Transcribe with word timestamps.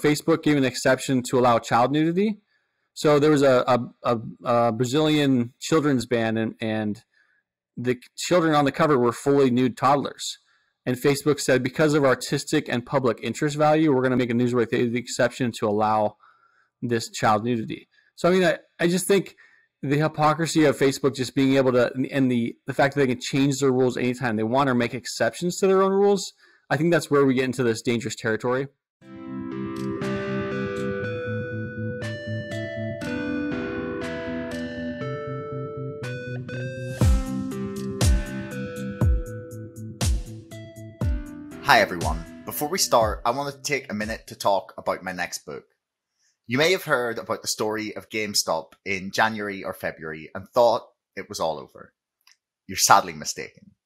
Facebook 0.00 0.42
gave 0.42 0.56
an 0.56 0.64
exception 0.64 1.22
to 1.24 1.38
allow 1.38 1.58
child 1.58 1.92
nudity. 1.92 2.38
So 2.94 3.18
there 3.18 3.30
was 3.30 3.42
a, 3.42 3.64
a, 3.66 3.80
a, 4.02 4.18
a 4.44 4.72
Brazilian 4.72 5.54
children's 5.60 6.06
band, 6.06 6.38
and, 6.38 6.54
and 6.60 7.02
the 7.76 7.96
children 8.16 8.54
on 8.54 8.64
the 8.64 8.72
cover 8.72 8.98
were 8.98 9.12
fully 9.12 9.50
nude 9.50 9.76
toddlers. 9.76 10.38
And 10.86 10.96
Facebook 10.96 11.40
said, 11.40 11.62
because 11.62 11.94
of 11.94 12.04
artistic 12.04 12.68
and 12.68 12.84
public 12.84 13.20
interest 13.22 13.56
value, 13.56 13.92
we're 13.92 14.02
going 14.02 14.10
to 14.10 14.16
make 14.16 14.30
a 14.30 14.34
newsworthy 14.34 14.90
the 14.90 14.98
exception 14.98 15.52
to 15.58 15.68
allow 15.68 16.16
this 16.82 17.10
child 17.10 17.44
nudity. 17.44 17.88
So 18.16 18.28
I 18.28 18.32
mean, 18.32 18.44
I, 18.44 18.58
I 18.78 18.88
just 18.88 19.06
think 19.06 19.36
the 19.82 19.98
hypocrisy 19.98 20.64
of 20.64 20.78
Facebook 20.78 21.14
just 21.14 21.34
being 21.34 21.56
able 21.56 21.72
to, 21.72 21.92
and 22.10 22.30
the 22.30 22.56
the 22.66 22.74
fact 22.74 22.94
that 22.94 23.00
they 23.00 23.06
can 23.06 23.20
change 23.20 23.60
their 23.60 23.72
rules 23.72 23.96
anytime 23.96 24.36
they 24.36 24.42
want 24.42 24.68
or 24.68 24.74
make 24.74 24.94
exceptions 24.94 25.58
to 25.58 25.66
their 25.66 25.82
own 25.82 25.92
rules. 25.92 26.32
I 26.68 26.76
think 26.76 26.92
that's 26.92 27.10
where 27.10 27.24
we 27.24 27.34
get 27.34 27.44
into 27.44 27.62
this 27.62 27.82
dangerous 27.82 28.14
territory. 28.14 28.68
Hi 41.70 41.78
everyone. 41.78 42.42
Before 42.44 42.66
we 42.66 42.78
start, 42.78 43.22
I 43.24 43.30
want 43.30 43.54
to 43.54 43.62
take 43.62 43.88
a 43.88 43.94
minute 43.94 44.26
to 44.26 44.34
talk 44.34 44.74
about 44.76 45.04
my 45.04 45.12
next 45.12 45.46
book. 45.46 45.66
You 46.48 46.58
may 46.58 46.72
have 46.72 46.82
heard 46.82 47.16
about 47.16 47.42
the 47.42 47.46
story 47.46 47.94
of 47.94 48.08
GameStop 48.08 48.72
in 48.84 49.12
January 49.12 49.62
or 49.62 49.72
February 49.72 50.32
and 50.34 50.48
thought 50.48 50.88
it 51.14 51.28
was 51.28 51.38
all 51.38 51.60
over. 51.60 51.92
You're 52.66 52.76
sadly 52.76 53.12
mistaken. 53.12 53.76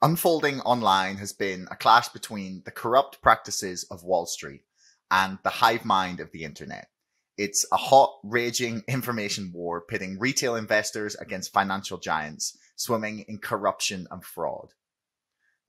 Unfolding 0.00 0.62
online 0.62 1.18
has 1.18 1.34
been 1.34 1.68
a 1.70 1.76
clash 1.76 2.08
between 2.08 2.62
the 2.64 2.70
corrupt 2.70 3.20
practices 3.20 3.84
of 3.90 4.02
Wall 4.02 4.24
Street 4.24 4.62
and 5.10 5.36
the 5.44 5.50
hive 5.50 5.84
mind 5.84 6.20
of 6.20 6.32
the 6.32 6.44
internet. 6.44 6.88
It's 7.36 7.66
a 7.70 7.76
hot, 7.76 8.18
raging 8.24 8.82
information 8.88 9.52
war 9.52 9.82
pitting 9.82 10.18
retail 10.18 10.56
investors 10.56 11.16
against 11.16 11.52
financial 11.52 11.98
giants 11.98 12.56
swimming 12.76 13.26
in 13.28 13.36
corruption 13.40 14.08
and 14.10 14.24
fraud. 14.24 14.72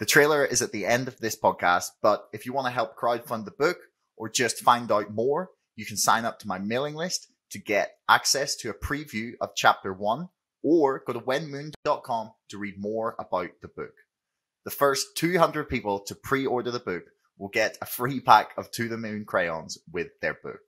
The 0.01 0.07
trailer 0.07 0.43
is 0.43 0.63
at 0.63 0.71
the 0.71 0.87
end 0.87 1.07
of 1.07 1.19
this 1.19 1.35
podcast, 1.39 1.91
but 2.01 2.27
if 2.33 2.47
you 2.47 2.53
want 2.53 2.65
to 2.65 2.71
help 2.71 2.97
crowdfund 2.97 3.45
the 3.45 3.51
book 3.51 3.77
or 4.17 4.29
just 4.29 4.63
find 4.63 4.91
out 4.91 5.13
more, 5.13 5.51
you 5.75 5.85
can 5.85 5.95
sign 5.95 6.25
up 6.25 6.39
to 6.39 6.47
my 6.47 6.57
mailing 6.57 6.95
list 6.95 7.27
to 7.51 7.59
get 7.59 7.97
access 8.09 8.55
to 8.55 8.71
a 8.71 8.73
preview 8.73 9.33
of 9.39 9.51
chapter 9.55 9.93
one 9.93 10.29
or 10.63 11.03
go 11.05 11.13
to 11.13 11.19
wenmoon.com 11.19 12.31
to 12.49 12.57
read 12.57 12.79
more 12.79 13.15
about 13.19 13.51
the 13.61 13.67
book. 13.67 13.93
The 14.65 14.71
first 14.71 15.05
200 15.17 15.69
people 15.69 15.99
to 16.07 16.15
pre-order 16.15 16.71
the 16.71 16.79
book 16.79 17.03
will 17.37 17.49
get 17.49 17.77
a 17.79 17.85
free 17.85 18.21
pack 18.21 18.57
of 18.57 18.71
To 18.71 18.89
the 18.89 18.97
Moon 18.97 19.23
crayons 19.23 19.77
with 19.93 20.07
their 20.19 20.33
book. 20.33 20.61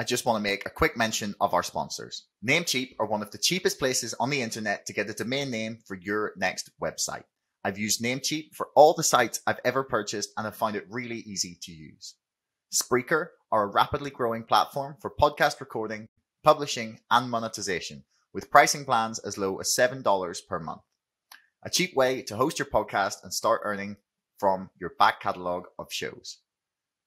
I 0.00 0.02
just 0.02 0.26
want 0.26 0.38
to 0.38 0.50
make 0.50 0.66
a 0.66 0.70
quick 0.70 0.96
mention 0.96 1.36
of 1.40 1.54
our 1.54 1.62
sponsors. 1.62 2.26
Namecheap 2.44 2.96
are 2.98 3.06
one 3.06 3.22
of 3.22 3.30
the 3.30 3.38
cheapest 3.38 3.78
places 3.78 4.14
on 4.14 4.30
the 4.30 4.42
internet 4.42 4.86
to 4.86 4.92
get 4.92 5.08
a 5.08 5.14
domain 5.14 5.52
name 5.52 5.78
for 5.86 5.94
your 5.94 6.32
next 6.36 6.72
website. 6.82 7.22
I've 7.64 7.78
used 7.78 8.02
Namecheap 8.02 8.54
for 8.54 8.68
all 8.76 8.92
the 8.92 9.02
sites 9.02 9.40
I've 9.46 9.60
ever 9.64 9.82
purchased 9.82 10.30
and 10.36 10.44
have 10.44 10.54
found 10.54 10.76
it 10.76 10.86
really 10.90 11.20
easy 11.20 11.58
to 11.62 11.72
use. 11.72 12.14
Spreaker 12.74 13.28
are 13.50 13.64
a 13.64 13.72
rapidly 13.72 14.10
growing 14.10 14.44
platform 14.44 14.96
for 15.00 15.10
podcast 15.18 15.60
recording, 15.60 16.08
publishing, 16.42 17.00
and 17.10 17.30
monetization 17.30 18.04
with 18.34 18.50
pricing 18.50 18.84
plans 18.84 19.18
as 19.20 19.38
low 19.38 19.56
as 19.58 19.74
$7 19.74 20.38
per 20.46 20.58
month. 20.58 20.82
A 21.64 21.70
cheap 21.70 21.96
way 21.96 22.20
to 22.22 22.36
host 22.36 22.58
your 22.58 22.66
podcast 22.66 23.22
and 23.22 23.32
start 23.32 23.62
earning 23.64 23.96
from 24.38 24.68
your 24.78 24.90
back 24.98 25.20
catalog 25.20 25.64
of 25.78 25.86
shows. 25.90 26.40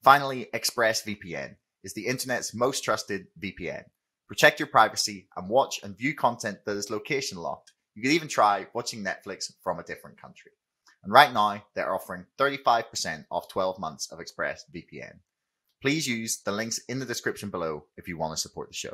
Finally, 0.04 0.48
ExpressVPN 0.54 1.58
is 1.84 1.94
the 1.94 2.08
internet's 2.08 2.56
most 2.56 2.84
trusted 2.84 3.28
VPN. 3.40 3.84
Protect 4.28 4.60
your 4.60 4.68
privacy 4.68 5.28
and 5.36 5.50
watch 5.50 5.80
and 5.84 5.98
view 5.98 6.16
content 6.16 6.60
that 6.66 6.78
is 6.78 6.90
location 6.90 7.38
locked. 7.38 7.74
You 7.94 8.04
could 8.04 8.12
even 8.12 8.28
try 8.28 8.68
watching 8.74 9.04
Netflix 9.04 9.52
from 9.64 9.80
a 9.80 9.84
different 9.84 10.20
country. 10.20 10.52
And 11.08 11.14
right 11.14 11.32
now, 11.32 11.64
they're 11.74 11.96
offering 11.96 12.26
35% 12.38 13.28
off 13.32 13.48
12 13.48 13.80
months 13.80 14.12
of 14.12 14.20
ExpressVPN. 14.20 15.20
Please 15.82 16.06
use 16.06 16.42
the 16.44 16.52
links 16.52 16.82
in 16.90 17.00
the 17.00 17.06
description 17.06 17.50
below 17.50 17.86
if 17.96 18.10
you 18.10 18.18
want 18.18 18.36
to 18.36 18.42
support 18.42 18.68
the 18.68 18.74
show. 18.74 18.92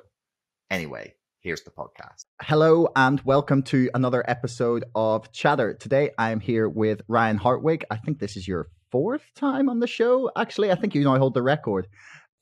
Anyway, 0.69 1.15
here's 1.39 1.63
the 1.63 1.71
podcast. 1.71 2.25
Hello 2.39 2.87
and 2.95 3.19
welcome 3.21 3.63
to 3.63 3.89
another 3.95 4.23
episode 4.29 4.85
of 4.93 5.31
Chatter. 5.31 5.73
Today 5.73 6.11
I 6.15 6.29
am 6.29 6.39
here 6.39 6.69
with 6.69 7.01
Ryan 7.07 7.37
Hartwig. 7.37 7.83
I 7.89 7.97
think 7.97 8.19
this 8.19 8.37
is 8.37 8.47
your 8.47 8.67
fourth 8.91 9.23
time 9.33 9.67
on 9.67 9.79
the 9.79 9.87
show. 9.87 10.29
Actually, 10.37 10.71
I 10.71 10.75
think 10.75 10.93
you 10.93 11.03
now 11.03 11.17
hold 11.17 11.33
the 11.33 11.41
record. 11.41 11.87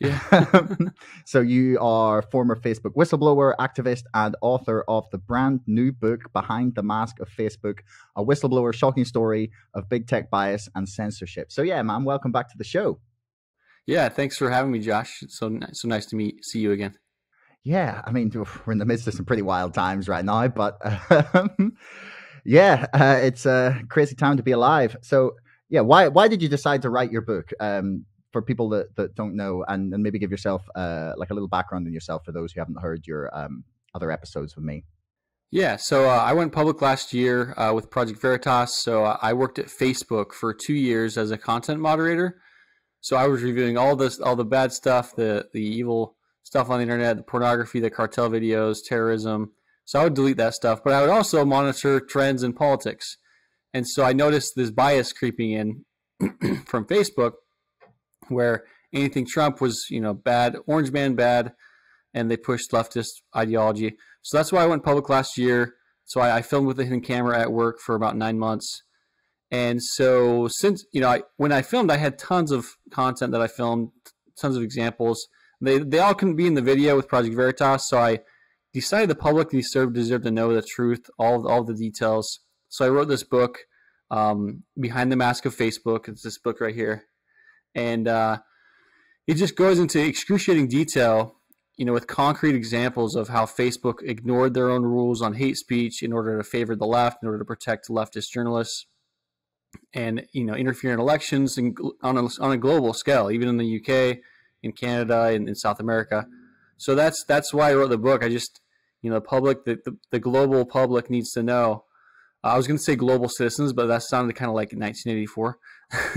Yeah. 0.02 0.66
so 1.26 1.42
you 1.42 1.78
are 1.80 2.24
former 2.24 2.56
Facebook 2.56 2.96
whistleblower, 2.96 3.54
activist, 3.58 4.04
and 4.16 4.36
author 4.42 4.84
of 4.88 5.08
the 5.12 5.20
brand 5.20 5.60
new 5.68 5.92
book 5.92 6.34
Behind 6.34 6.74
the 6.74 6.82
Mask 6.82 7.20
of 7.20 7.30
Facebook: 7.30 7.82
A 8.16 8.26
Whistleblower 8.26 8.74
Shocking 8.74 9.06
Story 9.06 9.52
of 9.76 9.88
Big 9.90 10.08
Tech 10.08 10.32
Bias 10.32 10.68
and 10.74 10.90
Censorship. 10.90 11.52
So 11.52 11.62
yeah, 11.62 11.80
man, 11.84 12.04
welcome 12.04 12.32
back 12.32 12.50
to 12.50 12.58
the 12.58 12.64
show. 12.64 13.00
Yeah, 13.86 14.10
thanks 14.10 14.38
for 14.38 14.50
having 14.50 14.72
me, 14.72 14.80
Josh. 14.80 15.22
It's 15.22 15.38
so 15.38 15.60
so 15.72 15.88
nice 15.88 16.08
to 16.08 16.16
meet 16.16 16.44
see 16.44 16.62
you 16.62 16.72
again. 16.72 16.96
Yeah, 17.64 18.02
I 18.04 18.12
mean 18.12 18.32
we're 18.66 18.74
in 18.74 18.80
the 18.80 18.86
midst 18.86 19.08
of 19.08 19.14
some 19.14 19.26
pretty 19.26 19.44
wild 19.44 19.76
times 19.76 20.10
right 20.10 20.26
now, 20.26 20.48
but 20.48 20.80
um, 21.36 21.74
yeah, 22.44 22.88
uh, 22.92 23.20
it's 23.22 23.46
a 23.46 23.80
crazy 23.88 24.16
time 24.16 24.38
to 24.38 24.44
be 24.44 24.52
alive. 24.52 24.98
So 25.04 25.36
yeah, 25.70 25.82
why 25.82 26.08
why 26.08 26.28
did 26.28 26.42
you 26.42 26.50
decide 26.50 26.82
to 26.82 26.90
write 26.90 27.12
your 27.12 27.22
book? 27.22 27.52
Um, 27.60 28.06
for 28.32 28.42
people 28.42 28.70
that, 28.70 28.96
that 28.96 29.16
don't 29.16 29.36
know, 29.36 29.64
and, 29.68 29.94
and 29.94 30.02
maybe 30.02 30.20
give 30.20 30.32
yourself 30.32 30.64
uh, 30.76 31.14
like 31.18 31.30
a 31.30 31.34
little 31.34 31.50
background 31.50 31.86
on 31.88 31.94
yourself 31.94 32.24
for 32.26 32.32
those 32.32 32.54
who 32.54 32.62
haven't 32.62 32.80
heard 32.82 33.06
your 33.06 33.36
um, 33.38 33.64
other 33.94 34.12
episodes 34.12 34.56
with 34.56 34.66
me. 34.66 34.84
Yeah, 35.54 35.76
so 35.76 36.10
uh, 36.10 36.14
I 36.16 36.32
went 36.32 36.54
public 36.54 36.82
last 36.82 37.14
year 37.14 37.54
uh, 37.58 37.74
with 37.74 37.90
Project 37.90 38.22
Veritas. 38.22 38.74
So 38.74 39.04
uh, 39.04 39.18
I 39.22 39.34
worked 39.34 39.60
at 39.60 39.66
Facebook 39.68 40.32
for 40.32 40.54
two 40.54 40.74
years 40.74 41.18
as 41.18 41.30
a 41.30 41.38
content 41.38 41.82
moderator. 41.82 42.42
So 43.02 43.18
I 43.18 43.28
was 43.28 43.44
reviewing 43.44 43.78
all 43.78 43.98
this, 43.98 44.20
all 44.20 44.38
the 44.38 44.46
bad 44.46 44.72
stuff, 44.72 45.14
the 45.16 45.48
the 45.52 45.62
evil 45.62 46.16
stuff 46.44 46.70
on 46.70 46.78
the 46.78 46.84
internet, 46.84 47.18
the 47.18 47.24
pornography, 47.24 47.82
the 47.82 47.90
cartel 47.90 48.30
videos, 48.30 48.78
terrorism. 48.86 49.52
So 49.84 50.00
I 50.00 50.04
would 50.06 50.14
delete 50.14 50.38
that 50.38 50.54
stuff, 50.54 50.82
but 50.84 50.94
I 50.94 51.02
would 51.02 51.10
also 51.10 51.44
monitor 51.44 52.00
trends 52.00 52.44
in 52.44 52.54
politics. 52.54 53.18
And 53.74 53.88
so 53.88 54.04
I 54.04 54.14
noticed 54.14 54.54
this 54.56 54.72
bias 54.72 55.12
creeping 55.12 55.52
in 55.52 55.86
from 56.66 56.86
Facebook, 56.86 57.34
where 58.32 58.64
anything 58.94 59.26
Trump 59.26 59.62
was, 59.62 59.86
you 59.90 60.02
know, 60.02 60.14
bad, 60.14 60.58
Orange 60.68 60.92
Man 60.92 61.16
bad, 61.16 61.54
and 62.14 62.30
they 62.30 62.38
pushed 62.38 62.72
leftist 62.72 63.22
ideology. 63.36 63.98
So 64.22 64.38
that's 64.38 64.52
why 64.52 64.64
I 64.64 64.68
went 64.68 64.84
public 64.84 65.10
last 65.10 65.38
year. 65.38 65.76
So 66.06 66.20
I, 66.22 66.38
I 66.38 66.42
filmed 66.42 66.68
with 66.68 66.80
a 66.80 66.84
hidden 66.84 67.02
camera 67.02 67.40
at 67.40 67.52
work 67.52 67.80
for 67.80 67.96
about 67.96 68.18
nine 68.18 68.38
months. 68.38 68.84
And 69.50 69.84
so 69.84 70.48
since 70.48 70.86
you 70.94 71.02
know, 71.02 71.10
I, 71.10 71.24
when 71.38 71.52
I 71.52 71.62
filmed, 71.62 71.92
I 71.92 71.98
had 71.98 72.18
tons 72.18 72.52
of 72.52 72.78
content 72.90 73.32
that 73.34 73.42
I 73.42 73.48
filmed, 73.48 73.92
tons 74.40 74.56
of 74.56 74.64
examples. 74.64 75.28
They 75.60 75.80
they 75.80 76.00
all 76.00 76.16
couldn't 76.16 76.38
be 76.38 76.48
in 76.48 76.56
the 76.56 76.62
video 76.62 76.96
with 76.96 77.08
Project 77.08 77.36
Veritas, 77.36 77.88
so 77.88 78.00
I 78.00 78.20
decided 78.74 79.10
the 79.10 79.16
public 79.16 79.50
deserved 79.50 79.94
deserved 79.94 80.24
to 80.24 80.32
know 80.32 80.54
the 80.54 80.62
truth, 80.62 81.10
all 81.20 81.48
all 81.48 81.64
the 81.64 81.76
details. 81.76 82.40
So 82.70 82.86
I 82.86 82.90
wrote 82.90 83.10
this 83.10 83.24
book, 83.24 83.60
um, 84.10 84.64
Behind 84.80 85.12
the 85.12 85.18
Mask 85.18 85.46
of 85.46 85.56
Facebook. 85.56 86.08
It's 86.08 86.24
this 86.24 86.40
book 86.40 86.62
right 86.62 86.74
here, 86.74 87.04
and 87.76 88.08
uh, 88.08 88.40
it 89.28 89.36
just 89.36 89.56
goes 89.56 89.80
into 89.80 90.04
excruciating 90.04 90.68
detail, 90.68 91.38
you 91.78 91.86
know, 91.86 91.94
with 91.94 92.08
concrete 92.08 92.56
examples 92.56 93.16
of 93.16 93.30
how 93.30 93.46
Facebook 93.46 94.02
ignored 94.04 94.54
their 94.54 94.70
own 94.70 94.84
rules 94.84 95.22
on 95.22 95.34
hate 95.34 95.58
speech 95.58 96.04
in 96.04 96.12
order 96.14 96.38
to 96.38 96.44
favor 96.44 96.76
the 96.76 96.86
left, 96.86 97.24
in 97.24 97.28
order 97.28 97.40
to 97.40 97.46
protect 97.46 97.88
leftist 97.88 98.30
journalists 98.32 98.86
and 99.94 100.26
you 100.34 100.44
know 100.44 100.54
interfere 100.54 100.94
in 100.94 101.00
elections 101.00 101.58
on 101.58 102.18
a, 102.18 102.28
on 102.40 102.52
a 102.52 102.58
global 102.58 102.94
scale, 102.94 103.32
even 103.32 103.48
in 103.48 103.58
the 103.58 103.80
UK, 103.80 104.20
in 104.64 104.72
Canada, 104.72 105.26
and 105.26 105.48
in 105.48 105.56
South 105.56 105.80
America. 105.80 106.28
So 106.78 106.96
that's 106.96 107.24
that's 107.24 107.54
why 107.54 107.72
I 107.72 107.76
wrote 107.76 107.90
the 107.90 107.98
book. 107.98 108.24
I 108.24 108.30
just 108.30 108.62
you 109.02 109.10
know 109.10 109.16
the 109.16 109.22
public, 109.22 109.66
the 109.66 109.80
the, 109.84 109.98
the 110.12 110.20
global 110.20 110.66
public 110.66 111.10
needs 111.10 111.32
to 111.34 111.44
know. 111.44 111.86
I 112.44 112.58
was 112.58 112.68
going 112.68 112.78
to 112.78 112.84
say 112.84 112.96
global 112.96 113.30
citizens, 113.30 113.72
but 113.72 113.88
that 113.88 114.04
sounded 114.04 114.36
kind 114.36 114.50
of 114.50 114.56
like 114.56 114.74
1984. 114.74 115.58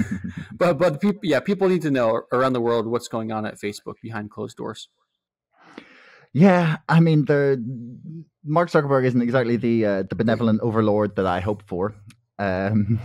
but 0.52 0.78
but 0.78 1.00
people, 1.00 1.20
yeah, 1.22 1.40
people 1.40 1.68
need 1.68 1.82
to 1.82 1.90
know 1.90 2.22
around 2.32 2.54
the 2.54 2.60
world 2.60 2.86
what's 2.86 3.08
going 3.08 3.32
on 3.32 3.44
at 3.44 3.60
Facebook 3.60 3.94
behind 4.02 4.30
closed 4.30 4.56
doors. 4.56 4.88
Yeah, 6.32 6.78
I 6.88 7.00
mean 7.00 7.26
the 7.26 7.62
Mark 8.44 8.70
Zuckerberg 8.70 9.04
isn't 9.04 9.22
exactly 9.22 9.56
the 9.56 9.86
uh, 9.86 10.02
the 10.02 10.16
benevolent 10.16 10.60
overlord 10.62 11.16
that 11.16 11.26
I 11.26 11.40
hope 11.40 11.62
for. 11.66 11.94
Um, 12.38 13.00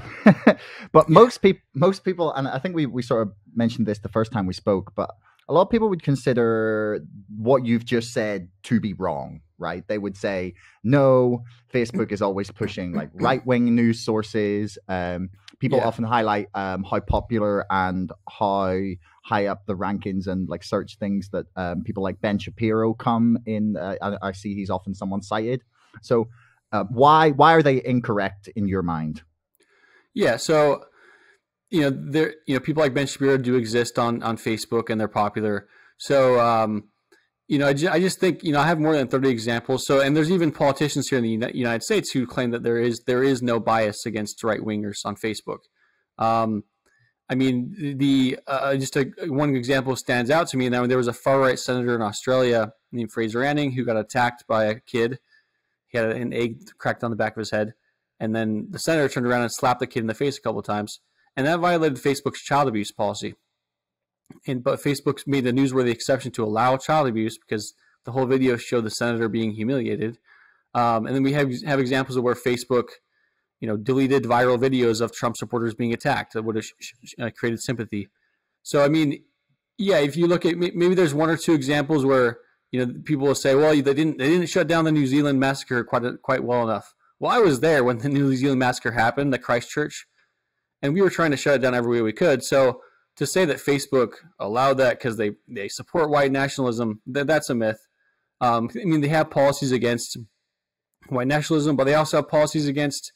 but 0.92 1.10
most 1.10 1.40
people, 1.40 1.62
most 1.74 2.04
people, 2.04 2.34
and 2.34 2.48
I 2.48 2.60
think 2.60 2.76
we 2.76 2.86
we 2.86 3.02
sort 3.02 3.28
of 3.28 3.34
mentioned 3.54 3.88
this 3.88 4.00
the 4.00 4.10
first 4.10 4.32
time 4.32 4.48
we 4.48 4.54
spoke, 4.54 4.94
but 4.96 5.12
a 5.48 5.54
lot 5.54 5.64
of 5.64 5.70
people 5.70 5.90
would 5.90 6.04
consider 6.04 7.02
what 7.36 7.66
you've 7.66 7.86
just 7.86 8.14
said 8.14 8.50
to 8.64 8.80
be 8.80 8.94
wrong. 8.94 9.42
Right? 9.60 9.88
They 9.88 9.98
would 9.98 10.18
say, 10.18 10.56
no, 10.84 11.44
Facebook 11.74 12.12
is 12.12 12.22
always 12.22 12.50
pushing 12.52 12.94
like 12.94 13.10
right 13.14 13.46
wing 13.46 13.76
news 13.76 14.04
sources. 14.04 14.78
Um, 14.88 15.30
people 15.60 15.80
Yeah. 15.80 15.88
often 15.88 16.06
highlight 16.06 16.48
um, 16.54 16.84
how 16.84 17.00
popular 17.02 17.66
and 17.70 18.12
how 18.30 18.80
high 19.24 19.46
up 19.48 19.66
the 19.66 19.76
rankings 19.76 20.26
and 20.28 20.48
like 20.50 20.64
search 20.64 20.98
things 20.98 21.30
that 21.30 21.46
um, 21.56 21.84
people 21.84 22.02
like 22.02 22.22
Ben 22.22 22.40
Shapiro 22.40 22.94
come 22.94 23.38
in. 23.46 23.78
Uh, 23.78 23.96
I, 24.02 24.30
I 24.30 24.32
see 24.32 24.56
he's 24.56 24.70
often 24.70 24.96
someone 24.96 25.22
cited. 25.22 25.64
So 26.02 26.30
uh, 26.72 26.86
why 26.90 27.32
why 27.32 27.54
are 27.54 27.64
they 27.64 27.84
incorrect 27.84 28.48
in 28.56 28.68
your 28.68 28.82
mind? 28.82 29.24
Yeah, 30.14 30.38
so 30.38 30.86
you 31.70 31.82
know, 31.82 31.90
there 31.92 32.36
you 32.48 32.56
know, 32.56 32.60
people 32.60 32.82
like 32.82 32.94
Ben 32.94 33.08
Shapiro 33.08 33.38
do 33.38 33.56
exist 33.56 34.00
on 34.00 34.24
on 34.24 34.38
Facebook 34.38 34.90
and 34.90 35.00
they're 35.00 35.08
popular. 35.08 35.68
So 35.98 36.40
um, 36.40 36.90
you 37.50 37.58
know, 37.58 37.66
I, 37.66 37.74
ju- 37.74 37.90
I 37.90 38.00
just 38.00 38.20
think 38.20 38.44
you 38.44 38.54
know 38.54 38.60
I 38.60 38.68
have 38.68 38.80
more 38.80 38.94
than 38.94 39.08
thirty 39.08 39.30
examples. 39.30 39.86
So 39.86 40.00
and 40.00 40.16
there's 40.16 40.32
even 40.32 40.52
politicians 40.52 41.10
here 41.10 41.18
in 41.18 41.24
the 41.24 41.52
United 41.54 41.82
States 41.84 42.12
who 42.12 42.28
claim 42.28 42.52
that 42.52 42.62
there 42.62 42.78
is 42.78 43.02
there 43.02 43.24
is 43.24 43.42
no 43.42 43.60
bias 43.60 44.06
against 44.06 44.44
right 44.44 44.62
wingers 44.62 45.04
on 45.04 45.16
Facebook. 45.16 45.62
Um, 46.20 46.64
I 47.28 47.34
mean, 47.34 47.98
the 47.98 48.38
uh, 48.46 48.76
just 48.76 48.96
a, 48.96 49.12
one 49.26 49.56
example 49.56 49.96
stands 49.96 50.30
out 50.30 50.48
to 50.50 50.58
me. 50.58 50.70
Now 50.70 50.86
there 50.86 50.98
was 50.98 51.08
a 51.08 51.14
far 51.14 51.40
right 51.40 51.58
senator 51.58 51.96
in 51.96 52.04
Australia 52.04 52.74
named 52.92 53.12
Fraser 53.12 53.44
Anning 53.44 53.72
who 53.72 53.84
got 53.84 53.98
attacked 53.98 54.46
by 54.48 54.66
a 54.66 54.80
kid. 54.80 55.18
He 55.88 55.98
had 55.98 56.12
an 56.12 56.32
egg 56.34 56.70
cracked 56.78 57.04
on 57.04 57.10
the 57.10 57.18
back 57.18 57.36
of 57.36 57.40
his 57.40 57.50
head, 57.50 57.74
and 58.20 58.36
then 58.36 58.68
the 58.70 58.78
senator 58.78 59.10
turned 59.10 59.26
around 59.26 59.42
and 59.42 59.52
slapped 59.52 59.80
the 59.80 59.88
kid 59.88 60.02
in 60.02 60.08
the 60.08 60.14
face 60.14 60.38
a 60.38 60.42
couple 60.42 60.60
of 60.60 60.68
times, 60.68 61.00
and 61.36 61.48
that 61.48 61.60
violated 61.60 61.98
Facebook's 61.98 62.44
child 62.44 62.68
abuse 62.68 62.92
policy. 62.92 63.34
And 64.48 64.64
but 64.64 64.82
Facebook 64.82 65.26
made 65.28 65.44
the 65.44 65.52
newsworthy 65.52 65.92
exception 65.92 66.32
to 66.34 66.44
allow 66.44 66.78
child 66.78 67.08
abuse 67.08 67.38
because 67.38 67.74
the 68.06 68.12
whole 68.12 68.26
video 68.26 68.58
showed 68.58 68.86
the 68.86 68.92
senator 68.92 69.28
being 69.28 69.52
humiliated. 69.52 70.18
Um, 70.74 71.06
and 71.06 71.16
then 71.16 71.24
we 71.24 71.34
have 71.34 71.52
have 71.64 71.80
examples 71.80 72.16
of 72.16 72.24
where 72.24 72.36
Facebook, 72.36 72.90
you 73.60 73.68
know, 73.68 73.78
deleted 73.78 74.24
viral 74.24 74.60
videos 74.60 75.02
of 75.02 75.12
Trump 75.12 75.38
supporters 75.38 75.74
being 75.74 75.94
attacked 75.94 76.34
that 76.34 76.44
would 76.44 76.56
have 76.56 76.66
sh- 76.66 76.94
sh- 77.04 77.14
uh, 77.20 77.30
created 77.36 77.62
sympathy. 77.62 78.10
So 78.64 78.84
I 78.84 78.88
mean, 78.88 79.24
yeah, 79.78 79.98
if 79.98 80.16
you 80.16 80.28
look 80.28 80.46
at 80.46 80.58
may- 80.58 80.72
maybe 80.76 80.96
there's 80.96 81.14
one 81.14 81.30
or 81.30 81.38
two 81.38 81.54
examples 81.54 82.06
where 82.06 82.40
you 82.72 82.86
know 82.86 82.94
people 83.04 83.28
will 83.28 83.36
say, 83.36 83.56
well, 83.56 83.72
they 83.72 83.82
didn't 83.82 84.20
they 84.20 84.30
didn't 84.30 84.50
shut 84.50 84.68
down 84.68 84.86
the 84.86 84.92
New 84.92 85.08
Zealand 85.08 85.40
massacre 85.40 85.84
quite 85.84 86.04
quite 86.22 86.44
well 86.44 86.64
enough. 86.64 86.94
Well, 87.20 87.32
I 87.32 87.40
was 87.40 87.60
there 87.60 87.84
when 87.84 87.98
the 87.98 88.10
New 88.18 88.36
Zealand 88.36 88.60
massacre 88.60 88.92
happened, 88.92 89.34
the 89.34 89.40
Christchurch, 89.40 90.08
and 90.82 90.94
we 90.94 91.02
were 91.02 91.10
trying 91.10 91.32
to 91.32 91.38
shut 91.38 91.56
it 91.56 91.60
down 91.60 91.74
every 91.74 91.92
way 91.92 92.02
we 92.02 92.14
could. 92.14 92.44
So 92.44 92.82
to 93.20 93.28
say 93.28 93.44
that 93.44 93.58
Facebook 93.58 94.14
allowed 94.40 94.76
that 94.76 94.98
because 94.98 95.18
they 95.18 95.32
they 95.48 95.68
support 95.68 96.10
white 96.10 96.32
nationalism, 96.32 97.02
that 97.06 97.28
that's 97.28 97.50
a 97.50 97.56
myth. 97.56 97.86
Um, 98.40 98.70
I 98.74 98.86
mean, 98.86 99.02
they 99.02 99.10
have 99.10 99.30
policies 99.30 99.74
against 99.74 100.18
white 101.10 101.28
nationalism, 101.28 101.76
but 101.76 101.84
they 101.84 101.96
also 101.96 102.18
have 102.18 102.30
policies 102.30 102.66
against 102.66 103.12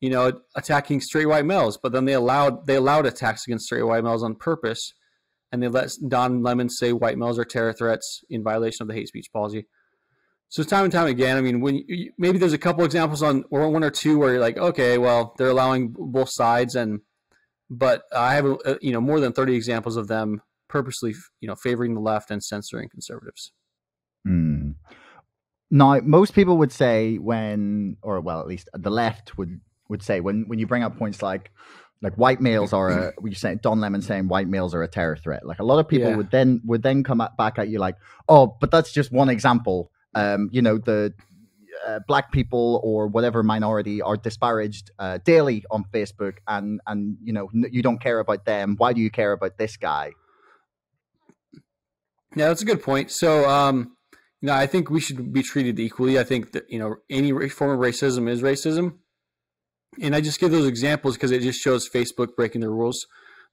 you 0.00 0.10
know 0.10 0.40
attacking 0.56 1.00
straight 1.00 1.26
white 1.26 1.44
males. 1.44 1.78
But 1.80 1.92
then 1.92 2.04
they 2.04 2.14
allowed 2.14 2.66
they 2.66 2.74
allowed 2.74 3.06
attacks 3.06 3.46
against 3.46 3.66
straight 3.66 3.84
white 3.84 4.02
males 4.02 4.24
on 4.24 4.34
purpose, 4.34 4.92
and 5.52 5.62
they 5.62 5.68
let 5.68 5.92
Don 6.08 6.42
Lemon 6.42 6.68
say 6.68 6.92
white 6.92 7.16
males 7.16 7.38
are 7.38 7.44
terror 7.44 7.72
threats 7.72 8.24
in 8.28 8.42
violation 8.42 8.82
of 8.82 8.88
the 8.88 8.94
hate 8.94 9.06
speech 9.06 9.28
policy. 9.32 9.66
So 10.48 10.64
time 10.64 10.82
and 10.82 10.92
time 10.92 11.06
again, 11.06 11.36
I 11.36 11.40
mean, 11.40 11.60
when 11.60 11.76
you, 11.86 12.12
maybe 12.18 12.38
there's 12.38 12.52
a 12.52 12.58
couple 12.58 12.84
examples 12.84 13.22
on 13.22 13.44
or 13.50 13.68
one 13.70 13.84
or 13.84 13.90
two 13.90 14.18
where 14.18 14.32
you're 14.32 14.40
like, 14.40 14.58
okay, 14.58 14.98
well, 14.98 15.34
they're 15.38 15.48
allowing 15.48 15.94
both 15.96 16.30
sides, 16.30 16.74
and 16.74 17.02
but 17.70 18.04
I 18.14 18.34
have 18.34 18.46
uh, 18.46 18.74
you 18.80 18.92
know 18.92 19.00
more 19.00 19.20
than 19.20 19.32
30 19.32 19.54
examples 19.54 19.96
of 19.96 20.08
them 20.08 20.42
purposely 20.68 21.14
you 21.40 21.48
know 21.48 21.54
favoring 21.54 21.94
the 21.94 22.00
left 22.00 22.30
and 22.30 22.42
censoring 22.42 22.88
conservatives. 22.88 23.52
Hmm. 24.26 24.72
Now, 25.70 25.98
most 26.00 26.34
people 26.34 26.58
would 26.58 26.70
say 26.72 27.16
when, 27.16 27.96
or 28.02 28.20
well, 28.20 28.38
at 28.40 28.46
least 28.46 28.68
the 28.74 28.90
left 28.90 29.36
would 29.38 29.60
would 29.88 30.02
say 30.02 30.20
when 30.20 30.44
when 30.48 30.58
you 30.58 30.66
bring 30.66 30.82
up 30.82 30.96
points 30.96 31.22
like 31.22 31.50
like 32.00 32.14
white 32.14 32.40
males 32.40 32.72
are 32.72 32.90
a 32.90 33.12
you 33.24 33.34
say 33.34 33.56
Don 33.56 33.80
Lemon 33.80 34.02
saying 34.02 34.28
white 34.28 34.46
males 34.48 34.74
are 34.74 34.82
a 34.82 34.88
terror 34.88 35.16
threat. 35.16 35.44
Like 35.46 35.58
a 35.58 35.64
lot 35.64 35.78
of 35.78 35.88
people 35.88 36.10
Yeah. 36.10 36.16
would 36.16 36.30
then 36.30 36.60
would 36.64 36.82
then 36.82 37.02
come 37.02 37.20
at, 37.20 37.36
back 37.36 37.58
at 37.58 37.68
you 37.68 37.78
like, 37.78 37.96
oh, 38.28 38.56
but 38.60 38.70
that's 38.70 38.92
just 38.92 39.10
one 39.10 39.28
example. 39.28 39.90
Um, 40.14 40.48
you 40.52 40.62
know 40.62 40.78
the. 40.78 41.12
Uh, 41.86 42.00
black 42.06 42.32
people 42.32 42.80
or 42.82 43.06
whatever 43.06 43.42
minority 43.42 44.00
are 44.00 44.16
disparaged 44.16 44.90
uh, 44.98 45.18
daily 45.24 45.64
on 45.70 45.84
Facebook, 45.92 46.38
and 46.46 46.80
and 46.86 47.16
you 47.22 47.32
know 47.32 47.50
you 47.52 47.82
don't 47.82 48.00
care 48.00 48.20
about 48.20 48.44
them. 48.44 48.74
Why 48.78 48.92
do 48.92 49.00
you 49.00 49.10
care 49.10 49.32
about 49.32 49.58
this 49.58 49.76
guy? 49.76 50.12
Yeah, 52.36 52.48
that's 52.48 52.62
a 52.62 52.64
good 52.64 52.82
point. 52.82 53.10
So, 53.10 53.48
um, 53.48 53.96
you 54.40 54.48
know, 54.48 54.54
I 54.54 54.66
think 54.66 54.90
we 54.90 55.00
should 55.00 55.32
be 55.32 55.42
treated 55.42 55.78
equally. 55.78 56.18
I 56.18 56.24
think 56.24 56.52
that 56.52 56.64
you 56.68 56.78
know 56.78 56.96
any 57.08 57.30
form 57.48 57.70
of 57.70 57.78
racism 57.78 58.28
is 58.28 58.42
racism, 58.42 58.94
and 60.00 60.14
I 60.14 60.20
just 60.20 60.40
give 60.40 60.50
those 60.50 60.66
examples 60.66 61.14
because 61.14 61.30
it 61.30 61.42
just 61.42 61.60
shows 61.60 61.88
Facebook 61.88 62.36
breaking 62.36 62.60
the 62.60 62.70
rules. 62.70 63.06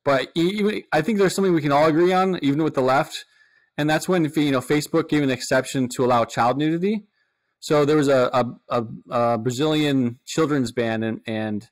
But 0.03 0.29
even 0.35 0.83
I 0.91 1.01
think 1.01 1.19
there's 1.19 1.35
something 1.35 1.53
we 1.53 1.61
can 1.61 1.71
all 1.71 1.85
agree 1.85 2.11
on, 2.11 2.39
even 2.41 2.63
with 2.63 2.73
the 2.73 2.81
left, 2.81 3.25
and 3.77 3.89
that's 3.89 4.09
when 4.09 4.23
you 4.35 4.51
know 4.51 4.61
Facebook 4.61 5.09
gave 5.09 5.23
an 5.23 5.29
exception 5.29 5.87
to 5.95 6.03
allow 6.03 6.25
child 6.25 6.57
nudity. 6.57 7.05
So 7.61 7.85
there 7.85 7.95
was 7.95 8.09
a 8.09 8.29
a, 8.33 8.45
a, 8.69 8.85
a 9.09 9.37
Brazilian 9.37 10.19
children's 10.25 10.73
band, 10.73 11.05
and, 11.05 11.21
and 11.25 11.69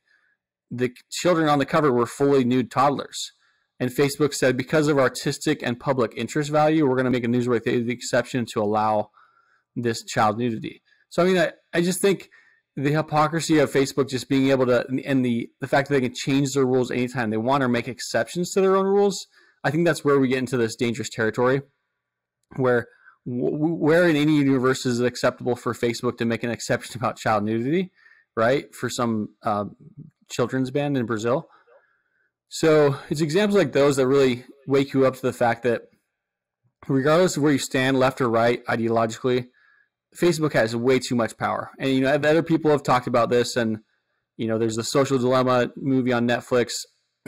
the 0.71 0.91
children 1.11 1.49
on 1.49 1.59
the 1.59 1.65
cover 1.65 1.91
were 1.91 2.05
fully 2.05 2.45
nude 2.45 2.71
toddlers. 2.71 3.33
And 3.79 3.89
Facebook 3.89 4.33
said, 4.33 4.55
because 4.55 4.87
of 4.87 4.97
artistic 4.97 5.63
and 5.63 5.79
public 5.79 6.13
interest 6.15 6.51
value, 6.51 6.85
we're 6.85 6.95
going 6.95 7.05
to 7.05 7.11
make 7.11 7.23
a 7.23 7.27
newsworthy 7.27 7.89
exception 7.89 8.45
to 8.53 8.61
allow 8.61 9.09
this 9.75 10.03
child 10.03 10.37
nudity. 10.37 10.81
So, 11.09 11.23
I 11.23 11.25
mean, 11.25 11.37
I, 11.37 11.53
I 11.73 11.81
just 11.81 12.01
think 12.01 12.29
the 12.75 12.91
hypocrisy 12.91 13.57
of 13.59 13.71
Facebook 13.71 14.09
just 14.09 14.29
being 14.29 14.49
able 14.49 14.65
to, 14.67 14.85
and 15.05 15.25
the, 15.25 15.49
the 15.59 15.67
fact 15.67 15.87
that 15.87 15.95
they 15.95 16.01
can 16.01 16.13
change 16.13 16.53
their 16.53 16.65
rules 16.65 16.91
anytime 16.91 17.29
they 17.29 17.37
want 17.37 17.63
or 17.63 17.69
make 17.69 17.87
exceptions 17.87 18.51
to 18.51 18.61
their 18.61 18.75
own 18.75 18.85
rules, 18.85 19.27
I 19.63 19.71
think 19.71 19.85
that's 19.85 20.03
where 20.03 20.19
we 20.19 20.27
get 20.27 20.39
into 20.39 20.57
this 20.57 20.75
dangerous 20.75 21.09
territory 21.09 21.61
where 22.57 22.87
where 23.25 24.07
in 24.07 24.15
any 24.15 24.37
universe 24.37 24.85
is 24.85 24.99
it 24.99 25.05
acceptable 25.05 25.55
for 25.55 25.73
Facebook 25.73 26.17
to 26.17 26.25
make 26.25 26.43
an 26.43 26.51
exception 26.51 26.97
about 26.99 27.17
child 27.17 27.43
nudity, 27.43 27.91
right? 28.35 28.73
For 28.73 28.89
some 28.89 29.29
uh, 29.43 29.65
children's 30.29 30.71
band 30.71 30.97
in 30.97 31.05
Brazil. 31.05 31.49
So 32.49 32.97
it's 33.09 33.21
examples 33.21 33.57
like 33.57 33.73
those 33.73 33.97
that 33.97 34.07
really 34.07 34.43
wake 34.65 34.93
you 34.93 35.05
up 35.05 35.15
to 35.15 35.21
the 35.21 35.33
fact 35.33 35.63
that 35.63 35.83
regardless 36.87 37.37
of 37.37 37.43
where 37.43 37.51
you 37.51 37.59
stand, 37.59 37.99
left 37.99 38.21
or 38.21 38.29
right, 38.29 38.65
ideologically, 38.65 39.47
Facebook 40.15 40.53
has 40.53 40.75
way 40.75 40.99
too 40.99 41.15
much 41.15 41.37
power. 41.37 41.71
And 41.79 41.91
you 41.91 42.01
know, 42.01 42.13
other 42.13 42.43
people 42.43 42.71
have 42.71 42.83
talked 42.83 43.07
about 43.07 43.29
this, 43.29 43.55
and 43.55 43.79
you 44.37 44.47
know, 44.47 44.57
there's 44.57 44.75
the 44.75 44.83
Social 44.83 45.17
Dilemma 45.17 45.71
movie 45.75 46.13
on 46.13 46.27
Netflix. 46.27 46.71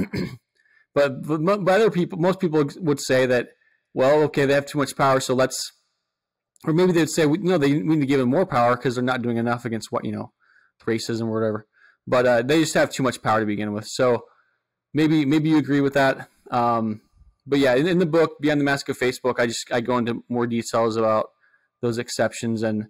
but, 0.96 1.22
but 1.22 1.42
but 1.44 1.70
other 1.70 1.92
people, 1.92 2.18
most 2.18 2.40
people 2.40 2.66
would 2.78 3.00
say 3.00 3.26
that, 3.26 3.50
well, 3.94 4.24
okay, 4.24 4.46
they 4.46 4.54
have 4.54 4.66
too 4.66 4.80
much 4.80 4.96
power, 4.96 5.20
so 5.20 5.36
let's, 5.36 5.74
or 6.66 6.74
maybe 6.74 6.92
they'd 6.92 7.10
say, 7.10 7.26
no, 7.26 7.58
they 7.58 7.74
we 7.74 7.96
need 7.96 8.02
to 8.02 8.06
give 8.06 8.20
them 8.20 8.30
more 8.30 8.46
power 8.46 8.76
because 8.76 8.96
they're 8.96 9.04
not 9.04 9.22
doing 9.22 9.38
enough 9.38 9.66
against 9.66 9.92
what 9.92 10.06
you 10.06 10.12
know, 10.12 10.32
racism 10.86 11.24
or 11.24 11.34
whatever. 11.34 11.68
But 12.08 12.26
uh, 12.26 12.42
they 12.42 12.60
just 12.60 12.74
have 12.74 12.92
too 12.92 13.04
much 13.04 13.22
power 13.22 13.40
to 13.40 13.46
begin 13.46 13.74
with. 13.74 13.88
So 13.88 14.26
maybe 14.94 15.26
maybe 15.26 15.50
you 15.50 15.58
agree 15.58 15.82
with 15.82 15.94
that. 15.94 16.28
Um, 16.50 17.02
but 17.46 17.60
yeah, 17.60 17.76
in, 17.76 17.88
in 17.88 18.00
the 18.00 18.06
book 18.06 18.40
Beyond 18.40 18.62
the 18.62 18.66
Mask 18.66 18.90
of 18.90 18.98
Facebook, 18.98 19.40
I 19.40 19.48
just 19.48 19.72
I 19.72 19.82
go 19.82 19.98
into 19.98 20.24
more 20.30 20.48
details 20.48 20.96
about 20.96 21.30
those 21.82 21.98
exceptions, 21.98 22.62
and 22.62 22.84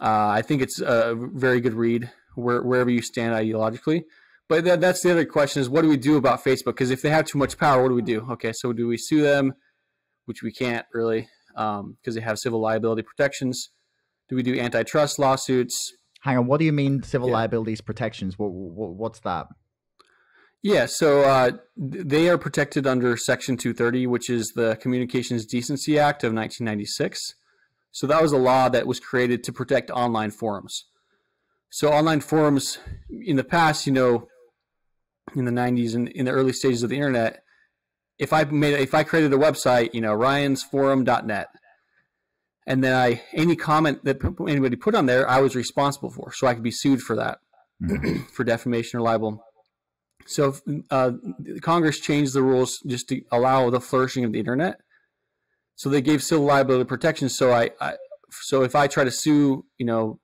uh, 0.00 0.28
I 0.28 0.42
think 0.42 0.62
it's 0.62 0.80
a 0.80 1.14
very 1.16 1.60
good 1.60 1.74
read 1.74 2.10
where, 2.34 2.62
wherever 2.62 2.90
you 2.90 3.02
stand 3.02 3.34
ideologically. 3.34 4.04
But 4.48 4.64
that, 4.64 4.80
that's 4.80 5.02
the 5.02 5.12
other 5.12 5.24
question: 5.24 5.62
is 5.62 5.68
what 5.68 5.82
do 5.82 5.88
we 5.88 5.96
do 5.96 6.16
about 6.16 6.44
Facebook? 6.44 6.74
Because 6.74 6.90
if 6.90 7.02
they 7.02 7.10
have 7.10 7.26
too 7.26 7.38
much 7.38 7.58
power, 7.58 7.82
what 7.82 7.90
do 7.90 7.94
we 7.94 8.02
do? 8.02 8.26
Okay, 8.32 8.52
so 8.52 8.72
do 8.72 8.88
we 8.88 8.96
sue 8.96 9.22
them, 9.22 9.54
which 10.26 10.42
we 10.42 10.52
can't 10.52 10.86
really 10.92 11.28
because 11.54 11.80
um, 11.80 11.96
they 12.14 12.20
have 12.20 12.38
civil 12.38 12.60
liability 12.60 13.02
protections? 13.02 13.70
Do 14.28 14.36
we 14.36 14.42
do 14.42 14.58
antitrust 14.58 15.18
lawsuits? 15.18 15.92
Hang 16.20 16.38
on, 16.38 16.46
what 16.46 16.58
do 16.58 16.64
you 16.64 16.72
mean 16.72 17.02
civil 17.02 17.28
Yeah. 17.28 17.34
liabilities 17.34 17.80
protections? 17.80 18.38
What, 18.38 18.52
what 18.52 18.94
what's 18.94 19.20
that? 19.20 19.46
Yeah, 20.62 20.86
so 20.86 21.22
uh, 21.22 21.50
they 21.76 22.28
are 22.28 22.38
protected 22.38 22.86
under 22.86 23.16
Section 23.16 23.56
230, 23.56 24.06
which 24.06 24.30
is 24.30 24.52
the 24.54 24.76
Communications 24.80 25.44
Decency 25.44 25.98
Act 25.98 26.22
of 26.22 26.32
1996. 26.32 27.34
So 27.90 28.06
that 28.06 28.22
was 28.22 28.30
a 28.30 28.38
law 28.38 28.68
that 28.68 28.86
was 28.86 29.00
created 29.00 29.42
to 29.44 29.52
protect 29.52 29.90
online 29.90 30.30
forums. 30.30 30.84
So 31.68 31.90
online 31.90 32.20
forums 32.20 32.78
in 33.10 33.36
the 33.36 33.44
past, 33.44 33.86
you 33.86 33.92
know, 33.92 34.28
in 35.34 35.46
the 35.46 35.50
90s 35.50 35.94
and 35.94 36.08
in 36.08 36.26
the 36.26 36.30
early 36.30 36.52
stages 36.52 36.82
of 36.84 36.90
the 36.90 36.96
internet, 36.96 37.42
if 38.22 38.32
I 38.32 38.44
made 38.44 38.74
if 38.74 38.94
I 38.94 39.02
created 39.02 39.32
a 39.32 39.36
website, 39.36 39.92
you 39.94 40.00
know, 40.00 40.16
ryansforum.net, 40.16 41.48
and 42.68 42.84
then 42.84 42.94
I 42.94 43.20
any 43.34 43.56
comment 43.56 44.04
that 44.04 44.18
anybody 44.48 44.76
put 44.76 44.94
on 44.94 45.06
there, 45.06 45.28
I 45.28 45.40
was 45.40 45.56
responsible 45.56 46.10
for, 46.10 46.32
so 46.32 46.46
I 46.46 46.54
could 46.54 46.62
be 46.62 46.70
sued 46.70 47.00
for 47.00 47.16
that, 47.16 47.40
for 48.32 48.44
defamation 48.44 49.00
or 49.00 49.02
libel. 49.02 49.44
So 50.26 50.54
uh, 50.88 51.12
Congress 51.62 51.98
changed 51.98 52.32
the 52.32 52.44
rules 52.44 52.78
just 52.86 53.08
to 53.08 53.22
allow 53.32 53.70
the 53.70 53.80
flourishing 53.80 54.24
of 54.24 54.30
the 54.30 54.38
internet. 54.38 54.76
So 55.74 55.88
they 55.88 56.00
gave 56.00 56.22
civil 56.22 56.44
liability 56.44 56.84
protection. 56.84 57.28
So 57.28 57.52
I, 57.52 57.70
I 57.80 57.96
so 58.30 58.62
if 58.62 58.76
I 58.76 58.86
try 58.86 59.02
to 59.02 59.10
sue, 59.10 59.64
you 59.78 59.86
know, 59.86 60.20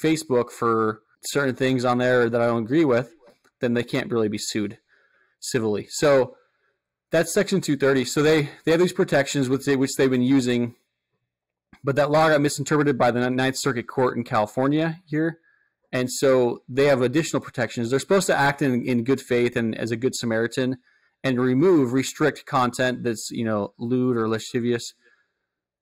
Facebook 0.00 0.52
for 0.52 1.02
certain 1.24 1.56
things 1.56 1.84
on 1.84 1.98
there 1.98 2.30
that 2.30 2.40
I 2.40 2.46
don't 2.46 2.62
agree 2.62 2.84
with, 2.84 3.12
then 3.60 3.74
they 3.74 3.82
can't 3.82 4.12
really 4.12 4.28
be 4.28 4.38
sued 4.38 4.78
civilly. 5.40 5.88
So 5.90 6.36
that's 7.10 7.32
Section 7.32 7.60
230. 7.60 8.04
So 8.04 8.22
they 8.22 8.50
they 8.64 8.72
have 8.72 8.80
these 8.80 8.92
protections 8.92 9.48
which 9.48 9.64
they 9.64 9.76
which 9.76 9.94
they've 9.96 10.10
been 10.10 10.22
using, 10.22 10.74
but 11.82 11.96
that 11.96 12.10
law 12.10 12.28
got 12.28 12.40
misinterpreted 12.40 12.98
by 12.98 13.10
the 13.10 13.28
Ninth 13.30 13.56
Circuit 13.56 13.86
Court 13.86 14.16
in 14.16 14.24
California 14.24 15.00
here, 15.06 15.38
and 15.92 16.10
so 16.10 16.62
they 16.68 16.86
have 16.86 17.02
additional 17.02 17.40
protections. 17.40 17.90
They're 17.90 17.98
supposed 17.98 18.26
to 18.26 18.38
act 18.38 18.62
in, 18.62 18.84
in 18.84 19.04
good 19.04 19.20
faith 19.20 19.56
and 19.56 19.76
as 19.76 19.90
a 19.90 19.96
good 19.96 20.14
Samaritan, 20.14 20.78
and 21.24 21.40
remove 21.40 21.92
restrict 21.92 22.46
content 22.46 23.04
that's 23.04 23.30
you 23.30 23.44
know 23.44 23.72
lewd 23.78 24.16
or 24.16 24.28
lascivious. 24.28 24.92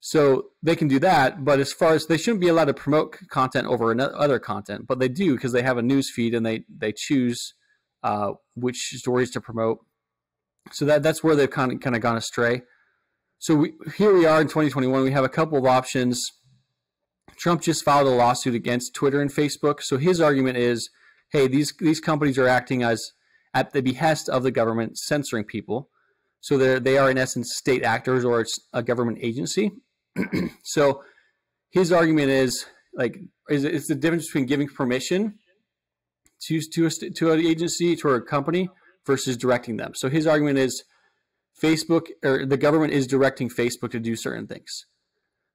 So 0.00 0.50
they 0.62 0.76
can 0.76 0.86
do 0.86 1.00
that, 1.00 1.44
but 1.44 1.58
as 1.58 1.72
far 1.72 1.94
as 1.94 2.06
they 2.06 2.16
shouldn't 2.16 2.40
be 2.40 2.46
allowed 2.46 2.66
to 2.66 2.74
promote 2.74 3.16
content 3.28 3.66
over 3.66 3.98
other 4.00 4.38
content, 4.38 4.86
but 4.86 5.00
they 5.00 5.08
do 5.08 5.34
because 5.34 5.50
they 5.50 5.62
have 5.62 5.78
a 5.78 5.82
news 5.82 6.12
feed 6.14 6.34
and 6.34 6.46
they 6.46 6.64
they 6.68 6.92
choose 6.92 7.54
uh, 8.04 8.32
which 8.54 8.76
stories 8.76 9.32
to 9.32 9.40
promote. 9.40 9.78
So 10.72 10.84
that 10.84 11.02
that's 11.02 11.22
where 11.22 11.36
they've 11.36 11.50
kind 11.50 11.72
of 11.72 11.80
kind 11.80 11.96
of 11.96 12.02
gone 12.02 12.16
astray. 12.16 12.62
So 13.38 13.54
we, 13.54 13.74
here 13.96 14.14
we 14.14 14.26
are 14.26 14.40
in 14.40 14.46
2021. 14.46 15.02
We 15.02 15.10
have 15.12 15.24
a 15.24 15.28
couple 15.28 15.58
of 15.58 15.66
options. 15.66 16.32
Trump 17.36 17.62
just 17.62 17.84
filed 17.84 18.06
a 18.06 18.10
lawsuit 18.10 18.54
against 18.54 18.94
Twitter 18.94 19.20
and 19.20 19.30
Facebook. 19.30 19.82
So 19.82 19.98
his 19.98 20.20
argument 20.20 20.56
is, 20.56 20.88
hey, 21.30 21.46
these 21.46 21.74
these 21.78 22.00
companies 22.00 22.38
are 22.38 22.48
acting 22.48 22.82
as 22.82 23.12
at 23.54 23.72
the 23.72 23.82
behest 23.82 24.28
of 24.28 24.42
the 24.42 24.50
government, 24.50 24.98
censoring 24.98 25.44
people. 25.44 25.90
So 26.40 26.56
they 26.56 26.78
they 26.78 26.98
are 26.98 27.10
in 27.10 27.18
essence 27.18 27.54
state 27.54 27.82
actors 27.82 28.24
or 28.24 28.40
it's 28.40 28.58
a 28.72 28.82
government 28.82 29.18
agency. 29.20 29.72
so 30.62 31.02
his 31.70 31.92
argument 31.92 32.30
is 32.30 32.66
like 32.94 33.18
is 33.50 33.64
it's 33.64 33.88
the 33.88 33.94
difference 33.94 34.26
between 34.26 34.46
giving 34.46 34.68
permission 34.68 35.38
to 36.42 36.60
to 36.60 36.86
a, 36.86 36.90
to 36.90 37.32
an 37.32 37.40
agency 37.40 37.96
to 37.96 38.10
a 38.10 38.20
company 38.20 38.68
versus 39.06 39.36
directing 39.36 39.76
them. 39.76 39.92
So 39.94 40.08
his 40.08 40.26
argument 40.26 40.58
is 40.58 40.82
Facebook 41.62 42.08
or 42.24 42.44
the 42.44 42.56
government 42.56 42.92
is 42.92 43.06
directing 43.06 43.48
Facebook 43.48 43.90
to 43.92 44.00
do 44.00 44.16
certain 44.16 44.46
things. 44.46 44.84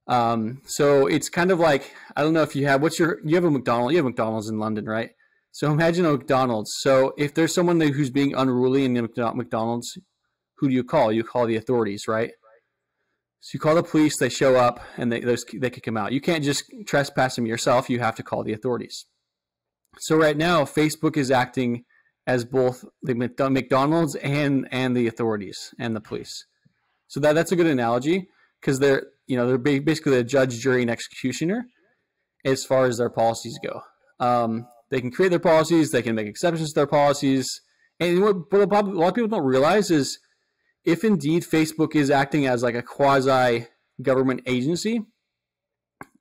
Um, 0.08 0.62
so 0.66 1.06
it's 1.08 1.30
kind 1.30 1.52
of 1.52 1.60
like 1.60 1.94
I 2.16 2.24
don't 2.24 2.34
know 2.34 2.42
if 2.42 2.56
you 2.56 2.66
have 2.68 2.82
what's 2.82 3.00
your 3.00 3.20
you 3.24 3.36
have 3.36 3.46
a 3.46 3.52
McDonald's 3.52 3.92
you 3.94 3.98
have 3.98 4.06
McDonald's 4.06 4.50
in 4.50 4.58
London 4.58 4.86
right? 4.86 5.12
So 5.52 5.72
imagine 5.72 6.06
a 6.06 6.14
McDonald's. 6.14 6.74
So 6.80 7.14
if 7.18 7.34
there's 7.34 7.54
someone 7.54 7.80
who's 7.80 8.10
being 8.10 8.34
unruly 8.34 8.86
in 8.86 8.94
the 8.94 9.02
McDonald's, 9.36 9.98
who 10.58 10.70
do 10.70 10.74
you 10.74 10.84
call? 10.84 11.12
You 11.12 11.24
call 11.24 11.46
the 11.46 11.58
authorities, 11.58 12.08
right? 12.08 12.32
So 13.42 13.56
you 13.56 13.60
call 13.60 13.76
the 13.76 13.84
police, 13.84 14.18
they 14.18 14.30
show 14.30 14.56
up, 14.56 14.80
and 14.98 15.12
they 15.12 15.20
those, 15.20 15.44
they 15.54 15.70
kick 15.70 15.86
him 15.86 15.98
out. 15.98 16.14
You 16.14 16.22
can't 16.22 16.44
just 16.44 16.64
trespass 16.88 17.38
him 17.38 17.46
yourself. 17.46 17.90
You 17.90 18.00
have 18.00 18.16
to 18.16 18.24
call 18.24 18.44
the 18.44 18.54
authorities. 18.54 19.06
So 20.00 20.16
right 20.16 20.38
now, 20.38 20.64
Facebook 20.64 21.18
is 21.18 21.32
acting 21.32 21.84
as 22.28 22.46
both 22.46 22.86
the 23.02 23.16
McDonald's 23.16 24.16
and 24.16 24.68
and 24.72 24.96
the 24.96 25.08
authorities 25.08 25.74
and 25.80 25.96
the 25.96 26.02
police. 26.02 26.46
So 27.08 27.20
that 27.20 27.34
that's 27.34 27.52
a 27.52 27.56
good 27.56 27.68
analogy 27.68 28.30
because 28.60 28.80
they're 28.80 29.08
you 29.28 29.36
know 29.36 29.48
they're 29.48 29.80
basically 29.80 30.18
a 30.18 30.24
judge, 30.24 30.60
jury, 30.60 30.82
and 30.82 30.92
executioner 30.92 31.66
as 32.46 32.64
far 32.64 32.86
as 32.86 32.98
their 32.98 33.10
policies 33.10 33.60
go. 33.64 33.82
Um, 34.20 34.68
they 34.90 35.02
can 35.02 35.12
create 35.12 35.30
their 35.30 35.40
policies, 35.40 35.92
they 35.92 36.02
can 36.02 36.16
make 36.16 36.28
exceptions 36.28 36.74
to 36.74 36.76
their 36.76 36.88
policies, 36.88 37.62
and 38.00 38.22
what, 38.22 38.52
what 38.52 38.62
a 38.62 38.90
lot 38.90 39.10
of 39.10 39.16
people 39.16 39.30
don't 39.30 39.46
realize 39.46 39.92
is 39.92 40.20
if 40.84 41.04
indeed 41.04 41.44
Facebook 41.44 41.96
is 41.96 42.10
acting 42.10 42.48
as 42.48 42.64
like 42.64 42.74
a 42.74 42.82
quasi 42.82 43.68
government 44.02 44.42
agency, 44.48 45.02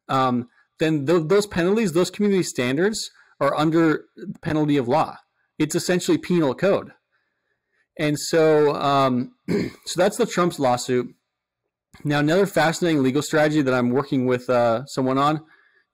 um, 0.09 0.49
then 0.79 1.07
th- 1.07 1.23
those 1.27 1.47
penalties, 1.47 1.93
those 1.93 2.11
community 2.11 2.43
standards 2.43 3.11
are 3.41 3.57
under 3.57 4.05
penalty 4.43 4.77
of 4.77 4.89
law. 4.89 5.17
It's 5.61 5.75
essentially 5.75 6.17
penal 6.17 6.55
code. 6.55 6.93
And 7.99 8.19
so, 8.19 8.75
um, 8.77 9.33
so 9.85 9.95
that's 9.95 10.17
the 10.17 10.25
Trump's 10.25 10.59
lawsuit. 10.59 11.15
Now, 12.03 12.21
another 12.21 12.47
fascinating 12.47 13.03
legal 13.03 13.21
strategy 13.21 13.61
that 13.61 13.75
I'm 13.75 13.91
working 13.91 14.25
with 14.25 14.49
uh, 14.49 14.87
someone 14.87 15.19
on, 15.19 15.43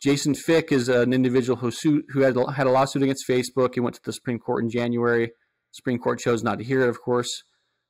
Jason 0.00 0.34
Fyk 0.34 0.70
is 0.70 0.88
an 0.88 1.12
individual 1.12 1.56
who 1.56 1.72
sued, 1.72 2.04
who 2.10 2.20
had 2.20 2.36
had 2.54 2.68
a 2.68 2.70
lawsuit 2.70 3.02
against 3.02 3.28
Facebook. 3.28 3.74
He 3.74 3.80
went 3.80 3.96
to 3.96 4.02
the 4.04 4.12
Supreme 4.12 4.38
Court 4.38 4.62
in 4.62 4.70
January. 4.70 5.32
Supreme 5.72 5.98
Court 5.98 6.20
chose 6.20 6.44
not 6.44 6.58
to 6.58 6.64
hear 6.64 6.82
it, 6.82 6.88
of 6.88 7.00
course, 7.00 7.42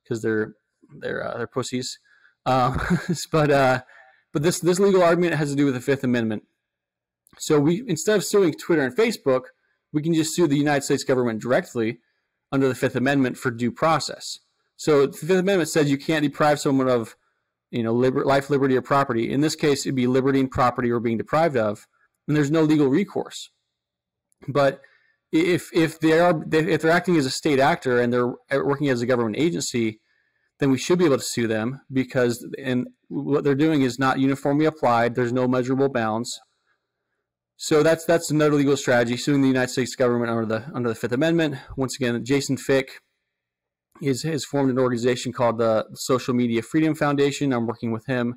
because 0.03 0.23
they're 0.23 0.53
they're 0.99 1.27
uh, 1.27 1.37
they're 1.37 1.47
pussies. 1.47 1.99
Uh, 2.45 2.75
but 3.31 3.51
uh, 3.51 3.81
but 4.33 4.41
this 4.41 4.59
this 4.59 4.79
legal 4.79 5.03
argument 5.03 5.35
has 5.35 5.51
to 5.51 5.55
do 5.55 5.65
with 5.65 5.75
the 5.75 5.81
Fifth 5.81 6.03
Amendment. 6.03 6.43
So 7.37 7.59
we 7.59 7.83
instead 7.87 8.15
of 8.15 8.23
suing 8.23 8.53
Twitter 8.53 8.83
and 8.83 8.95
Facebook, 8.95 9.41
we 9.93 10.01
can 10.01 10.13
just 10.13 10.35
sue 10.35 10.47
the 10.47 10.57
United 10.57 10.83
States 10.83 11.03
government 11.03 11.41
directly 11.41 11.99
under 12.51 12.67
the 12.67 12.75
Fifth 12.75 12.95
Amendment 12.95 13.37
for 13.37 13.51
due 13.51 13.71
process. 13.71 14.39
So 14.75 15.07
the 15.07 15.17
Fifth 15.17 15.31
Amendment 15.31 15.69
says 15.69 15.89
you 15.89 15.97
can't 15.97 16.23
deprive 16.23 16.59
someone 16.59 16.87
of, 16.89 17.15
you 17.71 17.83
know, 17.83 17.93
liber- 17.93 18.25
life, 18.25 18.49
liberty, 18.49 18.77
or 18.77 18.81
property. 18.81 19.31
In 19.31 19.41
this 19.41 19.55
case, 19.55 19.85
it'd 19.85 19.95
be 19.95 20.07
liberty 20.07 20.39
and 20.39 20.51
property 20.51 20.91
or 20.91 20.99
being 20.99 21.17
deprived 21.17 21.57
of, 21.57 21.87
and 22.27 22.37
there's 22.37 22.51
no 22.51 22.61
legal 22.61 22.87
recourse. 22.87 23.49
But 24.47 24.81
if 25.31 25.69
if 25.73 25.99
they 25.99 26.19
are 26.19 26.43
if 26.51 26.81
they're 26.81 26.91
acting 26.91 27.17
as 27.17 27.25
a 27.25 27.31
state 27.31 27.59
actor 27.59 27.99
and 27.99 28.13
they're 28.13 28.29
uh, 28.29 28.63
working 28.63 28.89
as 28.89 29.01
a 29.01 29.05
government 29.05 29.37
agency, 29.37 29.99
then 30.59 30.71
we 30.71 30.77
should 30.77 30.99
be 30.99 31.05
able 31.05 31.17
to 31.17 31.23
sue 31.23 31.47
them 31.47 31.81
because 31.91 32.45
and 32.57 32.87
what 33.09 33.43
they're 33.43 33.55
doing 33.55 33.81
is 33.81 33.99
not 33.99 34.19
uniformly 34.19 34.65
applied. 34.65 35.15
There's 35.15 35.33
no 35.33 35.47
measurable 35.47 35.89
bounds. 35.89 36.39
So 37.59 37.81
that's 37.81 38.05
that's 38.05 38.29
another 38.29 38.55
legal 38.55 38.77
strategy, 38.77 39.17
suing 39.17 39.41
the 39.41 39.47
United 39.47 39.71
States 39.71 39.95
government 39.95 40.29
under 40.29 40.45
the 40.45 40.71
under 40.75 40.89
the 40.89 40.95
Fifth 40.95 41.11
Amendment. 41.11 41.55
Once 41.75 41.95
again, 41.95 42.23
Jason 42.23 42.55
Fyk 42.55 42.89
is 43.99 44.21
has 44.21 44.45
formed 44.45 44.69
an 44.69 44.77
organization 44.77 45.33
called 45.33 45.57
the 45.57 45.85
Social 45.95 46.35
Media 46.35 46.61
Freedom 46.61 46.93
Foundation. 46.93 47.51
I'm 47.51 47.65
working 47.65 47.91
with 47.91 48.05
him, 48.05 48.35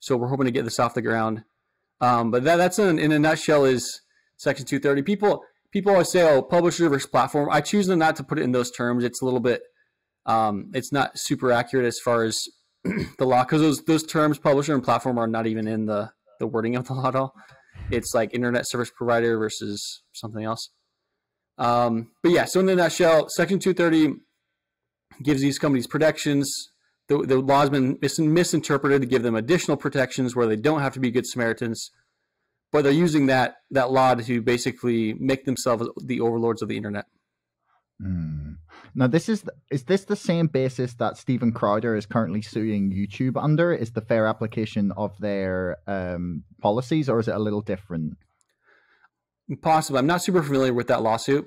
so 0.00 0.18
we're 0.18 0.28
hoping 0.28 0.44
to 0.44 0.52
get 0.52 0.64
this 0.64 0.78
off 0.78 0.92
the 0.92 1.00
ground. 1.00 1.44
Um, 2.02 2.30
but 2.30 2.44
that, 2.44 2.56
that's 2.56 2.78
in, 2.78 2.98
in 2.98 3.10
a 3.10 3.18
nutshell 3.18 3.64
is 3.64 4.02
Section 4.36 4.66
230. 4.66 5.00
People 5.00 5.42
people 5.72 5.92
always 5.92 6.10
say, 6.10 6.30
"Oh, 6.30 6.42
publisher 6.42 6.90
versus 6.90 7.08
platform." 7.08 7.48
I 7.50 7.62
choose 7.62 7.88
not 7.88 8.16
to 8.16 8.22
put 8.22 8.38
it 8.38 8.42
in 8.42 8.52
those 8.52 8.70
terms. 8.70 9.02
It's 9.02 9.22
a 9.22 9.24
little 9.24 9.40
bit, 9.40 9.62
um, 10.26 10.70
it's 10.74 10.92
not 10.92 11.18
super 11.18 11.52
accurate 11.52 11.86
as 11.86 11.98
far 12.04 12.22
as 12.22 12.38
the 12.84 13.24
law 13.24 13.44
because 13.44 13.62
those 13.62 13.82
those 13.84 14.02
terms, 14.02 14.38
publisher 14.38 14.74
and 14.74 14.84
platform, 14.84 15.16
are 15.16 15.26
not 15.26 15.46
even 15.46 15.66
in 15.66 15.86
the 15.86 16.10
the 16.38 16.46
wording 16.46 16.76
of 16.76 16.86
the 16.86 16.92
law 16.92 17.08
at 17.08 17.16
all 17.16 17.34
it's 17.90 18.14
like 18.14 18.34
internet 18.34 18.68
service 18.68 18.90
provider 18.94 19.38
versus 19.38 20.02
something 20.12 20.44
else. 20.44 20.70
Um, 21.58 22.12
but 22.22 22.32
yeah, 22.32 22.44
so 22.44 22.60
in 22.60 22.68
a 22.68 22.76
nutshell, 22.76 23.28
Section 23.30 23.58
230 23.58 24.20
gives 25.22 25.40
these 25.40 25.58
companies 25.58 25.86
protections. 25.86 26.70
The, 27.08 27.18
the 27.18 27.38
law 27.38 27.60
has 27.60 27.70
been 27.70 27.98
mis- 28.00 28.18
misinterpreted 28.18 29.00
to 29.02 29.08
give 29.08 29.22
them 29.22 29.34
additional 29.34 29.76
protections 29.76 30.36
where 30.36 30.46
they 30.46 30.56
don't 30.56 30.80
have 30.80 30.92
to 30.94 31.00
be 31.00 31.10
good 31.10 31.26
Samaritans, 31.26 31.90
but 32.70 32.82
they're 32.82 32.92
using 32.92 33.26
that 33.26 33.56
that 33.70 33.90
law 33.90 34.14
to 34.14 34.42
basically 34.42 35.14
make 35.14 35.44
themselves 35.44 35.88
the 36.04 36.20
overlords 36.20 36.62
of 36.62 36.68
the 36.68 36.76
internet. 36.76 37.06
Mm. 38.00 38.47
Now, 38.94 39.06
this 39.06 39.28
is 39.28 39.44
is 39.70 39.84
this 39.84 40.04
the 40.04 40.16
same 40.16 40.46
basis 40.46 40.94
that 40.94 41.16
Steven 41.16 41.52
Crowder 41.52 41.96
is 41.96 42.06
currently 42.06 42.42
suing 42.42 42.90
YouTube 42.92 43.42
under? 43.42 43.72
Is 43.72 43.92
the 43.92 44.00
fair 44.00 44.26
application 44.26 44.92
of 44.92 45.18
their 45.18 45.76
um, 45.86 46.44
policies, 46.60 47.08
or 47.08 47.20
is 47.20 47.28
it 47.28 47.34
a 47.34 47.38
little 47.38 47.62
different? 47.62 48.14
Possibly. 49.62 49.98
I'm 49.98 50.06
not 50.06 50.22
super 50.22 50.42
familiar 50.42 50.74
with 50.74 50.88
that 50.88 51.02
lawsuit. 51.02 51.46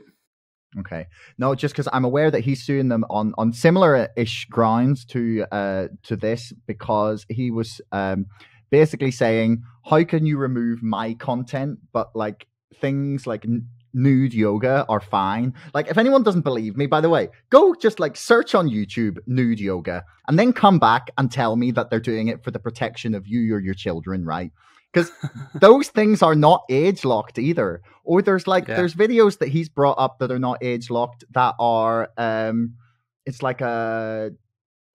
Okay. 0.79 1.07
No, 1.37 1.53
just 1.53 1.73
because 1.73 1.89
I'm 1.91 2.05
aware 2.05 2.31
that 2.31 2.41
he's 2.41 2.63
suing 2.63 2.87
them 2.87 3.05
on 3.09 3.33
on 3.37 3.51
similar 3.51 4.09
ish 4.15 4.45
grounds 4.45 5.03
to 5.05 5.45
uh 5.51 5.87
to 6.03 6.15
this 6.15 6.53
because 6.65 7.25
he 7.29 7.51
was 7.51 7.81
um 7.91 8.27
basically 8.69 9.11
saying 9.11 9.63
how 9.85 10.03
can 10.05 10.25
you 10.25 10.37
remove 10.37 10.81
my 10.81 11.13
content 11.15 11.77
but 11.91 12.15
like 12.15 12.47
things 12.79 13.27
like 13.27 13.45
nude 13.93 14.33
yoga 14.33 14.85
are 14.89 14.99
fine. 14.99 15.53
Like, 15.73 15.87
if 15.89 15.97
anyone 15.97 16.23
doesn't 16.23 16.41
believe 16.41 16.77
me, 16.77 16.85
by 16.85 17.01
the 17.01 17.09
way, 17.09 17.29
go 17.49 17.75
just 17.75 17.99
like 17.99 18.15
search 18.15 18.55
on 18.55 18.69
YouTube 18.69 19.17
nude 19.27 19.59
yoga 19.59 20.03
and 20.27 20.37
then 20.37 20.53
come 20.53 20.79
back 20.79 21.11
and 21.17 21.31
tell 21.31 21.55
me 21.55 21.71
that 21.71 21.89
they're 21.89 21.99
doing 21.99 22.27
it 22.27 22.43
for 22.43 22.51
the 22.51 22.59
protection 22.59 23.13
of 23.15 23.27
you 23.27 23.53
or 23.53 23.59
your 23.59 23.73
children, 23.73 24.25
right? 24.25 24.51
Because 24.91 25.11
those 25.55 25.89
things 25.89 26.21
are 26.21 26.35
not 26.35 26.63
age 26.69 27.05
locked 27.05 27.39
either. 27.39 27.81
Or 28.03 28.21
there's 28.21 28.47
like, 28.47 28.67
yeah. 28.67 28.75
there's 28.75 28.95
videos 28.95 29.39
that 29.39 29.49
he's 29.49 29.69
brought 29.69 29.97
up 29.99 30.19
that 30.19 30.31
are 30.31 30.39
not 30.39 30.63
age 30.63 30.89
locked 30.89 31.23
that 31.31 31.55
are, 31.59 32.09
um, 32.17 32.75
it's 33.25 33.43
like 33.43 33.61
a 33.61 33.65
uh, 33.65 34.29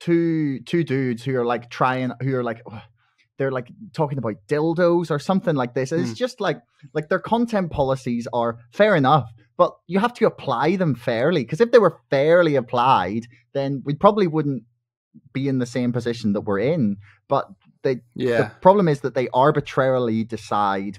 two 0.01 0.61
two 0.61 0.85
dudes 0.85 1.23
who 1.23 1.37
are 1.37 1.45
like 1.45 1.71
trying 1.71 2.13
who 2.21 2.35
are 2.37 2.45
like 2.45 2.63
they're 3.39 3.53
like 3.53 3.69
talking 3.93 4.19
about 4.19 4.35
dildos 4.49 5.11
or 5.11 5.19
something 5.19 5.55
like 5.55 5.75
this. 5.75 5.93
It's 5.93 6.11
mm. 6.11 6.17
just 6.17 6.41
like 6.41 6.61
like 6.95 7.09
their 7.09 7.19
content 7.19 7.71
policies 7.71 8.27
are 8.33 8.59
fair 8.73 8.97
enough, 8.97 9.31
but 9.57 9.77
you 9.87 9.99
have 9.99 10.15
to 10.15 10.27
apply 10.27 10.77
them 10.77 10.95
fairly. 10.95 11.43
Because 11.43 11.61
if 11.61 11.71
they 11.71 11.79
were 11.79 12.01
fairly 12.11 12.57
applied, 12.57 13.27
then 13.53 13.83
we 13.85 13.95
probably 13.95 14.27
wouldn't 14.27 14.65
be 15.33 15.49
in 15.49 15.59
the 15.59 15.67
same 15.67 15.93
position 15.93 16.33
that 16.33 16.43
we're 16.43 16.61
in. 16.61 16.97
But 17.29 17.49
they 17.83 18.01
Yeah. 18.15 18.43
the 18.43 18.51
problem 18.61 18.89
is 18.89 19.01
that 19.01 19.15
they 19.15 19.29
arbitrarily 19.33 20.25
decide 20.25 20.99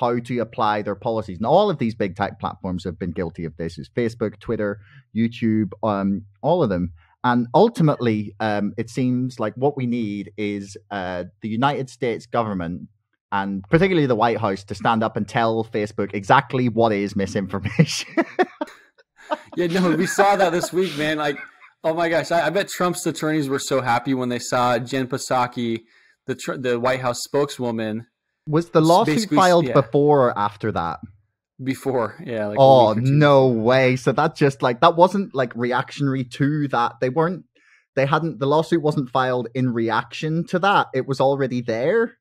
how 0.00 0.18
to 0.18 0.38
apply 0.38 0.80
their 0.82 0.94
policies. 0.94 1.36
And 1.36 1.46
all 1.46 1.68
of 1.68 1.78
these 1.78 1.94
big 1.94 2.16
tech 2.16 2.40
platforms 2.40 2.84
have 2.84 2.98
been 2.98 3.12
guilty 3.12 3.44
of 3.44 3.56
this: 3.56 3.78
is 3.78 3.90
Facebook, 3.90 4.38
Twitter, 4.40 4.80
YouTube, 5.14 5.72
um, 5.82 6.22
all 6.40 6.62
of 6.62 6.70
them. 6.70 6.92
And 7.24 7.46
ultimately, 7.54 8.34
um, 8.40 8.72
it 8.76 8.90
seems 8.90 9.38
like 9.38 9.54
what 9.54 9.76
we 9.76 9.86
need 9.86 10.32
is 10.36 10.76
uh, 10.90 11.24
the 11.40 11.48
United 11.48 11.88
States 11.88 12.26
government 12.26 12.88
and 13.30 13.62
particularly 13.70 14.06
the 14.06 14.16
White 14.16 14.38
House 14.38 14.64
to 14.64 14.74
stand 14.74 15.02
up 15.02 15.16
and 15.16 15.26
tell 15.26 15.64
Facebook 15.64 16.12
exactly 16.12 16.68
what 16.68 16.92
is 16.92 17.16
misinformation. 17.16 18.14
Yeah, 19.56 19.66
no, 19.66 19.96
we 19.96 20.06
saw 20.06 20.36
that 20.36 20.50
this 20.50 20.72
week, 20.72 20.96
man. 20.96 21.18
Like, 21.18 21.36
oh 21.84 21.92
my 21.94 22.08
gosh, 22.08 22.30
I, 22.30 22.46
I 22.46 22.50
bet 22.50 22.68
Trump's 22.68 23.06
attorneys 23.06 23.48
were 23.48 23.58
so 23.58 23.80
happy 23.80 24.14
when 24.14 24.28
they 24.28 24.38
saw 24.38 24.78
Jen 24.78 25.06
Psaki, 25.06 25.80
the 26.26 26.34
tr- 26.34 26.56
the 26.56 26.80
White 26.80 27.00
House 27.00 27.18
spokeswoman, 27.22 28.06
Was 28.46 28.70
the 28.70 28.80
lawsuit 28.80 29.28
filed 29.30 29.66
yeah. 29.66 29.74
before 29.74 30.28
or 30.28 30.38
after 30.38 30.72
that? 30.72 31.00
Before. 31.64 32.22
Yeah. 32.24 32.48
Like 32.48 32.58
oh 32.60 32.94
week 32.94 33.04
or 33.04 33.06
two. 33.06 33.12
no 33.12 33.48
way! 33.48 33.96
So 33.96 34.12
that 34.12 34.36
just 34.36 34.62
like 34.62 34.80
that 34.80 34.96
wasn't 34.96 35.34
like 35.34 35.54
reactionary 35.54 36.24
to 36.24 36.68
that. 36.68 36.94
They 37.00 37.08
weren't. 37.08 37.44
They 37.94 38.06
hadn't. 38.06 38.38
The 38.38 38.46
lawsuit 38.46 38.82
wasn't 38.82 39.10
filed 39.10 39.48
in 39.54 39.72
reaction 39.72 40.46
to 40.48 40.58
that. 40.60 40.88
It 40.94 41.06
was 41.06 41.20
already 41.20 41.60
there. 41.60 42.18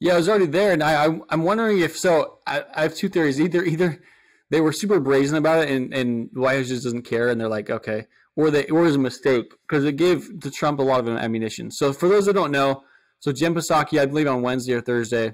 Yeah, 0.00 0.14
it 0.14 0.18
was 0.18 0.28
already 0.28 0.46
there, 0.46 0.72
and 0.72 0.82
I, 0.82 1.06
I 1.06 1.20
I'm 1.30 1.42
wondering 1.42 1.80
if 1.80 1.96
so. 1.96 2.38
I, 2.46 2.64
I 2.74 2.82
have 2.82 2.94
two 2.94 3.08
theories. 3.08 3.40
Either 3.40 3.64
either 3.64 4.02
they 4.50 4.60
were 4.60 4.72
super 4.72 5.00
brazen 5.00 5.36
about 5.36 5.64
it, 5.64 5.70
and 5.70 5.92
and 5.94 6.30
House 6.36 6.68
just 6.68 6.84
doesn't 6.84 7.02
care, 7.02 7.28
and 7.28 7.40
they're 7.40 7.48
like, 7.48 7.70
okay, 7.70 8.06
or 8.36 8.50
they 8.50 8.66
or 8.66 8.80
it 8.80 8.86
was 8.86 8.96
a 8.96 9.00
mistake 9.00 9.52
because 9.66 9.84
it 9.84 9.96
gave 9.96 10.40
to 10.40 10.50
Trump 10.50 10.78
a 10.80 10.82
lot 10.82 11.00
of 11.00 11.08
ammunition. 11.08 11.70
So 11.70 11.92
for 11.92 12.08
those 12.08 12.26
that 12.26 12.34
don't 12.34 12.50
know, 12.50 12.82
so 13.20 13.32
jim 13.32 13.54
Psaki, 13.54 14.00
I 14.00 14.06
believe 14.06 14.26
on 14.26 14.42
Wednesday 14.42 14.74
or 14.74 14.80
Thursday, 14.80 15.32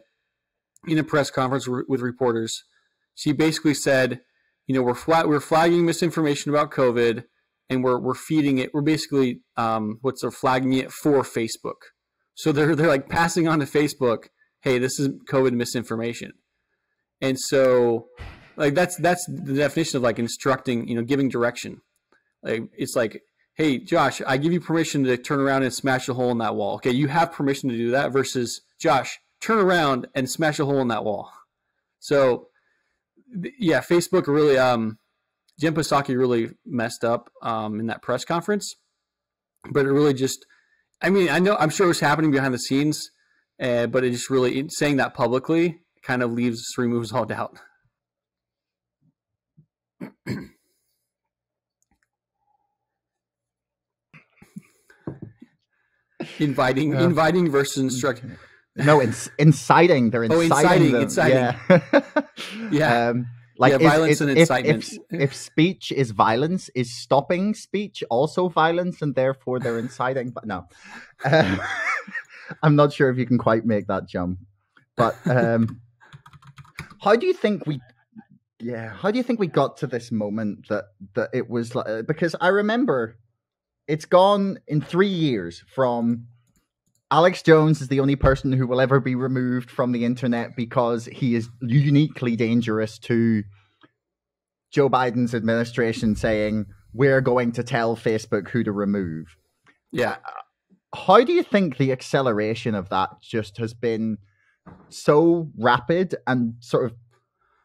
in 0.87 0.99
a 0.99 1.05
press 1.05 1.31
conference 1.31 1.67
with 1.69 2.01
reporters, 2.01 2.65
she 3.14 3.33
basically 3.33 3.75
said, 3.75 4.21
you 4.67 4.75
know, 4.75 4.83
we're 4.83 4.95
flat, 4.95 5.29
we're 5.29 5.40
flagging 5.40 5.85
misinformation 5.85 6.50
about 6.50 6.71
COVID, 6.71 7.25
and 7.69 7.85
we're 7.85 7.99
we're 7.99 8.14
feeding 8.14 8.59
it. 8.59 8.73
We're 8.73 8.83
basically 8.83 9.40
um, 9.57 9.99
what's 10.02 10.23
they're 10.23 10.31
flagging 10.31 10.73
it 10.75 10.93
for 10.93 11.23
Facebook. 11.23 11.90
So 12.35 12.52
they're 12.52 12.75
they're 12.75 12.88
like 12.88 13.09
passing 13.09 13.49
on 13.49 13.61
to 13.61 13.67
Facebook 13.67 14.29
hey, 14.61 14.79
this 14.79 14.99
is 14.99 15.09
COVID 15.09 15.52
misinformation. 15.52 16.33
And 17.21 17.38
so 17.38 18.09
like 18.57 18.75
that's 18.75 18.97
that's 18.97 19.25
the 19.26 19.55
definition 19.55 19.99
of 19.99 20.02
like 20.02 20.19
instructing, 20.19 20.88
you 20.88 20.95
know, 20.95 21.02
giving 21.02 21.29
direction. 21.29 21.81
Like 22.43 22.64
it's 22.76 22.97
like, 22.97 23.23
hey, 23.55 23.79
Josh, 23.79 24.23
I 24.26 24.37
give 24.37 24.52
you 24.52 24.61
permission 24.61 25.05
to 25.05 25.17
turn 25.17 25.40
around 25.40 25.62
and 25.62 25.73
smash 25.73 26.09
a 26.09 26.14
hole 26.14 26.31
in 26.31 26.38
that 26.38 26.55
wall. 26.55 26.76
Okay, 26.76 26.90
you 26.90 27.09
have 27.09 27.33
permission 27.33 27.69
to 27.71 27.76
do 27.76 27.90
that 27.90 28.12
versus 28.12 28.62
Josh, 28.79 29.19
turn 29.40 29.59
around 29.59 30.07
and 30.14 30.31
smash 30.31 30.59
a 30.59 30.64
hole 30.64 30.81
in 30.81 30.88
that 30.88 31.05
wall. 31.05 31.31
So 31.99 32.49
yeah, 33.59 33.81
Facebook 33.81 34.27
really 34.27 34.59
um 34.59 34.99
Jim 35.59 35.75
Psaki 35.75 36.17
really 36.17 36.51
messed 36.65 37.05
up 37.05 37.31
um 37.43 37.81
in 37.81 37.87
that 37.87 38.03
press 38.03 38.25
conference. 38.25 38.75
But 39.71 39.87
it 39.87 39.93
really 39.93 40.15
just 40.15 40.45
I 41.03 41.11
mean, 41.11 41.29
I 41.29 41.39
know 41.39 41.57
I'm 41.57 41.71
sure 41.71 41.87
it 41.87 41.89
was 41.89 42.01
happening 42.01 42.31
behind 42.31 42.55
the 42.55 42.59
scenes 42.59 43.11
uh, 43.61 43.87
but 43.87 44.03
it 44.05 44.11
just 44.11 44.31
really 44.31 44.67
saying 44.71 44.97
that 44.97 45.13
publicly 45.15 45.81
kind 46.03 46.23
of 46.23 46.33
leaves 46.33 46.65
removes 46.79 47.13
all 47.13 47.27
doubt. 47.27 47.59
inviting, 56.39 56.93
Yeah. 56.93 57.05
inviting 57.05 57.51
versus 57.51 57.83
instructing. 57.83 58.39
No, 58.77 59.00
it's 59.00 59.29
inciting. 59.39 60.11
They're 60.11 60.25
inciting. 60.25 60.95
Oh, 60.95 61.00
inciting. 61.00 61.00
inciting, 61.03 61.35
them. 61.69 61.83
inciting. 61.83 62.00
Yeah. 62.03 62.23
Yeah. 62.71 63.09
Um, 63.09 63.27
like 63.59 63.73
Yeah, 63.73 63.79
is- 63.79 63.83
violence 63.93 64.12
is- 64.12 64.21
and 64.23 64.31
if- 64.31 64.39
incitement. 64.39 64.85
If, 65.11 65.21
if 65.21 65.35
speech 65.35 65.93
is 65.93 66.12
violence, 66.12 66.71
is 66.75 66.95
stopping 66.95 67.53
speech 67.55 68.03
also 68.11 68.49
violence, 68.49 69.03
and 69.03 69.15
therefore 69.15 69.59
they're 69.61 69.79
inciting? 69.79 70.31
But 70.31 70.47
no, 70.47 70.67
Um, 71.25 71.61
I'm 72.62 72.77
not 72.77 72.93
sure 72.93 73.11
if 73.11 73.19
you 73.19 73.27
can 73.27 73.39
quite 73.39 73.65
make 73.67 73.87
that 73.89 74.09
jump. 74.09 74.39
But 74.97 75.15
um, 75.27 75.81
how 77.03 77.16
do 77.16 77.27
you 77.27 77.33
think 77.35 77.66
we? 77.66 77.81
Yeah, 78.61 78.90
how 78.94 79.11
do 79.11 79.16
you 79.18 79.23
think 79.23 79.40
we 79.40 79.47
got 79.47 79.77
to 79.79 79.87
this 79.87 80.11
moment 80.12 80.68
that 80.68 80.85
that 81.14 81.31
it 81.33 81.49
was 81.51 81.75
like? 81.75 82.07
Because 82.07 82.35
I 82.40 82.49
remember 82.49 83.16
it's 83.88 84.05
gone 84.05 84.59
in 84.68 84.81
three 84.81 85.09
years 85.09 85.64
from 85.75 86.27
Alex 87.12 87.42
Jones 87.42 87.81
is 87.81 87.88
the 87.88 88.01
only 88.01 88.16
person 88.16 88.53
who 88.53 88.66
will 88.66 88.81
ever 88.81 89.01
be 89.01 89.14
removed 89.14 89.70
from 89.70 89.92
the 89.92 90.05
internet 90.05 90.55
because 90.57 91.07
he 91.07 91.35
is 91.35 91.49
uniquely 91.61 92.37
dangerous 92.37 92.99
to 93.01 93.42
Joe 94.70 94.88
Biden's 94.88 95.35
administration 95.35 96.14
saying, 96.14 96.66
We're 96.92 97.20
going 97.20 97.53
to 97.53 97.64
tell 97.64 97.96
Facebook 97.96 98.49
who 98.51 98.62
to 98.62 98.70
remove. 98.70 99.37
Yeah, 99.90 100.16
How 100.94 101.25
do 101.25 101.33
you 101.33 101.42
think 101.42 101.79
the 101.79 101.90
acceleration 101.90 102.75
of 102.77 102.88
that 102.90 103.11
just 103.20 103.59
has 103.59 103.75
been 103.75 104.18
so 104.88 105.51
rapid 105.59 106.14
and 106.29 106.55
sort 106.61 106.85
of 106.87 106.92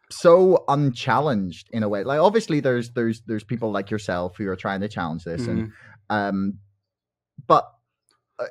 so 0.10 0.64
unchallenged 0.68 1.70
in 1.72 1.84
a 1.84 1.90
way? 1.90 2.04
Like 2.04 2.20
obviously 2.20 2.62
there's 2.62 2.92
there's 2.92 3.22
there's 3.28 3.44
people 3.44 3.72
like 3.72 3.92
yourself 3.92 4.38
who 4.38 4.48
are 4.48 4.56
trying 4.56 4.82
to 4.82 4.88
challenge 4.88 5.24
this 5.24 5.46
and 5.46 5.68
Mhm. 5.68 5.72
um, 6.10 6.54
but 7.46 7.72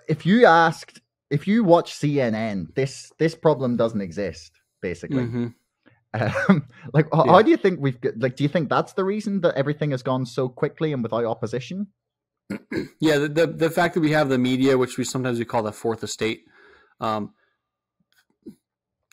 if 0.08 0.24
you 0.26 0.46
asked, 0.46 1.00
if 1.30 1.46
you 1.46 1.64
watch 1.64 1.92
CNN, 1.94 2.74
this 2.74 3.12
this 3.18 3.34
problem 3.34 3.76
doesn't 3.76 4.00
exist. 4.00 4.52
Basically, 4.82 5.24
Mhm. 5.24 5.54
um, 6.14 6.68
like 6.92 7.06
Yeah. 7.12 7.24
how 7.26 7.42
do 7.42 7.50
you 7.50 7.56
think 7.56 7.80
we've 7.80 8.00
got, 8.00 8.18
like? 8.18 8.36
Do 8.36 8.42
you 8.44 8.48
think 8.48 8.68
that's 8.68 8.92
the 8.92 9.04
reason 9.04 9.40
that 9.42 9.54
everything 9.56 9.90
has 9.92 10.02
gone 10.02 10.26
so 10.26 10.48
quickly 10.48 10.92
and 10.92 11.02
without 11.02 11.24
opposition? 11.24 11.88
yeah. 13.00 13.18
The, 13.18 13.28
the 13.28 13.46
the 13.46 13.70
fact 13.70 13.94
that 13.94 14.00
we 14.00 14.10
have 14.12 14.28
the 14.28 14.38
media, 14.38 14.76
which 14.76 14.98
we 14.98 15.04
sometimes 15.04 15.38
we 15.38 15.44
call 15.44 15.62
the 15.62 15.72
fourth 15.72 16.02
estate. 16.04 16.44
Um, 17.00 17.32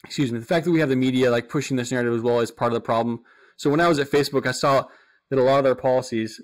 excuse 0.04 0.32
me. 0.32 0.40
The 0.40 0.46
fact 0.46 0.66
that 0.66 0.72
we 0.72 0.80
have 0.80 0.90
the 0.90 0.96
media 0.96 1.32
like 1.32 1.50
pushing 1.50 1.78
this 1.78 1.92
narrative 1.92 2.14
as 2.14 2.22
well 2.22 2.40
is 2.42 2.52
part 2.52 2.72
of 2.72 2.76
the 2.76 2.82
problem. 2.82 3.22
So 3.58 3.70
when 3.70 3.80
I 3.80 3.88
was 3.88 4.00
at 4.00 4.10
Facebook, 4.10 4.46
I 4.46 4.52
saw 4.52 4.86
that 5.30 5.40
a 5.40 5.44
lot 5.44 5.60
of 5.60 5.64
their 5.64 5.76
policies 5.76 6.42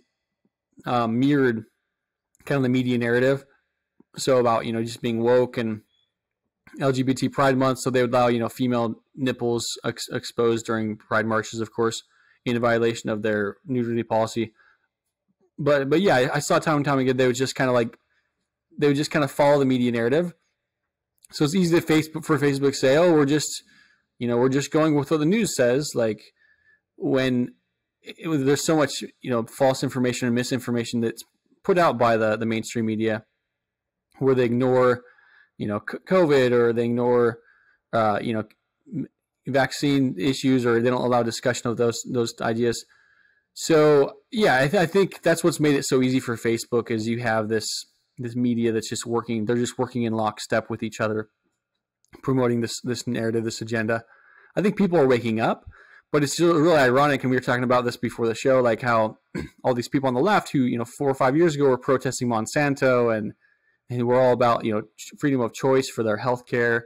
um, 0.85 1.19
mirrored 1.19 1.65
kind 2.45 2.57
of 2.57 2.63
the 2.63 2.69
media 2.69 2.97
narrative. 2.97 3.45
So 4.17 4.37
about 4.37 4.65
you 4.65 4.73
know 4.73 4.83
just 4.83 5.01
being 5.01 5.21
woke 5.21 5.57
and 5.57 5.81
LGBT 6.79 7.31
Pride 7.31 7.57
Month, 7.57 7.79
so 7.79 7.89
they 7.89 8.01
would 8.01 8.11
allow 8.11 8.27
you 8.27 8.39
know 8.39 8.49
female 8.49 8.95
nipples 9.15 9.65
ex- 9.83 10.09
exposed 10.09 10.65
during 10.65 10.97
Pride 10.97 11.25
marches, 11.25 11.59
of 11.59 11.71
course, 11.71 12.03
in 12.45 12.59
violation 12.59 13.09
of 13.09 13.21
their 13.21 13.57
nudity 13.65 14.03
policy. 14.03 14.53
But 15.57 15.89
but 15.89 16.01
yeah, 16.01 16.15
I, 16.15 16.35
I 16.35 16.39
saw 16.39 16.59
time 16.59 16.77
and 16.77 16.85
time 16.85 16.99
again 16.99 17.17
they 17.17 17.27
would 17.27 17.35
just 17.35 17.55
kind 17.55 17.69
of 17.69 17.73
like 17.73 17.97
they 18.77 18.87
would 18.87 18.95
just 18.95 19.11
kind 19.11 19.23
of 19.25 19.31
follow 19.31 19.59
the 19.59 19.65
media 19.65 19.91
narrative. 19.91 20.33
So 21.31 21.43
it's 21.45 21.55
easy 21.55 21.79
to 21.79 21.85
Facebook 21.85 22.23
for 22.25 22.37
Facebook 22.37 22.75
say, 22.75 22.95
oh, 22.97 23.13
we're 23.13 23.25
just 23.25 23.63
you 24.19 24.27
know 24.27 24.37
we're 24.37 24.49
just 24.49 24.71
going 24.71 24.95
with 24.95 25.11
what 25.11 25.19
the 25.19 25.25
news 25.25 25.55
says, 25.55 25.91
like 25.95 26.21
when 26.95 27.53
it- 28.01 28.45
there's 28.45 28.63
so 28.63 28.75
much 28.75 29.03
you 29.21 29.29
know 29.29 29.43
false 29.45 29.83
information 29.83 30.27
and 30.27 30.35
misinformation 30.35 31.01
that's 31.01 31.23
put 31.63 31.77
out 31.77 31.97
by 31.97 32.17
the 32.17 32.37
the 32.37 32.45
mainstream 32.45 32.85
media, 32.85 33.25
where 34.19 34.35
they 34.35 34.45
ignore 34.45 35.03
you 35.57 35.67
know 35.67 35.79
COVID 35.79 36.51
or 36.51 36.73
they 36.73 36.85
ignore 36.85 37.39
uh, 37.93 38.19
you 38.21 38.33
know 38.33 38.43
vaccine 39.47 40.15
issues 40.17 40.65
or 40.65 40.81
they 40.81 40.89
don't 40.89 41.03
allow 41.03 41.23
discussion 41.23 41.69
of 41.69 41.77
those 41.77 42.03
those 42.11 42.33
ideas. 42.41 42.85
So 43.53 44.17
yeah, 44.31 44.57
I, 44.57 44.67
th- 44.67 44.81
I 44.81 44.85
think 44.85 45.21
that's 45.23 45.43
what's 45.43 45.59
made 45.59 45.75
it 45.75 45.83
so 45.83 46.01
easy 46.01 46.19
for 46.19 46.35
Facebook 46.35 46.91
is 46.91 47.07
you 47.07 47.19
have 47.19 47.49
this 47.49 47.85
this 48.17 48.35
media 48.35 48.71
that's 48.71 48.89
just 48.89 49.05
working. 49.05 49.45
They're 49.45 49.55
just 49.55 49.79
working 49.79 50.03
in 50.03 50.13
lockstep 50.13 50.69
with 50.69 50.83
each 50.83 50.99
other, 50.99 51.29
promoting 52.21 52.61
this 52.61 52.79
this 52.81 53.07
narrative, 53.07 53.43
this 53.43 53.61
agenda. 53.61 54.03
I 54.55 54.61
think 54.61 54.75
people 54.75 54.99
are 54.99 55.07
waking 55.07 55.39
up, 55.39 55.65
but 56.11 56.23
it's 56.23 56.39
really 56.39 56.75
ironic. 56.75 57.23
And 57.23 57.31
we 57.31 57.37
were 57.37 57.41
talking 57.41 57.63
about 57.63 57.85
this 57.85 57.97
before 57.97 58.27
the 58.27 58.35
show, 58.35 58.61
like 58.61 58.81
how 58.81 59.17
all 59.63 59.73
these 59.73 59.89
people 59.89 60.07
on 60.07 60.13
the 60.13 60.21
left 60.21 60.51
who 60.51 60.59
you 60.59 60.77
know 60.77 60.85
four 60.85 61.09
or 61.09 61.15
five 61.15 61.35
years 61.35 61.55
ago 61.55 61.65
were 61.65 61.77
protesting 61.77 62.27
Monsanto 62.27 63.15
and 63.15 63.33
and 63.89 64.07
we're 64.07 64.19
all 64.19 64.33
about 64.33 64.65
you 64.65 64.73
know 64.73 64.83
freedom 65.19 65.41
of 65.41 65.53
choice 65.53 65.89
for 65.89 66.03
their 66.03 66.17
health 66.17 66.45
care, 66.45 66.85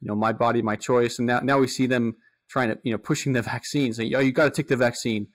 you 0.00 0.08
know 0.08 0.14
my 0.14 0.32
body 0.32 0.62
my 0.62 0.76
choice, 0.76 1.18
and 1.18 1.26
now 1.26 1.40
now 1.40 1.58
we 1.58 1.66
see 1.66 1.86
them 1.86 2.16
trying 2.48 2.68
to 2.68 2.78
you 2.82 2.92
know 2.92 2.98
pushing 2.98 3.32
the 3.32 3.42
vaccine, 3.54 3.92
saying 3.92 4.14
oh 4.14 4.20
you 4.20 4.32
got 4.32 4.44
to 4.44 4.50
take 4.50 4.68
the 4.68 4.76
vaccine. 4.76 5.28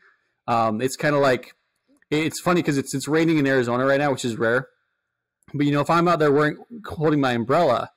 Um, 0.47 0.82
it's 0.82 0.95
kind 0.95 1.15
of 1.15 1.21
like 1.21 1.56
it's 2.12 2.39
funny 2.39 2.62
because 2.62 2.78
it's 2.78 2.93
it's 2.93 3.08
raining 3.08 3.38
in 3.38 3.47
Arizona 3.47 3.86
right 3.86 3.99
now, 3.99 4.12
which 4.12 4.25
is 4.25 4.38
rare. 4.38 4.67
But 5.54 5.65
you 5.65 5.71
know 5.71 5.82
if 5.82 5.89
I'm 5.89 6.08
out 6.08 6.19
there 6.19 6.32
wearing 6.32 6.58
holding 6.86 7.21
my 7.21 7.34
umbrella, 7.34 7.91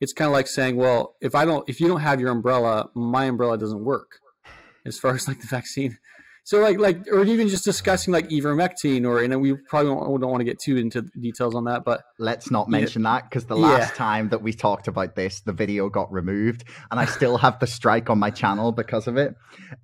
it's 0.00 0.12
kind 0.12 0.26
of 0.26 0.32
like 0.32 0.46
saying 0.46 0.76
well 0.76 1.14
if 1.20 1.34
I 1.34 1.44
don't 1.44 1.68
if 1.68 1.80
you 1.80 1.88
don't 1.88 2.00
have 2.00 2.20
your 2.20 2.30
umbrella, 2.30 2.90
my 2.94 3.24
umbrella 3.24 3.58
doesn't 3.58 3.84
work 3.84 4.20
as 4.84 4.98
far 4.98 5.14
as 5.14 5.28
like 5.28 5.40
the 5.40 5.46
vaccine. 5.46 5.98
So 6.48 6.60
like 6.60 6.78
like 6.78 7.06
or 7.12 7.22
even 7.24 7.48
just 7.48 7.62
discussing 7.62 8.10
like 8.10 8.30
ivermectin 8.30 9.06
or 9.06 9.20
you 9.20 9.28
know 9.28 9.38
we 9.38 9.54
probably 9.68 9.90
don't, 9.90 10.18
don't 10.18 10.30
want 10.30 10.40
to 10.40 10.46
get 10.46 10.58
too 10.58 10.78
into 10.78 11.02
details 11.02 11.54
on 11.54 11.64
that, 11.64 11.84
but 11.84 12.04
let's 12.18 12.50
not 12.50 12.70
mention 12.70 13.02
yeah. 13.02 13.16
that 13.16 13.24
because 13.28 13.44
the 13.44 13.54
last 13.54 13.90
yeah. 13.90 13.96
time 13.98 14.30
that 14.30 14.40
we 14.40 14.54
talked 14.54 14.88
about 14.88 15.14
this, 15.14 15.42
the 15.42 15.52
video 15.52 15.90
got 15.90 16.10
removed, 16.10 16.64
and 16.90 16.98
I 16.98 17.04
still 17.16 17.36
have 17.36 17.58
the 17.58 17.66
strike 17.66 18.08
on 18.08 18.18
my 18.18 18.30
channel 18.30 18.72
because 18.72 19.06
of 19.06 19.18
it. 19.18 19.34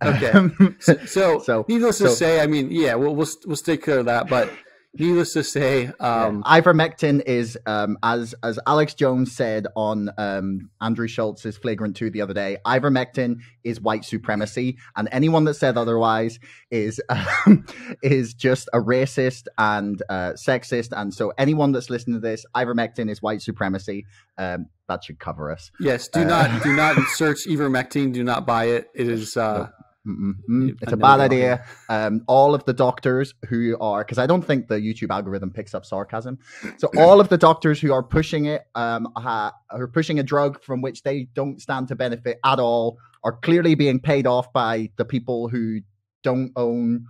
Okay, 0.02 0.32
so, 0.80 0.96
so, 1.04 1.38
so 1.40 1.66
needless 1.68 1.98
so, 1.98 2.06
to 2.06 2.10
say, 2.12 2.40
I 2.40 2.46
mean, 2.46 2.70
yeah, 2.70 2.94
we'll 2.94 3.14
we'll 3.14 3.28
we'll 3.44 3.58
take 3.58 3.84
care 3.84 3.98
of 3.98 4.06
that, 4.06 4.30
but 4.30 4.50
needless 4.98 5.32
to 5.34 5.44
say, 5.44 5.86
um, 6.00 6.42
yeah. 6.46 6.60
ivermectin 6.60 7.22
is 7.26 7.58
um, 7.66 7.98
as 8.02 8.34
as 8.42 8.58
Alex 8.66 8.94
Jones 8.94 9.34
said 9.34 9.66
on 9.76 10.10
um, 10.18 10.70
Andrew 10.80 11.08
Schulz's 11.08 11.56
Flagrant 11.56 11.96
Two 11.96 12.10
the 12.10 12.20
other 12.20 12.34
day. 12.34 12.58
Ivermectin 12.66 13.40
is 13.62 13.80
white 13.80 14.04
supremacy, 14.04 14.78
and 14.96 15.08
anyone 15.12 15.44
that 15.44 15.54
said 15.54 15.76
otherwise 15.76 16.38
is 16.70 17.00
um, 17.08 17.66
is 18.02 18.34
just 18.34 18.68
a 18.72 18.78
racist 18.78 19.46
and 19.58 20.02
uh, 20.08 20.32
sexist. 20.32 20.88
And 20.92 21.12
so, 21.12 21.32
anyone 21.38 21.72
that's 21.72 21.90
listening 21.90 22.20
to 22.20 22.20
this, 22.20 22.44
ivermectin 22.54 23.10
is 23.10 23.22
white 23.22 23.42
supremacy. 23.42 24.06
Um, 24.38 24.66
that 24.88 25.04
should 25.04 25.18
cover 25.18 25.50
us. 25.50 25.70
Yes. 25.80 26.08
Do 26.08 26.20
uh, 26.20 26.24
not 26.24 26.62
do 26.62 26.74
not 26.74 26.96
search 27.14 27.46
ivermectin. 27.46 28.12
Do 28.12 28.22
not 28.22 28.46
buy 28.46 28.66
it. 28.66 28.90
It 28.94 29.08
is. 29.08 29.36
Uh, 29.36 29.68
Mm-mm. 30.06 30.76
It's 30.82 30.92
a 30.92 30.96
bad 30.96 31.20
idea. 31.20 31.64
Um, 31.88 32.24
all 32.26 32.54
of 32.54 32.64
the 32.64 32.74
doctors 32.74 33.34
who 33.48 33.76
are, 33.80 34.04
because 34.04 34.18
I 34.18 34.26
don't 34.26 34.42
think 34.42 34.68
the 34.68 34.76
YouTube 34.76 35.10
algorithm 35.10 35.50
picks 35.50 35.74
up 35.74 35.86
sarcasm. 35.86 36.38
So 36.76 36.90
all 36.98 37.20
of 37.20 37.30
the 37.30 37.38
doctors 37.38 37.80
who 37.80 37.92
are 37.92 38.02
pushing 38.02 38.44
it, 38.44 38.62
um, 38.74 39.08
ha, 39.16 39.52
are 39.70 39.88
pushing 39.88 40.18
a 40.18 40.22
drug 40.22 40.62
from 40.62 40.82
which 40.82 41.02
they 41.02 41.28
don't 41.34 41.60
stand 41.60 41.88
to 41.88 41.96
benefit 41.96 42.38
at 42.44 42.58
all, 42.58 42.98
are 43.22 43.32
clearly 43.32 43.74
being 43.74 43.98
paid 43.98 44.26
off 44.26 44.52
by 44.52 44.90
the 44.96 45.04
people 45.06 45.48
who 45.48 45.80
don't 46.22 46.52
own 46.56 47.06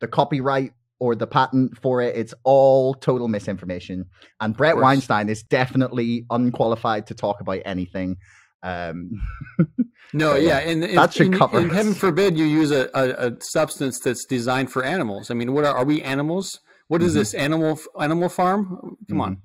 the 0.00 0.08
copyright 0.08 0.72
or 0.98 1.14
the 1.14 1.26
patent 1.26 1.78
for 1.78 2.02
it. 2.02 2.14
It's 2.16 2.34
all 2.44 2.94
total 2.94 3.28
misinformation. 3.28 4.06
And 4.40 4.56
Bret 4.56 4.76
Weinstein 4.76 5.28
is 5.28 5.42
definitely 5.42 6.26
unqualified 6.30 7.06
to 7.06 7.14
talk 7.14 7.40
about 7.40 7.60
anything. 7.64 8.18
Um, 8.64 9.20
no, 10.14 10.36
yeah, 10.36 10.58
and, 10.58 10.82
that 10.82 11.12
should 11.12 11.26
and, 11.26 11.36
cover. 11.36 11.58
And 11.58 11.70
heaven 11.70 11.92
forbid 11.92 12.38
you 12.38 12.46
use 12.46 12.70
a, 12.70 12.88
a, 12.94 13.28
a, 13.28 13.40
substance 13.40 14.00
that's 14.00 14.24
designed 14.24 14.72
for 14.72 14.82
animals. 14.82 15.30
I 15.30 15.34
mean, 15.34 15.52
what 15.52 15.66
are, 15.66 15.76
are 15.76 15.84
we 15.84 16.00
animals? 16.00 16.60
What 16.88 17.02
is 17.02 17.10
mm-hmm. 17.10 17.18
this 17.18 17.34
animal 17.34 17.78
animal 18.00 18.30
farm? 18.30 18.96
Come 19.08 19.18
mm-hmm. 19.18 19.20
on. 19.20 19.42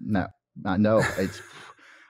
No, 0.00 0.28
no, 0.76 1.04
it's. 1.18 1.42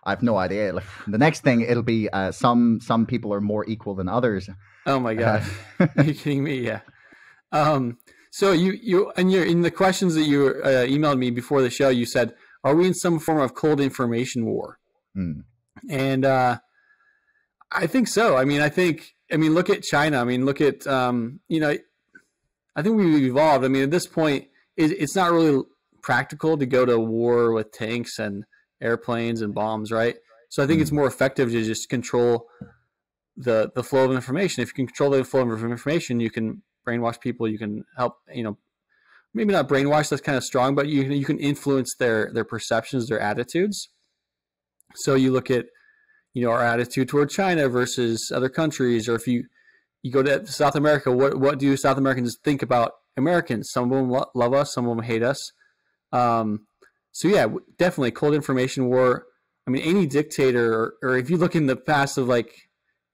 I 0.04 0.10
have 0.10 0.22
no 0.22 0.36
idea. 0.36 0.72
The 1.06 1.18
next 1.18 1.40
thing 1.44 1.60
it'll 1.60 1.84
be 1.84 2.08
uh, 2.10 2.32
some 2.32 2.80
some 2.82 3.06
people 3.06 3.32
are 3.32 3.40
more 3.40 3.64
equal 3.66 3.94
than 3.94 4.08
others. 4.08 4.50
Oh 4.84 4.98
my 4.98 5.14
god, 5.14 5.44
uh, 5.78 5.86
are 5.96 6.04
you 6.04 6.14
kidding 6.14 6.44
me? 6.44 6.58
Yeah. 6.58 6.80
Um. 7.52 7.98
So 8.30 8.50
you 8.50 8.72
you 8.72 9.12
and 9.16 9.30
you 9.30 9.42
in 9.42 9.62
the 9.62 9.70
questions 9.70 10.16
that 10.16 10.24
you 10.24 10.60
uh, 10.64 10.86
emailed 10.86 11.18
me 11.18 11.30
before 11.30 11.62
the 11.62 11.70
show, 11.70 11.88
you 11.88 12.04
said, 12.04 12.34
"Are 12.64 12.74
we 12.74 12.88
in 12.88 12.94
some 12.94 13.20
form 13.20 13.38
of 13.38 13.54
cold 13.54 13.80
information 13.80 14.44
war?" 14.44 14.78
Mm 15.16 15.44
and 15.88 16.24
uh, 16.24 16.58
I 17.70 17.86
think 17.86 18.08
so. 18.08 18.36
I 18.36 18.44
mean, 18.44 18.60
I 18.60 18.68
think 18.68 19.14
I 19.32 19.36
mean 19.36 19.54
look 19.54 19.70
at 19.70 19.82
China. 19.82 20.20
I 20.20 20.24
mean, 20.24 20.44
look 20.44 20.60
at 20.60 20.86
um, 20.86 21.40
you 21.48 21.60
know, 21.60 21.76
I 22.76 22.82
think 22.82 22.96
we've 22.96 23.24
evolved. 23.24 23.64
I 23.64 23.68
mean, 23.68 23.82
at 23.82 23.90
this 23.90 24.06
point, 24.06 24.46
it, 24.76 24.92
it's 24.92 25.16
not 25.16 25.32
really 25.32 25.62
practical 26.02 26.58
to 26.58 26.66
go 26.66 26.84
to 26.84 26.98
war 26.98 27.52
with 27.52 27.72
tanks 27.72 28.18
and 28.18 28.44
airplanes 28.80 29.40
and 29.40 29.54
bombs, 29.54 29.92
right? 29.92 30.16
So 30.48 30.62
I 30.62 30.66
think 30.66 30.76
mm-hmm. 30.76 30.82
it's 30.82 30.92
more 30.92 31.06
effective 31.06 31.50
to 31.50 31.64
just 31.64 31.88
control 31.88 32.46
the 33.36 33.70
the 33.74 33.82
flow 33.82 34.04
of 34.04 34.12
information. 34.12 34.62
If 34.62 34.70
you 34.70 34.74
can 34.74 34.86
control 34.86 35.10
the 35.10 35.24
flow 35.24 35.40
of 35.40 35.64
information, 35.64 36.20
you 36.20 36.30
can 36.30 36.62
brainwash 36.86 37.20
people. 37.20 37.48
You 37.48 37.58
can 37.58 37.84
help, 37.96 38.16
you 38.32 38.42
know, 38.42 38.58
maybe 39.32 39.52
not 39.52 39.68
brainwash. 39.68 40.10
That's 40.10 40.22
kind 40.22 40.36
of 40.36 40.44
strong, 40.44 40.74
but 40.74 40.88
you 40.88 41.02
you 41.04 41.24
can 41.24 41.38
influence 41.38 41.94
their 41.98 42.30
their 42.32 42.44
perceptions, 42.44 43.08
their 43.08 43.20
attitudes. 43.20 43.88
So 44.94 45.14
you 45.14 45.32
look 45.32 45.50
at, 45.50 45.66
you 46.34 46.44
know, 46.44 46.50
our 46.50 46.62
attitude 46.62 47.08
toward 47.08 47.30
China 47.30 47.68
versus 47.68 48.30
other 48.34 48.48
countries, 48.48 49.08
or 49.08 49.14
if 49.14 49.26
you 49.26 49.44
you 50.02 50.10
go 50.10 50.22
to 50.22 50.46
South 50.46 50.74
America, 50.74 51.12
what 51.12 51.38
what 51.38 51.58
do 51.58 51.76
South 51.76 51.98
Americans 51.98 52.36
think 52.42 52.62
about 52.62 52.92
Americans? 53.16 53.70
Some 53.70 53.84
of 53.84 53.98
them 53.98 54.10
lo- 54.10 54.30
love 54.34 54.54
us, 54.54 54.72
some 54.74 54.88
of 54.88 54.96
them 54.96 55.04
hate 55.04 55.22
us. 55.22 55.52
Um, 56.12 56.66
so 57.12 57.28
yeah, 57.28 57.46
definitely 57.78 58.10
cold 58.10 58.34
information 58.34 58.86
war. 58.86 59.26
I 59.66 59.70
mean, 59.70 59.82
any 59.82 60.06
dictator, 60.06 60.74
or, 60.74 60.94
or 61.02 61.18
if 61.18 61.30
you 61.30 61.36
look 61.36 61.54
in 61.54 61.66
the 61.66 61.76
past 61.76 62.18
of 62.18 62.26
like, 62.26 62.52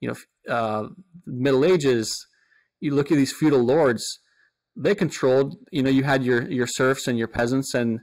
you 0.00 0.08
know, 0.08 0.52
uh, 0.52 0.88
Middle 1.26 1.64
Ages, 1.64 2.26
you 2.80 2.94
look 2.94 3.10
at 3.12 3.16
these 3.16 3.32
feudal 3.32 3.62
lords. 3.62 4.20
They 4.76 4.94
controlled. 4.94 5.56
You 5.72 5.82
know, 5.82 5.90
you 5.90 6.04
had 6.04 6.24
your 6.24 6.48
your 6.50 6.66
serfs 6.66 7.06
and 7.08 7.18
your 7.18 7.28
peasants, 7.28 7.74
and 7.74 8.00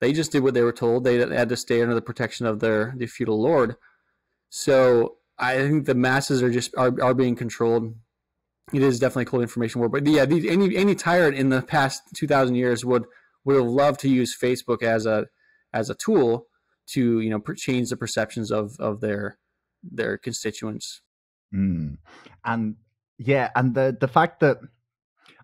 they 0.00 0.12
just 0.12 0.32
did 0.32 0.42
what 0.42 0.54
they 0.54 0.62
were 0.62 0.72
told. 0.72 1.04
They 1.04 1.16
had 1.16 1.48
to 1.48 1.56
stay 1.56 1.82
under 1.82 1.94
the 1.94 2.02
protection 2.02 2.46
of 2.46 2.60
their 2.60 2.94
the 2.96 3.06
feudal 3.06 3.40
lord. 3.40 3.76
So 4.50 5.16
I 5.38 5.56
think 5.56 5.86
the 5.86 5.94
masses 5.94 6.42
are 6.42 6.50
just 6.50 6.74
are, 6.76 6.94
are 7.02 7.14
being 7.14 7.36
controlled. 7.36 7.94
It 8.72 8.82
is 8.82 8.98
definitely 8.98 9.26
cold 9.26 9.42
information 9.42 9.80
war, 9.80 9.88
but 9.90 10.06
yeah, 10.06 10.24
these, 10.24 10.46
any 10.46 10.74
any 10.76 10.94
tyrant 10.94 11.36
in 11.36 11.50
the 11.50 11.62
past 11.62 12.02
two 12.14 12.26
thousand 12.26 12.54
years 12.54 12.84
would 12.84 13.04
would 13.44 13.56
have 13.56 13.66
loved 13.66 14.00
to 14.00 14.08
use 14.08 14.36
Facebook 14.36 14.82
as 14.82 15.06
a 15.06 15.26
as 15.72 15.90
a 15.90 15.94
tool 15.94 16.46
to 16.86 17.20
you 17.20 17.30
know 17.30 17.40
change 17.56 17.90
the 17.90 17.96
perceptions 17.96 18.50
of 18.50 18.76
of 18.78 19.00
their 19.00 19.38
their 19.82 20.16
constituents. 20.16 21.02
Mm. 21.54 21.98
And 22.44 22.76
yeah, 23.18 23.50
and 23.54 23.74
the 23.74 23.96
the 23.98 24.08
fact 24.08 24.40
that 24.40 24.58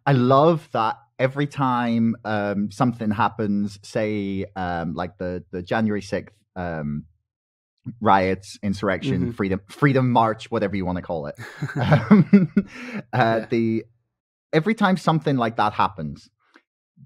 I 0.06 0.12
love 0.12 0.68
that 0.72 0.96
every 1.20 1.46
time 1.46 2.16
um, 2.24 2.70
something 2.72 3.11
happens, 3.11 3.78
say 3.83 4.46
um, 4.56 4.94
like 4.94 5.18
the 5.18 5.44
the 5.52 5.62
January 5.62 6.02
sixth 6.02 6.35
um, 6.56 7.04
riots, 8.00 8.59
insurrection, 8.62 9.20
mm-hmm. 9.20 9.30
freedom 9.33 9.61
freedom 9.68 10.11
march, 10.11 10.50
whatever 10.50 10.74
you 10.74 10.87
want 10.87 10.96
to 10.96 11.02
call 11.02 11.26
it, 11.26 11.37
um, 11.76 12.52
uh, 12.56 13.02
yeah. 13.12 13.46
the 13.50 13.85
every 14.52 14.74
time 14.74 14.96
something 14.96 15.37
like 15.37 15.56
that 15.56 15.74
happens, 15.74 16.30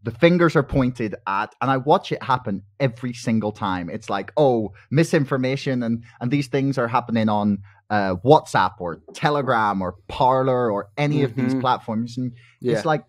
the 0.02 0.12
fingers 0.12 0.56
are 0.56 0.62
pointed 0.62 1.14
at 1.26 1.54
and 1.60 1.70
i 1.70 1.76
watch 1.76 2.10
it 2.10 2.22
happen 2.22 2.62
every 2.80 3.12
single 3.12 3.52
time 3.52 3.88
it's 3.88 4.10
like 4.10 4.32
oh 4.36 4.72
misinformation 4.90 5.82
and 5.84 6.02
and 6.20 6.30
these 6.32 6.48
things 6.48 6.78
are 6.78 6.88
happening 6.88 7.28
on 7.28 7.58
uh, 7.90 8.16
whatsapp 8.24 8.72
or 8.80 9.00
telegram 9.14 9.80
or 9.80 9.94
parler 10.08 10.70
or 10.70 10.90
any 10.96 11.16
mm-hmm. 11.16 11.24
of 11.26 11.36
these 11.36 11.52
mm-hmm. 11.52 11.60
platforms 11.60 12.18
and 12.18 12.32
yeah. 12.60 12.72
it's 12.72 12.84
like 12.84 13.04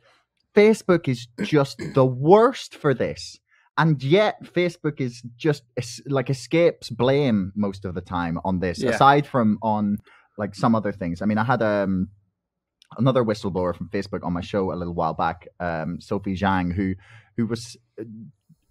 Facebook 0.56 1.08
is 1.08 1.28
just 1.42 1.82
the 1.94 2.06
worst 2.06 2.76
for 2.76 2.94
this. 2.94 3.40
And 3.78 4.02
yet, 4.02 4.42
Facebook 4.44 5.02
is 5.02 5.22
just 5.36 5.64
like 6.08 6.30
escapes 6.30 6.90
blame 6.90 7.52
most 7.56 7.84
of 7.84 7.94
the 7.94 8.02
time 8.02 8.40
on 8.46 8.60
this, 8.60 8.82
yeah. 8.82 8.92
aside 8.92 9.28
from 9.28 9.58
on 9.62 9.98
like 10.38 10.56
some 10.56 10.76
other 10.76 10.94
things. 10.94 11.22
I 11.22 11.26
mean, 11.26 11.38
I 11.38 11.44
had 11.44 11.62
um, 11.62 12.08
another 12.98 13.24
whistleblower 13.24 13.76
from 13.76 13.90
Facebook 13.90 14.24
on 14.24 14.32
my 14.32 14.42
show 14.42 14.72
a 14.72 14.76
little 14.76 14.94
while 14.94 15.14
back, 15.14 15.48
um, 15.60 16.00
Sophie 16.00 16.36
Zhang, 16.38 16.74
who 16.74 16.96
who 17.36 17.48
was 17.48 17.76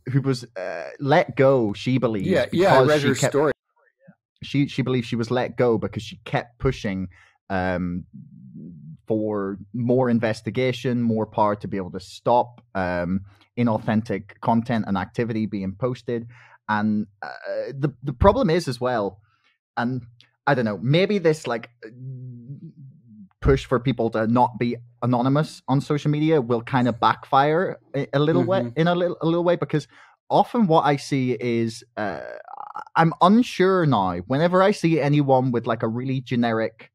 who 0.07 0.23
was 0.23 0.45
uh, 0.57 0.91
let 1.01 1.37
go. 1.37 1.75
She 1.75 1.99
believes, 1.99 2.27
yeah, 2.27 2.47
yeah, 2.53 2.79
I 2.79 2.85
read 2.85 3.03
her 3.03 3.15
kept, 3.15 3.33
story. 3.33 3.53
She 4.43 4.69
she 4.69 4.81
believes 4.81 5.07
she 5.07 5.17
was 5.17 5.31
let 5.31 5.57
go 5.57 5.77
because 5.77 6.03
she 6.03 6.19
kept 6.25 6.59
pushing 6.59 7.09
um, 7.51 8.05
for 9.07 9.59
more 9.73 10.11
investigation, 10.11 11.03
more 11.03 11.27
power 11.27 11.57
to 11.57 11.69
be 11.69 11.77
able 11.77 11.91
to 11.93 12.01
stop 12.01 12.61
um, 12.75 13.21
inauthentic 13.59 14.41
content 14.41 14.85
and 14.89 14.97
activity 14.97 15.47
being 15.47 15.75
posted. 15.79 16.27
And 16.69 17.07
uh, 17.23 17.29
the 17.73 17.95
the 18.03 18.13
problem 18.13 18.49
is 18.51 18.69
as 18.69 18.81
well, 18.81 19.21
and 19.77 20.03
I 20.47 20.55
don't 20.55 20.65
know, 20.65 20.79
maybe 20.83 21.19
this 21.19 21.47
like 21.47 21.71
push 23.41 23.67
for 23.67 23.79
people 23.79 24.09
to 24.09 24.27
not 24.27 24.59
be 24.59 24.77
anonymous 25.03 25.63
on 25.69 25.83
social 25.83 26.11
media 26.11 26.41
will 26.41 26.63
kind 26.63 26.89
of 26.89 26.99
backfire 26.99 27.79
a, 27.95 28.07
a 28.15 28.19
little 28.19 28.41
mm-hmm. 28.41 28.67
way 28.67 28.73
in 28.77 28.89
a 28.89 28.95
little 28.95 29.19
a 29.21 29.27
little 29.27 29.45
way 29.45 29.57
because 29.57 29.87
often 30.31 30.67
what 30.67 30.87
I 30.87 30.97
see 30.97 31.33
is 31.33 31.85
uh, 31.99 32.21
I'm 32.97 33.13
unsure 33.21 33.85
now. 33.85 34.17
Whenever 34.27 34.63
I 34.63 34.71
see 34.71 35.01
anyone 35.01 35.53
with 35.53 35.67
like 35.67 35.83
a 35.83 35.89
really 35.89 36.21
generic 36.21 36.91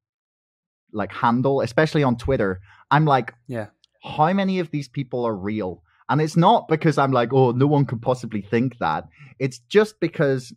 like 0.91 1.11
handle, 1.11 1.61
especially 1.61 2.03
on 2.03 2.17
Twitter, 2.17 2.61
I'm 2.91 3.05
like, 3.05 3.33
yeah, 3.47 3.67
how 4.03 4.31
many 4.33 4.59
of 4.59 4.71
these 4.71 4.87
people 4.87 5.25
are 5.25 5.35
real? 5.35 5.83
And 6.09 6.21
it's 6.21 6.37
not 6.37 6.67
because 6.67 6.97
I'm 6.97 7.11
like, 7.11 7.31
oh, 7.33 7.51
no 7.51 7.67
one 7.67 7.85
could 7.85 8.01
possibly 8.01 8.41
think 8.41 8.79
that. 8.79 9.07
It's 9.37 9.59
just 9.59 9.99
because 9.99 10.53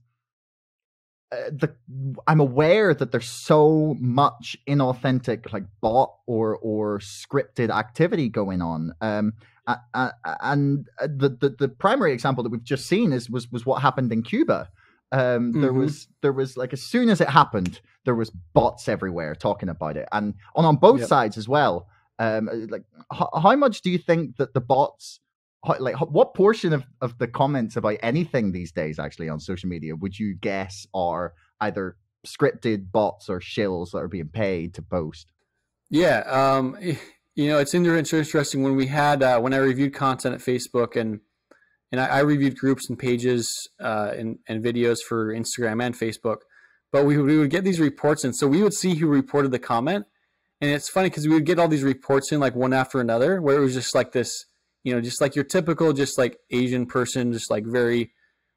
uh, 1.33 1.51
the 1.51 1.75
I'm 2.27 2.41
aware 2.41 2.95
that 2.95 3.13
there's 3.13 3.29
so 3.29 3.97
much 3.99 4.57
inauthentic, 4.67 5.53
like 5.53 5.65
bot 5.81 6.15
or 6.27 6.57
or 6.59 6.99
scripted 6.99 7.71
activity 7.71 8.29
going 8.29 8.63
on. 8.63 8.93
Um, 9.01 9.35
uh, 9.67 9.77
uh, 9.95 10.11
and 10.41 10.89
the, 11.01 11.29
the 11.29 11.55
the 11.59 11.69
primary 11.69 12.13
example 12.13 12.43
that 12.43 12.51
we've 12.51 12.65
just 12.65 12.87
seen 12.87 13.13
is 13.13 13.31
was 13.31 13.51
was 13.53 13.65
what 13.65 13.83
happened 13.83 14.13
in 14.13 14.23
Cuba. 14.23 14.69
Um, 15.13 15.53
mm-hmm. 15.53 15.61
There 15.61 15.73
was 15.73 16.09
there 16.23 16.33
was 16.33 16.57
like 16.57 16.73
as 16.73 16.83
soon 16.83 17.11
as 17.11 17.21
it 17.21 17.29
happened, 17.29 17.81
there 18.05 18.15
was 18.15 18.31
bots 18.31 18.89
everywhere 18.89 19.35
talking 19.35 19.69
about 19.69 19.97
it, 19.97 20.09
and 20.11 20.35
on 20.57 20.65
on 20.65 20.77
both 20.77 21.01
yep. 21.01 21.09
sides 21.09 21.37
as 21.39 21.49
well. 21.49 21.87
Um, 22.19 22.49
uh, 22.49 22.67
like, 22.69 22.85
how, 23.11 23.31
how 23.35 23.57
much 23.57 23.83
do 23.83 23.91
you 23.91 23.99
think 23.99 24.37
that 24.37 24.55
the 24.55 24.61
bots, 24.61 25.21
how, 25.65 25.77
like, 25.81 25.97
what 26.01 26.35
portion 26.35 26.73
of, 26.73 26.85
of 27.01 27.19
the 27.19 27.27
comments 27.27 27.75
about 27.77 27.97
anything 28.03 28.53
these 28.53 28.71
days, 28.71 28.99
actually 28.99 29.29
on 29.29 29.41
social 29.41 29.69
media, 29.69 29.97
would 29.97 30.19
you 30.19 30.35
guess 30.35 30.87
are 30.95 31.35
either 31.61 31.97
scripted 32.27 32.93
bots 32.93 33.29
or 33.29 33.41
shills 33.41 33.91
that 33.91 33.99
are 33.99 34.09
being 34.09 34.29
paid 34.29 34.75
to 34.75 34.83
post? 34.83 35.33
Yeah, 35.91 36.21
um, 36.21 36.77
you 37.35 37.49
know, 37.49 37.59
it's 37.59 37.75
interesting 37.75 38.63
when 38.63 38.77
we 38.77 38.87
had 38.87 39.23
uh, 39.23 39.41
when 39.41 39.53
I 39.53 39.59
reviewed 39.59 39.95
content 39.95 40.35
at 40.35 40.41
Facebook 40.41 40.97
and 40.97 41.21
and 41.93 42.01
I, 42.01 42.07
I 42.07 42.19
reviewed 42.21 42.59
groups 42.59 42.89
and 42.89 42.99
pages 42.99 43.69
uh, 43.79 44.13
and, 44.17 44.39
and 44.49 44.65
videos 44.65 44.99
for 45.07 45.33
Instagram 45.33 45.85
and 45.85 45.95
Facebook. 45.95 46.39
But 46.91 47.05
we, 47.05 47.17
we 47.19 47.39
would 47.39 47.51
get 47.51 47.65
these 47.65 47.81
reports, 47.81 48.25
and 48.25 48.35
so 48.35 48.47
we 48.47 48.63
would 48.63 48.75
see 48.75 48.95
who 48.97 49.07
reported 49.07 49.53
the 49.53 49.59
comment, 49.59 50.07
and 50.61 50.71
it's 50.71 50.89
funny 50.89 51.09
because 51.09 51.27
we 51.27 51.35
would 51.35 51.47
get 51.47 51.59
all 51.59 51.69
these 51.69 51.83
reports 51.83 52.33
in 52.33 52.41
like 52.41 52.55
one 52.55 52.73
after 52.73 53.01
another, 53.01 53.41
where 53.41 53.57
it 53.57 53.61
was 53.61 53.75
just 53.75 53.95
like 53.95 54.13
this, 54.13 54.47
you 54.85 54.95
know, 54.95 55.01
just 55.01 55.21
like 55.21 55.35
your 55.35 55.45
typical, 55.45 55.93
just 55.93 56.19
like 56.19 56.39
Asian 56.51 56.87
person, 56.87 57.33
just 57.33 57.51
like 57.51 57.65
very, 57.65 58.13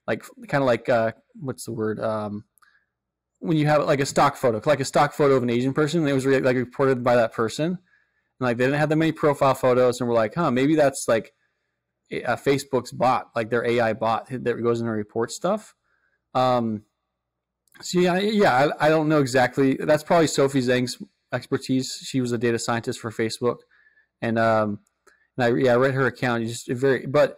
like 0.06 0.24
kind 0.48 0.62
of 0.62 0.66
like 0.66 0.90
uh, 0.90 1.14
what's 1.40 1.66
the 1.66 1.72
word? 1.72 2.00
Um, 2.00 2.44
when 3.40 3.58
you 3.58 3.68
have 3.68 3.86
like 3.86 4.02
a 4.02 4.06
stock 4.06 4.36
photo, 4.36 4.62
like 4.66 4.80
a 4.80 4.86
stock 4.86 5.14
photo 5.14 5.36
of 5.36 5.44
an 5.44 5.50
Asian 5.50 5.74
person, 5.74 6.02
and 6.02 6.10
it 6.10 6.14
was 6.14 6.26
re- 6.26 6.40
like 6.40 6.58
reported 6.58 7.04
by 7.04 7.16
that 7.16 7.32
person, 7.32 7.66
and 7.66 7.78
like 8.40 8.58
they 8.58 8.66
didn't 8.66 8.80
have 8.80 8.90
that 8.90 8.98
many 8.98 9.14
profile 9.14 9.56
photos, 9.56 10.02
and 10.02 10.10
we're 10.10 10.16
like, 10.16 10.36
huh, 10.36 10.52
maybe 10.52 10.76
that's 10.76 11.06
like 11.08 11.32
a 12.12 12.36
Facebook's 12.36 12.92
bot, 12.92 13.30
like 13.36 13.50
their 13.50 13.66
AI 13.66 13.94
bot 13.94 14.28
that 14.30 14.62
goes 14.64 14.82
in 14.82 14.88
and 14.88 14.96
reports 14.96 15.36
stuff. 15.36 15.76
Um, 16.34 16.84
so 17.82 18.00
yeah, 18.00 18.20
yeah, 18.20 18.70
I, 18.80 18.88
I, 18.88 18.90
don't 18.90 19.10
know 19.10 19.20
exactly. 19.20 19.76
That's 19.76 20.04
probably 20.04 20.28
Sophie 20.28 20.62
Zhang's 20.62 21.02
expertise. 21.34 22.00
She 22.04 22.22
was 22.22 22.32
a 22.32 22.38
data 22.38 22.60
scientist 22.60 23.00
for 23.00 23.12
Facebook, 23.12 23.58
and 24.22 24.40
um, 24.40 24.80
and 25.38 25.46
I 25.46 25.58
yeah, 25.60 25.74
I 25.74 25.76
read 25.76 25.94
her 25.94 26.08
account. 26.08 26.44
It's 26.44 26.64
Just 26.66 26.80
very, 26.80 27.06
but 27.06 27.38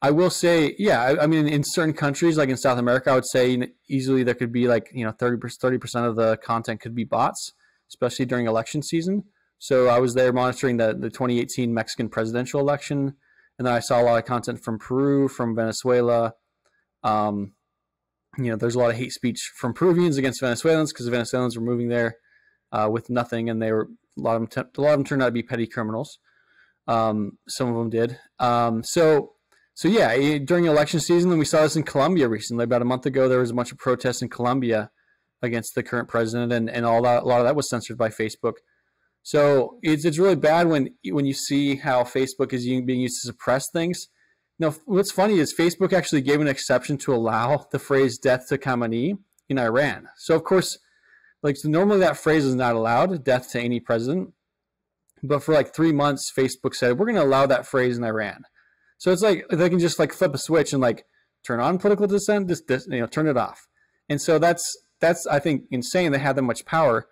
I 0.00 0.10
will 0.10 0.30
say, 0.30 0.76
yeah, 0.78 1.02
I, 1.02 1.24
I, 1.24 1.26
mean, 1.26 1.48
in 1.48 1.64
certain 1.64 1.94
countries, 1.94 2.36
like 2.38 2.50
in 2.50 2.56
South 2.56 2.78
America, 2.78 3.10
I 3.10 3.14
would 3.14 3.26
say 3.26 3.68
easily 3.88 4.22
there 4.22 4.34
could 4.34 4.52
be 4.52 4.68
like 4.68 4.90
you 4.92 5.04
know 5.04 5.12
30 5.12 5.78
percent 5.78 6.06
of 6.06 6.16
the 6.16 6.36
content 6.38 6.80
could 6.80 6.94
be 6.94 7.04
bots, 7.04 7.52
especially 7.88 8.26
during 8.26 8.46
election 8.46 8.82
season. 8.82 9.24
So 9.58 9.88
I 9.88 9.98
was 9.98 10.14
there 10.14 10.32
monitoring 10.32 10.76
the 10.76 10.94
the 10.94 11.10
2018 11.10 11.72
Mexican 11.72 12.08
presidential 12.08 12.60
election 12.60 13.16
and 13.58 13.66
then 13.66 13.74
I 13.74 13.80
saw 13.80 14.00
a 14.00 14.04
lot 14.04 14.18
of 14.18 14.24
content 14.24 14.62
from 14.62 14.78
Peru, 14.78 15.28
from 15.28 15.54
Venezuela. 15.54 16.34
Um, 17.02 17.52
you 18.36 18.44
know, 18.44 18.56
there's 18.56 18.76
a 18.76 18.78
lot 18.78 18.90
of 18.90 18.96
hate 18.96 19.12
speech 19.12 19.52
from 19.56 19.74
Peruvians 19.74 20.16
against 20.16 20.40
Venezuelans 20.40 20.92
because 20.92 21.06
the 21.06 21.10
Venezuelans 21.10 21.56
were 21.56 21.64
moving 21.64 21.88
there 21.88 22.16
uh, 22.70 22.88
with 22.90 23.10
nothing, 23.10 23.50
and 23.50 23.60
they 23.60 23.72
were 23.72 23.88
a 24.16 24.20
lot 24.20 24.40
of 24.40 24.48
them. 24.48 24.70
Lot 24.76 24.92
of 24.92 24.98
them 24.98 25.04
turned 25.04 25.22
out 25.22 25.26
to 25.26 25.32
be 25.32 25.42
petty 25.42 25.66
criminals. 25.66 26.18
Um, 26.86 27.38
some 27.48 27.68
of 27.68 27.74
them 27.74 27.90
did. 27.90 28.18
Um, 28.38 28.82
so, 28.82 29.32
so 29.74 29.88
yeah, 29.88 30.38
during 30.38 30.66
election 30.66 31.00
season, 31.00 31.36
we 31.36 31.44
saw 31.44 31.62
this 31.62 31.76
in 31.76 31.82
Colombia 31.82 32.28
recently. 32.28 32.64
About 32.64 32.82
a 32.82 32.86
month 32.86 33.06
ago, 33.06 33.28
there 33.28 33.40
was 33.40 33.50
a 33.50 33.54
bunch 33.54 33.72
of 33.72 33.78
protests 33.78 34.22
in 34.22 34.28
Colombia 34.28 34.90
against 35.42 35.74
the 35.74 35.82
current 35.82 36.08
president, 36.08 36.52
and, 36.52 36.70
and 36.70 36.86
all 36.86 37.02
that. 37.02 37.24
A 37.24 37.26
lot 37.26 37.40
of 37.40 37.46
that 37.46 37.56
was 37.56 37.68
censored 37.68 37.98
by 37.98 38.08
Facebook. 38.08 38.54
So 39.28 39.78
it's 39.82 40.06
it's 40.06 40.18
really 40.18 40.36
bad 40.36 40.68
when 40.68 40.88
when 41.10 41.26
you 41.26 41.34
see 41.34 41.76
how 41.76 42.02
Facebook 42.02 42.54
is 42.54 42.64
being 42.64 43.00
used 43.00 43.20
to 43.20 43.26
suppress 43.26 43.68
things. 43.70 44.08
Now, 44.58 44.74
what's 44.86 45.10
funny 45.10 45.38
is 45.38 45.52
Facebook 45.52 45.92
actually 45.92 46.22
gave 46.22 46.40
an 46.40 46.48
exception 46.48 46.96
to 47.04 47.14
allow 47.14 47.66
the 47.70 47.78
phrase 47.78 48.16
"death 48.16 48.48
to 48.48 48.56
Khamenei" 48.56 49.18
in 49.50 49.58
Iran. 49.58 50.08
So 50.16 50.34
of 50.34 50.44
course, 50.44 50.78
like 51.42 51.58
so 51.58 51.68
normally 51.68 52.00
that 52.00 52.16
phrase 52.16 52.46
is 52.46 52.54
not 52.54 52.74
allowed, 52.74 53.22
"death 53.22 53.50
to 53.50 53.60
any 53.60 53.80
president." 53.80 54.32
But 55.22 55.42
for 55.42 55.52
like 55.52 55.74
three 55.74 55.92
months, 55.92 56.32
Facebook 56.34 56.74
said 56.74 56.98
we're 56.98 57.04
going 57.04 57.16
to 57.16 57.22
allow 57.22 57.44
that 57.44 57.66
phrase 57.66 57.98
in 57.98 58.04
Iran. 58.04 58.44
So 58.96 59.12
it's 59.12 59.20
like 59.20 59.44
they 59.50 59.68
can 59.68 59.78
just 59.78 59.98
like 59.98 60.14
flip 60.14 60.32
a 60.32 60.38
switch 60.38 60.72
and 60.72 60.80
like 60.80 61.04
turn 61.44 61.60
on 61.60 61.76
political 61.76 62.06
dissent, 62.06 62.48
just, 62.48 62.66
just 62.66 62.90
you 62.90 63.00
know, 63.00 63.06
turn 63.06 63.26
it 63.26 63.36
off. 63.36 63.68
And 64.08 64.22
so 64.22 64.38
that's 64.38 64.74
that's 65.00 65.26
I 65.26 65.38
think 65.38 65.64
insane. 65.70 66.12
They 66.12 66.18
have 66.18 66.36
that 66.36 66.48
much 66.50 66.64
power. 66.64 67.08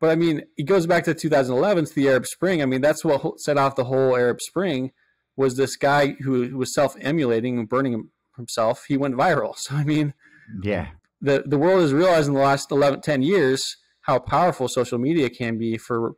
But 0.00 0.10
I 0.10 0.16
mean, 0.16 0.42
it 0.56 0.64
goes 0.64 0.86
back 0.86 1.04
to 1.04 1.14
2011 1.14 1.86
to 1.86 1.94
the 1.94 2.08
Arab 2.08 2.26
Spring. 2.26 2.62
I 2.62 2.66
mean, 2.66 2.80
that's 2.80 3.04
what 3.04 3.40
set 3.40 3.56
off 3.56 3.76
the 3.76 3.84
whole 3.84 4.16
Arab 4.16 4.40
Spring 4.40 4.92
was 5.36 5.56
this 5.56 5.76
guy 5.76 6.16
who 6.20 6.56
was 6.56 6.74
self-emulating 6.74 7.58
and 7.58 7.68
burning 7.68 8.10
himself. 8.36 8.84
He 8.88 8.96
went 8.96 9.14
viral. 9.14 9.54
So 9.58 9.74
I 9.74 9.84
mean, 9.84 10.14
yeah, 10.62 10.88
the 11.20 11.44
the 11.46 11.58
world 11.58 11.80
has 11.80 11.92
realized 11.92 12.28
in 12.28 12.34
the 12.34 12.40
last 12.40 12.70
11, 12.70 13.00
10 13.00 13.22
years 13.22 13.76
how 14.02 14.18
powerful 14.18 14.68
social 14.68 14.98
media 14.98 15.28
can 15.28 15.58
be 15.58 15.76
for 15.76 16.12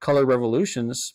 color 0.00 0.24
revolutions. 0.24 1.14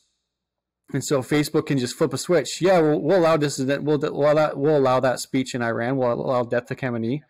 And 0.93 1.03
so 1.03 1.21
Facebook 1.21 1.65
can 1.67 1.77
just 1.77 1.95
flip 1.95 2.13
a 2.13 2.17
switch. 2.17 2.61
Yeah, 2.61 2.79
we'll, 2.79 3.01
we'll 3.01 3.19
allow 3.19 3.37
this. 3.37 3.59
We'll, 3.59 3.81
we'll, 3.81 4.31
allow, 4.31 4.53
we'll 4.55 4.77
allow 4.77 4.99
that 5.01 5.19
speech 5.19 5.53
in 5.53 5.61
Iran. 5.61 5.97
We'll 5.97 6.13
allow 6.13 6.43
death 6.43 6.67
to 6.67 6.75
Khamenei, 6.75 7.21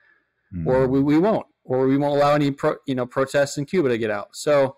mm. 0.56 0.68
or 0.68 0.88
we, 0.88 1.02
we 1.02 1.18
won't 1.18 1.48
or 1.68 1.86
we 1.86 1.98
won't 1.98 2.16
allow 2.16 2.34
any 2.34 2.50
pro, 2.52 2.76
you 2.88 2.96
know 2.96 3.06
protests 3.06 3.58
in 3.58 3.66
Cuba 3.66 3.90
to 3.90 3.98
get 3.98 4.10
out. 4.10 4.30
So, 4.36 4.78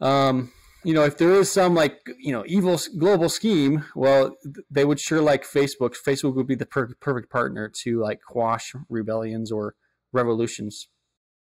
um, 0.00 0.52
you 0.84 0.94
know, 0.94 1.02
if 1.02 1.16
there 1.16 1.32
is 1.32 1.50
some 1.50 1.74
like 1.74 1.98
you 2.18 2.32
know 2.32 2.44
evil 2.46 2.78
global 2.98 3.28
scheme, 3.28 3.84
well, 3.96 4.36
they 4.70 4.84
would 4.84 5.00
sure 5.00 5.20
like 5.20 5.44
Facebook. 5.44 5.96
Facebook 5.96 6.34
would 6.34 6.46
be 6.46 6.54
the 6.54 6.66
per- 6.66 6.94
perfect 7.00 7.30
partner 7.30 7.70
to 7.82 8.00
like 8.00 8.20
quash 8.22 8.74
rebellions 8.88 9.50
or 9.50 9.74
revolutions. 10.12 10.88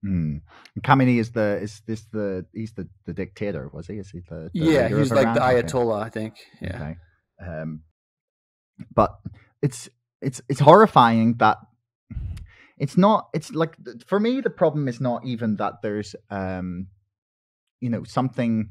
Hmm. 0.02 0.38
Khamenei 0.80 1.18
is 1.18 1.32
the 1.32 1.58
is 1.60 1.82
this 1.86 2.06
the 2.12 2.46
he's 2.52 2.72
the, 2.72 2.88
the 3.06 3.12
dictator 3.12 3.68
was 3.72 3.88
he? 3.88 3.94
Is 3.94 4.10
he 4.10 4.20
the, 4.20 4.50
the 4.52 4.60
yeah? 4.60 4.88
He's 4.88 5.12
like 5.12 5.34
the 5.34 5.40
Ayatollah, 5.40 5.98
okay. 5.98 6.06
I 6.06 6.08
think. 6.08 6.34
Yeah. 6.60 6.76
Okay. 6.76 6.96
Um, 7.44 7.82
but 8.94 9.18
it's 9.60 9.88
it's 10.20 10.40
it's 10.48 10.60
horrifying 10.60 11.34
that 11.38 11.58
it's 12.78 12.96
not 12.96 13.28
it's 13.32 13.52
like 13.52 13.76
for 14.06 14.18
me 14.18 14.40
the 14.40 14.50
problem 14.50 14.88
is 14.88 15.00
not 15.00 15.24
even 15.24 15.56
that 15.56 15.74
there's 15.82 16.14
um 16.30 16.86
you 17.80 17.90
know 17.90 18.04
something 18.04 18.70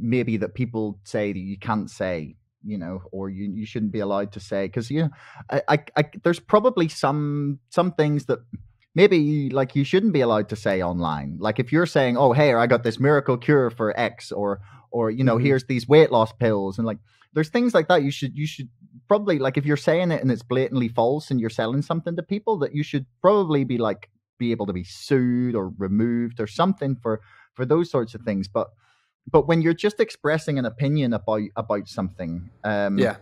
maybe 0.00 0.36
that 0.36 0.54
people 0.54 1.00
say 1.04 1.32
that 1.32 1.38
you 1.38 1.58
can't 1.58 1.90
say 1.90 2.36
you 2.64 2.78
know 2.78 3.02
or 3.10 3.28
you 3.28 3.50
you 3.52 3.66
shouldn't 3.66 3.92
be 3.92 4.00
allowed 4.00 4.32
to 4.32 4.40
say 4.40 4.66
because 4.66 4.90
you 4.90 5.02
know 5.02 5.10
I, 5.50 5.62
I, 5.68 5.78
I 5.96 6.04
there's 6.22 6.38
probably 6.38 6.88
some 6.88 7.58
some 7.70 7.92
things 7.92 8.26
that 8.26 8.38
maybe 8.94 9.50
like 9.50 9.74
you 9.74 9.84
shouldn't 9.84 10.12
be 10.12 10.20
allowed 10.20 10.48
to 10.50 10.56
say 10.56 10.82
online 10.82 11.38
like 11.40 11.58
if 11.58 11.72
you're 11.72 11.86
saying 11.86 12.16
oh 12.16 12.32
hey 12.32 12.54
i 12.54 12.66
got 12.66 12.82
this 12.82 13.00
miracle 13.00 13.36
cure 13.36 13.70
for 13.70 13.98
x 13.98 14.30
or 14.30 14.60
or 14.90 15.10
you 15.10 15.24
know 15.24 15.36
mm-hmm. 15.36 15.46
here's 15.46 15.64
these 15.64 15.88
weight 15.88 16.12
loss 16.12 16.32
pills 16.32 16.78
and 16.78 16.86
like 16.86 16.98
there's 17.32 17.48
things 17.48 17.74
like 17.74 17.88
that 17.88 18.02
you 18.02 18.10
should 18.10 18.36
you 18.36 18.46
should 18.46 18.68
probably 19.08 19.38
like 19.38 19.56
if 19.56 19.64
you're 19.64 19.76
saying 19.76 20.10
it 20.10 20.20
and 20.22 20.30
it's 20.30 20.42
blatantly 20.42 20.88
false 20.88 21.30
and 21.30 21.40
you're 21.40 21.50
selling 21.50 21.82
something 21.82 22.16
to 22.16 22.22
people 22.22 22.58
that 22.58 22.74
you 22.74 22.82
should 22.82 23.06
probably 23.20 23.64
be 23.64 23.78
like 23.78 24.10
be 24.38 24.50
able 24.50 24.66
to 24.66 24.72
be 24.72 24.84
sued 24.84 25.54
or 25.54 25.68
removed 25.78 26.40
or 26.40 26.46
something 26.46 26.96
for 26.96 27.20
for 27.54 27.64
those 27.64 27.90
sorts 27.90 28.14
of 28.14 28.22
things 28.22 28.48
but 28.48 28.70
but 29.30 29.46
when 29.46 29.62
you're 29.62 29.74
just 29.74 30.00
expressing 30.00 30.58
an 30.58 30.64
opinion 30.64 31.12
about 31.12 31.42
about 31.56 31.88
something 31.88 32.50
um 32.64 32.98
yeah 32.98 33.16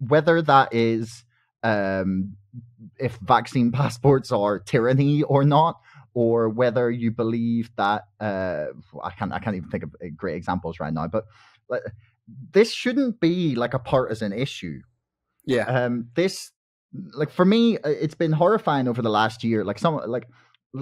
whether 0.00 0.40
that 0.40 0.72
is 0.72 1.24
um 1.62 2.36
if 2.98 3.16
vaccine 3.18 3.70
passports 3.78 4.32
are 4.32 4.58
tyranny 4.58 5.22
or 5.24 5.44
not 5.44 5.80
or 6.14 6.48
whether 6.48 6.90
you 6.90 7.10
believe 7.10 7.70
that 7.76 8.04
uh 8.20 8.66
i 9.02 9.10
can't 9.10 9.32
i 9.32 9.38
can't 9.38 9.56
even 9.56 9.68
think 9.68 9.82
of 9.82 9.94
uh, 10.02 10.06
great 10.16 10.36
examples 10.36 10.80
right 10.80 10.94
now 10.94 11.06
but 11.06 11.24
this 12.52 12.72
shouldn't 12.72 13.20
be 13.20 13.54
like 13.54 13.74
a 13.74 13.78
partisan 13.78 14.32
issue. 14.32 14.80
Yeah. 15.48 15.64
Um. 15.64 16.08
This, 16.14 16.52
like, 17.14 17.30
for 17.30 17.44
me, 17.44 17.78
uh, 17.78 17.88
it's 17.88 18.14
been 18.14 18.32
horrifying 18.32 18.86
over 18.86 19.02
the 19.02 19.10
last 19.10 19.42
year. 19.42 19.64
Like, 19.64 19.78
some, 19.80 20.00
like, 20.06 20.28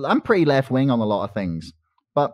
I'm 0.04 0.20
pretty 0.20 0.44
left 0.44 0.70
wing 0.70 0.90
on 0.90 0.98
a 0.98 1.06
lot 1.06 1.24
of 1.24 1.32
things, 1.32 1.72
but 2.14 2.32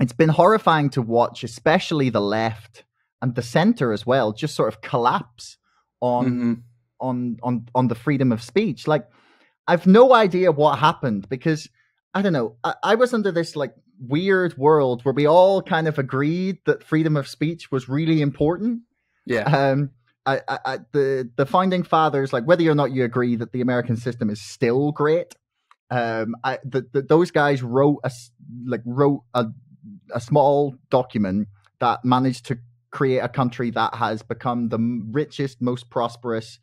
it's 0.00 0.14
been 0.14 0.30
horrifying 0.30 0.88
to 0.90 1.02
watch, 1.02 1.44
especially 1.44 2.08
the 2.10 2.20
left 2.20 2.84
and 3.20 3.34
the 3.34 3.42
center 3.42 3.92
as 3.92 4.06
well, 4.06 4.32
just 4.32 4.54
sort 4.54 4.72
of 4.72 4.80
collapse 4.80 5.58
on 6.00 6.26
mm-hmm. 6.26 6.52
on 7.00 7.36
on 7.42 7.66
on 7.74 7.88
the 7.88 7.94
freedom 7.94 8.32
of 8.32 8.42
speech. 8.42 8.86
Like, 8.86 9.06
I've 9.66 9.86
no 9.86 10.14
idea 10.14 10.52
what 10.52 10.78
happened 10.78 11.28
because 11.28 11.68
I 12.14 12.22
don't 12.22 12.32
know. 12.32 12.56
I, 12.64 12.74
I 12.82 12.94
was 12.94 13.12
under 13.12 13.32
this 13.32 13.56
like 13.56 13.74
weird 14.00 14.56
world 14.58 15.02
where 15.04 15.14
we 15.14 15.26
all 15.26 15.62
kind 15.62 15.86
of 15.86 15.98
agreed 15.98 16.58
that 16.66 16.82
freedom 16.82 17.16
of 17.16 17.28
speech 17.28 17.70
was 17.70 17.88
really 17.88 18.20
important. 18.20 18.82
Yeah. 19.26 19.42
Um, 19.44 19.90
I, 20.24 20.40
I, 20.48 20.58
I, 20.64 20.78
the 20.92 21.30
the 21.36 21.46
founding 21.46 21.82
fathers, 21.82 22.32
like 22.32 22.44
whether 22.44 22.68
or 22.70 22.74
not 22.74 22.92
you 22.92 23.04
agree 23.04 23.36
that 23.36 23.52
the 23.52 23.60
American 23.60 23.96
system 23.96 24.30
is 24.30 24.40
still 24.40 24.92
great, 24.92 25.34
um, 25.90 26.34
I, 26.44 26.58
the, 26.64 26.86
the, 26.92 27.02
those 27.02 27.30
guys 27.30 27.62
wrote 27.62 28.00
a 28.04 28.10
like 28.66 28.82
wrote 28.84 29.22
a 29.34 29.46
a 30.14 30.20
small 30.20 30.76
document 30.90 31.48
that 31.80 32.04
managed 32.04 32.46
to 32.46 32.58
create 32.90 33.18
a 33.18 33.28
country 33.28 33.70
that 33.70 33.94
has 33.94 34.22
become 34.22 34.68
the 34.68 34.78
richest, 35.10 35.60
most 35.60 35.90
prosperous 35.90 36.58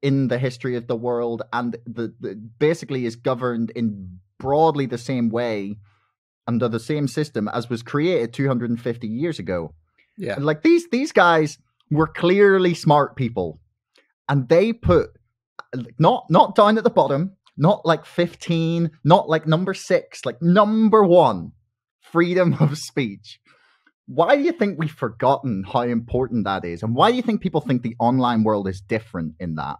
in 0.00 0.28
the 0.28 0.38
history 0.38 0.76
of 0.76 0.86
the 0.86 0.96
world, 0.96 1.42
and 1.52 1.76
the, 1.86 2.14
the 2.18 2.34
basically 2.58 3.04
is 3.04 3.16
governed 3.16 3.70
in 3.70 4.18
broadly 4.38 4.86
the 4.86 4.98
same 4.98 5.28
way 5.28 5.78
under 6.48 6.68
the 6.68 6.80
same 6.80 7.06
system 7.06 7.48
as 7.48 7.70
was 7.70 7.82
created 7.82 8.32
250 8.32 9.06
years 9.06 9.38
ago. 9.38 9.74
Yeah. 10.16 10.36
Like 10.38 10.62
these 10.62 10.88
these 10.90 11.12
guys 11.12 11.58
were 11.92 12.06
clearly 12.06 12.74
smart 12.74 13.16
people, 13.16 13.60
and 14.28 14.48
they 14.48 14.72
put 14.72 15.10
not 15.98 16.26
not 16.30 16.54
down 16.54 16.78
at 16.78 16.84
the 16.84 16.90
bottom, 16.90 17.36
not 17.56 17.84
like 17.84 18.04
fifteen, 18.04 18.90
not 19.04 19.28
like 19.28 19.46
number 19.46 19.74
six, 19.74 20.24
like 20.24 20.40
number 20.40 21.04
one, 21.04 21.52
freedom 22.00 22.54
of 22.60 22.78
speech. 22.78 23.38
Why 24.06 24.36
do 24.36 24.42
you 24.42 24.52
think 24.52 24.78
we've 24.78 24.90
forgotten 24.90 25.64
how 25.70 25.82
important 25.82 26.44
that 26.44 26.64
is, 26.64 26.82
and 26.82 26.94
why 26.94 27.10
do 27.10 27.16
you 27.16 27.22
think 27.22 27.40
people 27.40 27.60
think 27.60 27.82
the 27.82 27.96
online 28.00 28.42
world 28.42 28.68
is 28.68 28.80
different 28.80 29.34
in 29.38 29.54
that? 29.56 29.76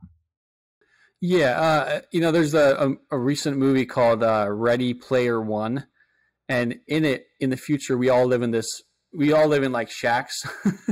Yeah, 1.25 1.61
uh, 1.61 2.01
you 2.11 2.20
know, 2.20 2.33
there's 2.33 2.53
a, 2.53 2.96
a, 3.11 3.16
a 3.16 3.18
recent 3.18 3.57
movie 3.57 3.87
called 3.87 4.25
uh, 4.25 4.48
Ready 4.51 4.92
Player 4.92 5.40
One, 5.40 5.87
and 6.48 6.81
in 6.88 7.05
it, 7.05 7.27
in 7.38 7.51
the 7.51 7.57
future, 7.57 7.96
we 7.96 8.09
all 8.09 8.27
live 8.27 8.42
in 8.42 8.51
this. 8.51 8.83
We 9.14 9.33
all 9.33 9.46
live 9.46 9.62
in 9.62 9.72
like 9.72 9.90
shacks, 9.90 10.42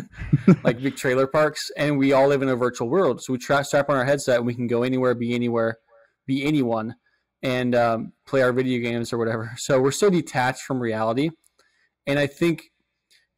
like 0.63 0.81
big 0.81 0.97
trailer 0.97 1.27
parks, 1.27 1.71
and 1.77 1.99
we 1.99 2.13
all 2.13 2.29
live 2.29 2.43
in 2.43 2.49
a 2.49 2.57
virtual 2.57 2.89
world. 2.89 3.23
So 3.23 3.33
we 3.33 3.41
strap 3.41 3.89
on 3.89 3.97
our 3.97 4.05
headset, 4.05 4.37
and 4.39 4.47
we 4.47 4.55
can 4.55 4.67
go 4.67 4.83
anywhere, 4.83 5.15
be 5.15 5.35
anywhere, 5.35 5.79
be 6.27 6.45
anyone, 6.45 6.97
and 7.43 7.75
um, 7.75 8.13
play 8.27 8.43
our 8.43 8.53
video 8.53 8.81
games 8.81 9.13
or 9.13 9.19
whatever. 9.19 9.53
So 9.59 9.81
we're 9.81 9.91
so 9.91 10.11
detached 10.11 10.63
from 10.63 10.81
reality, 10.81 11.31
and 12.07 12.19
I 12.19 12.27
think, 12.27 12.65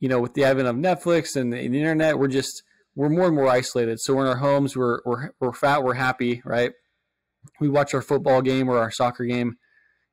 you 0.01 0.09
know, 0.09 0.21
with 0.21 0.35
the 0.35 0.45
advent 0.45 0.69
of 0.69 0.77
Netflix 0.77 1.37
and 1.37 1.53
the, 1.53 1.59
and 1.59 1.75
the 1.75 1.79
internet, 1.79 2.19
we're 2.19 2.29
just 2.29 2.63
we're 2.95 3.09
more 3.09 3.27
and 3.27 3.37
more 3.37 3.49
isolated. 3.49 4.01
So 4.01 4.15
we're 4.15 4.23
in 4.23 4.29
our 4.29 4.37
homes, 4.39 4.77
we're 4.77 5.01
we're 5.05 5.31
we're 5.41 5.53
fat, 5.53 5.85
we're 5.85 5.95
happy, 5.95 6.43
right? 6.45 6.73
we 7.61 7.69
watch 7.69 7.95
our 7.95 8.03
football 8.03 8.43
game 8.43 8.69
or 8.69 8.79
our 8.79 8.91
soccer 8.91 9.25
game, 9.25 9.57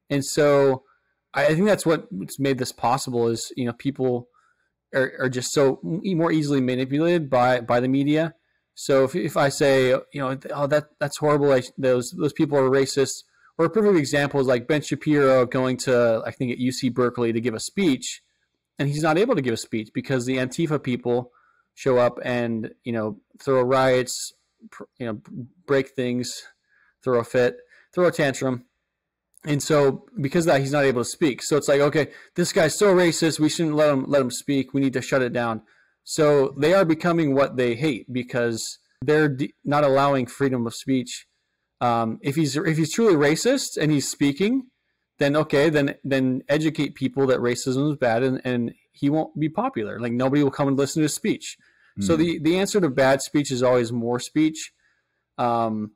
and 0.10 0.23
so 0.25 0.84
I 1.34 1.53
think 1.53 1.65
that's 1.65 1.86
what's 1.86 2.39
made 2.39 2.58
this 2.58 2.71
possible. 2.71 3.27
Is 3.27 3.51
you 3.55 3.65
know 3.65 3.73
people 3.73 4.27
are, 4.93 5.13
are 5.19 5.30
just 5.30 5.52
so 5.52 5.80
more 5.84 6.32
easily 6.32 6.62
manipulated 6.62 7.30
by 7.30 7.62
by 7.62 7.80
the 7.80 7.88
media. 7.88 8.36
So 8.75 9.04
if, 9.04 9.15
if 9.15 9.38
I 9.38 9.49
say 9.49 9.89
you 9.89 10.21
know 10.21 10.38
oh 10.54 10.67
that 10.67 10.89
that's 10.99 11.17
horrible, 11.17 11.60
those 11.78 12.12
those 12.12 12.34
people 12.34 12.58
are 12.58 12.69
racist, 12.69 13.23
or 13.58 13.65
a 13.65 13.69
perfect 13.69 13.97
example 13.97 14.39
is 14.39 14.47
like 14.47 14.67
Ben 14.67 14.82
Shapiro 14.82 15.45
going 15.45 15.78
to 15.78 16.21
I 16.25 16.32
think 16.32 16.52
at 16.52 16.60
UC 16.60 16.93
Berkeley 16.93 17.34
to 17.34 17.41
give 17.41 17.54
a 17.54 17.60
speech, 17.60 18.21
and 18.78 18.88
he's 18.88 19.04
not 19.04 19.17
able 19.17 19.36
to 19.36 19.41
give 19.41 19.54
a 19.54 19.58
speech 19.58 19.89
because 19.93 20.25
the 20.25 20.38
Antifa 20.38 20.82
people 20.82 21.32
show 21.73 21.97
up 21.97 22.19
and 22.23 22.71
you 22.84 22.93
know 22.93 23.19
throw 23.41 23.62
riots, 23.62 24.34
you 24.97 25.06
know 25.06 25.21
break 25.65 25.89
things 25.89 26.43
throw 27.04 27.19
a 27.19 27.23
fit, 27.23 27.58
throw 27.93 28.08
a 28.08 28.12
tantrum. 28.12 28.65
And 29.45 29.63
so 29.63 30.06
because 30.19 30.45
that 30.45 30.60
he's 30.60 30.71
not 30.71 30.84
able 30.84 31.02
to 31.02 31.10
speak. 31.10 31.41
So 31.41 31.56
it's 31.56 31.67
like, 31.67 31.80
okay, 31.80 32.08
this 32.36 32.52
guy's 32.52 32.78
so 32.78 32.93
racist, 32.93 33.39
we 33.39 33.49
shouldn't 33.49 33.75
let 33.75 33.89
him 33.89 34.06
let 34.08 34.21
him 34.21 34.32
speak. 34.32 34.73
We 34.73 34.82
need 34.82 34.93
to 34.93 35.02
shut 35.02 35.21
it 35.21 35.34
down. 35.34 35.62
So 36.04 36.54
they 36.58 36.73
are 36.73 36.86
becoming 36.86 37.36
what 37.36 37.56
they 37.56 37.75
hate 37.75 38.12
because 38.12 38.80
they're 39.02 39.30
de- 39.30 39.54
not 39.63 39.84
allowing 39.84 40.25
freedom 40.25 40.67
of 40.67 40.75
speech. 40.75 41.25
Um, 41.82 42.19
if 42.21 42.36
he's 42.36 42.58
if 42.58 42.78
he's 42.78 42.93
truly 42.93 43.15
racist 43.15 43.78
and 43.78 43.91
he's 43.91 44.10
speaking, 44.10 44.63
then 45.19 45.36
okay, 45.38 45.69
then 45.69 45.95
then 46.04 46.41
educate 46.49 46.95
people 46.95 47.25
that 47.28 47.39
racism 47.39 47.91
is 47.91 47.97
bad 47.97 48.23
and, 48.23 48.41
and 48.43 48.73
he 48.91 49.10
won't 49.10 49.39
be 49.39 49.47
popular. 49.47 49.99
Like 49.99 50.12
nobody 50.12 50.43
will 50.43 50.52
come 50.52 50.67
and 50.67 50.78
listen 50.78 50.99
to 51.02 51.04
his 51.04 51.13
speech. 51.13 51.58
Mm. 51.97 52.04
So 52.04 52.15
hmm. 52.15 52.21
the 52.21 52.39
the 52.39 52.58
answer 52.58 52.82
to 52.82 52.89
bad 52.89 53.21
speech 53.21 53.52
is 53.52 53.63
always 53.63 53.93
more 53.93 54.19
speech. 54.19 54.73
Um, 55.38 55.91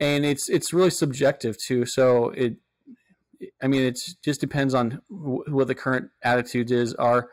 and 0.00 0.24
it's 0.24 0.48
it's 0.48 0.72
really 0.72 0.90
subjective 0.90 1.56
too. 1.58 1.86
So 1.86 2.30
it, 2.30 2.56
I 3.62 3.66
mean, 3.66 3.82
it 3.82 3.98
just 4.22 4.40
depends 4.40 4.74
on 4.74 5.00
what 5.08 5.66
the 5.66 5.74
current 5.74 6.10
attitudes 6.22 6.72
is 6.72 6.94
are. 6.94 7.28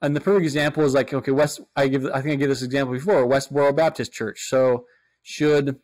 And 0.00 0.14
the 0.14 0.20
perfect 0.20 0.44
example 0.44 0.84
is 0.84 0.94
like, 0.94 1.12
okay, 1.12 1.32
West. 1.32 1.60
I 1.74 1.88
give, 1.88 2.06
I 2.06 2.20
think 2.20 2.34
I 2.34 2.36
gave 2.36 2.48
this 2.48 2.62
example 2.62 2.94
before. 2.94 3.26
Westboro 3.26 3.74
Baptist 3.74 4.12
Church. 4.12 4.46
So 4.48 4.84
should 5.22 5.78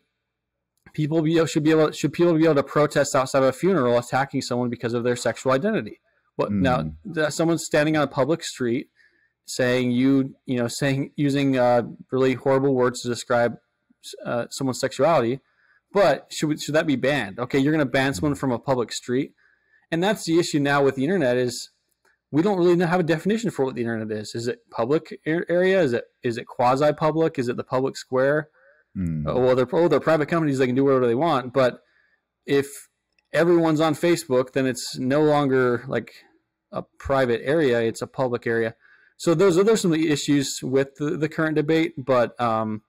people 0.92 1.20
be 1.22 1.44
should 1.46 1.64
be 1.64 1.72
able 1.72 1.90
should 1.90 2.12
people 2.12 2.34
be 2.34 2.44
able 2.44 2.54
to 2.54 2.62
protest 2.62 3.16
outside 3.16 3.42
of 3.42 3.48
a 3.48 3.52
funeral 3.52 3.98
attacking 3.98 4.42
someone 4.42 4.70
because 4.70 4.94
of 4.94 5.02
their 5.02 5.16
sexual 5.16 5.52
identity? 5.52 6.00
What 6.36 6.50
mm. 6.50 6.94
now? 7.14 7.28
Someone's 7.30 7.64
standing 7.64 7.96
on 7.96 8.04
a 8.04 8.08
public 8.08 8.44
street 8.44 8.88
saying 9.46 9.90
you 9.90 10.36
you 10.46 10.58
know 10.58 10.68
saying 10.68 11.10
using 11.16 11.58
uh, 11.58 11.82
really 12.12 12.34
horrible 12.34 12.74
words 12.74 13.02
to 13.02 13.08
describe 13.08 13.56
uh, 14.24 14.46
someone's 14.50 14.78
sexuality 14.80 15.40
but 15.94 16.26
should 16.28 16.48
we, 16.48 16.58
should 16.58 16.74
that 16.74 16.88
be 16.88 16.96
banned? 16.96 17.38
Okay, 17.38 17.58
you're 17.58 17.72
going 17.72 17.86
to 17.86 17.90
ban 17.90 18.12
someone 18.12 18.34
from 18.34 18.50
a 18.50 18.58
public 18.58 18.92
street, 18.92 19.32
and 19.94 20.02
that's 20.02 20.24
the 20.24 20.40
issue 20.40 20.58
now 20.58 20.82
with 20.82 20.96
the 20.96 21.04
internet 21.04 21.36
is 21.36 21.70
we 22.32 22.42
don't 22.42 22.58
really 22.58 22.84
have 22.84 22.98
a 22.98 23.04
definition 23.04 23.52
for 23.52 23.64
what 23.64 23.76
the 23.76 23.82
internet 23.82 24.10
is. 24.10 24.34
Is 24.34 24.48
it 24.48 24.68
public 24.68 25.20
area? 25.24 25.80
Is 25.80 25.92
it 25.92 26.06
is 26.24 26.36
it 26.36 26.48
quasi 26.48 26.92
public? 26.92 27.38
Is 27.38 27.48
it 27.48 27.56
the 27.56 27.62
public 27.62 27.96
square? 27.96 28.48
Mm. 28.98 29.22
Oh, 29.24 29.38
well, 29.38 29.54
they're 29.54 29.68
oh, 29.72 29.86
they're 29.86 30.00
private 30.00 30.26
companies; 30.26 30.58
they 30.58 30.66
can 30.66 30.74
do 30.74 30.82
whatever 30.82 31.06
they 31.06 31.14
want. 31.14 31.52
But 31.52 31.78
if 32.44 32.66
everyone's 33.32 33.80
on 33.80 33.94
Facebook, 33.94 34.52
then 34.52 34.66
it's 34.66 34.98
no 34.98 35.22
longer 35.22 35.84
like 35.86 36.10
a 36.72 36.82
private 36.98 37.40
area; 37.44 37.80
it's 37.82 38.02
a 38.02 38.08
public 38.08 38.48
area. 38.48 38.74
So 39.16 39.32
those 39.36 39.56
are 39.56 39.62
those 39.62 39.82
some 39.82 39.92
of 39.92 39.98
the 39.98 40.10
issues 40.10 40.58
with 40.60 40.96
the, 40.96 41.16
the 41.16 41.28
current 41.28 41.54
debate. 41.54 41.92
But 41.96 42.38
um, 42.40 42.82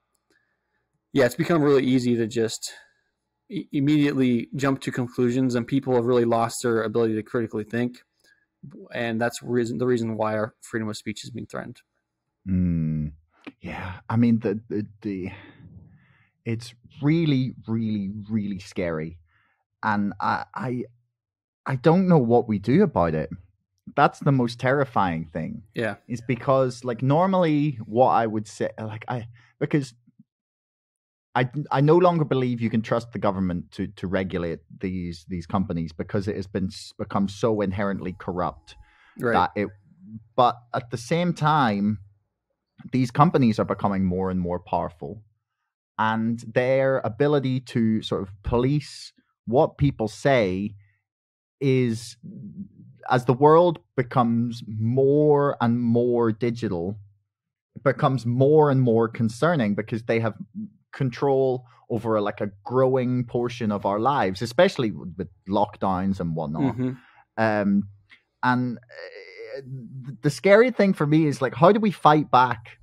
yeah, 1.12 1.24
it's 1.24 1.36
become 1.36 1.62
really 1.62 1.84
easy 1.84 2.16
to 2.16 2.26
just 2.26 2.72
immediately 3.48 4.48
jump 4.56 4.80
to 4.82 4.92
conclusions, 4.92 5.54
and 5.54 5.66
people 5.66 5.94
have 5.94 6.04
really 6.04 6.24
lost 6.24 6.62
their 6.62 6.82
ability 6.82 7.14
to 7.14 7.22
critically 7.22 7.64
think, 7.64 8.02
and 8.92 9.20
that's 9.20 9.42
reason 9.42 9.78
the 9.78 9.86
reason 9.86 10.16
why 10.16 10.36
our 10.36 10.54
freedom 10.60 10.88
of 10.88 10.96
speech 10.96 11.24
is 11.24 11.30
being 11.30 11.46
threatened. 11.46 11.80
Mm, 12.48 13.12
yeah, 13.60 14.00
I 14.08 14.16
mean 14.16 14.40
the, 14.40 14.60
the 14.68 14.86
the 15.02 15.30
it's 16.44 16.74
really, 17.02 17.54
really, 17.66 18.10
really 18.30 18.58
scary, 18.58 19.18
and 19.82 20.12
I 20.20 20.44
I 20.54 20.84
I 21.66 21.76
don't 21.76 22.08
know 22.08 22.18
what 22.18 22.48
we 22.48 22.58
do 22.58 22.82
about 22.82 23.14
it 23.14 23.30
that's 23.94 24.18
the 24.20 24.32
most 24.32 24.58
terrifying 24.58 25.26
thing. 25.32 25.62
Yeah. 25.74 25.96
Is 26.08 26.20
because 26.20 26.84
like 26.84 27.02
normally 27.02 27.78
what 27.86 28.08
I 28.08 28.26
would 28.26 28.48
say 28.48 28.70
like 28.80 29.04
I 29.08 29.28
because 29.60 29.94
I, 31.36 31.50
I 31.70 31.82
no 31.82 31.98
longer 31.98 32.24
believe 32.24 32.62
you 32.62 32.70
can 32.70 32.80
trust 32.80 33.12
the 33.12 33.18
government 33.18 33.70
to, 33.72 33.88
to 33.88 34.06
regulate 34.06 34.60
these 34.80 35.26
these 35.28 35.46
companies 35.46 35.92
because 35.92 36.28
it 36.28 36.34
has 36.34 36.46
been 36.46 36.70
become 36.98 37.28
so 37.28 37.60
inherently 37.60 38.16
corrupt 38.18 38.74
right. 39.18 39.34
that 39.34 39.50
it. 39.54 39.68
But 40.34 40.56
at 40.72 40.90
the 40.90 40.96
same 40.96 41.34
time, 41.34 41.98
these 42.90 43.10
companies 43.10 43.58
are 43.58 43.66
becoming 43.66 44.04
more 44.04 44.30
and 44.30 44.40
more 44.40 44.58
powerful, 44.58 45.22
and 45.98 46.42
their 46.54 47.00
ability 47.04 47.60
to 47.60 48.00
sort 48.00 48.22
of 48.22 48.30
police 48.42 49.12
what 49.46 49.76
people 49.76 50.08
say 50.08 50.74
is 51.60 52.16
as 53.10 53.26
the 53.26 53.34
world 53.34 53.78
becomes 53.94 54.62
more 54.66 55.56
and 55.60 55.80
more 55.80 56.32
digital 56.32 56.96
becomes 57.84 58.24
more 58.24 58.70
and 58.70 58.80
more 58.80 59.06
concerning 59.06 59.74
because 59.74 60.04
they 60.04 60.18
have 60.18 60.34
control 60.96 61.64
over 61.88 62.16
a, 62.16 62.20
like 62.20 62.40
a 62.40 62.50
growing 62.64 63.24
portion 63.24 63.70
of 63.70 63.86
our 63.86 64.00
lives, 64.00 64.42
especially 64.42 64.90
with 64.90 65.28
lockdowns 65.48 66.18
and 66.18 66.34
whatnot. 66.34 66.76
Mm-hmm. 66.76 66.92
Um, 67.36 67.88
and 68.42 68.78
uh, 68.78 69.60
the 70.22 70.30
scary 70.30 70.70
thing 70.70 70.94
for 70.94 71.06
me 71.06 71.26
is 71.26 71.40
like, 71.40 71.54
how 71.54 71.70
do 71.70 71.78
we 71.78 71.92
fight 71.92 72.30
back 72.30 72.78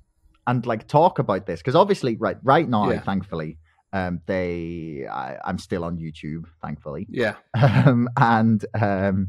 and 0.46 0.64
like 0.64 0.88
talk 0.88 1.18
about 1.18 1.46
this? 1.46 1.60
Because 1.60 1.74
obviously, 1.74 2.16
right, 2.16 2.38
right 2.42 2.68
now, 2.68 2.90
yeah. 2.90 3.00
thankfully, 3.00 3.58
um, 3.92 4.20
they, 4.26 5.06
I, 5.10 5.36
am 5.44 5.58
still 5.58 5.84
on 5.84 5.98
YouTube, 5.98 6.44
thankfully. 6.62 7.06
Yeah. 7.10 7.34
Um, 7.86 8.08
and 8.16 8.64
um, 8.80 9.28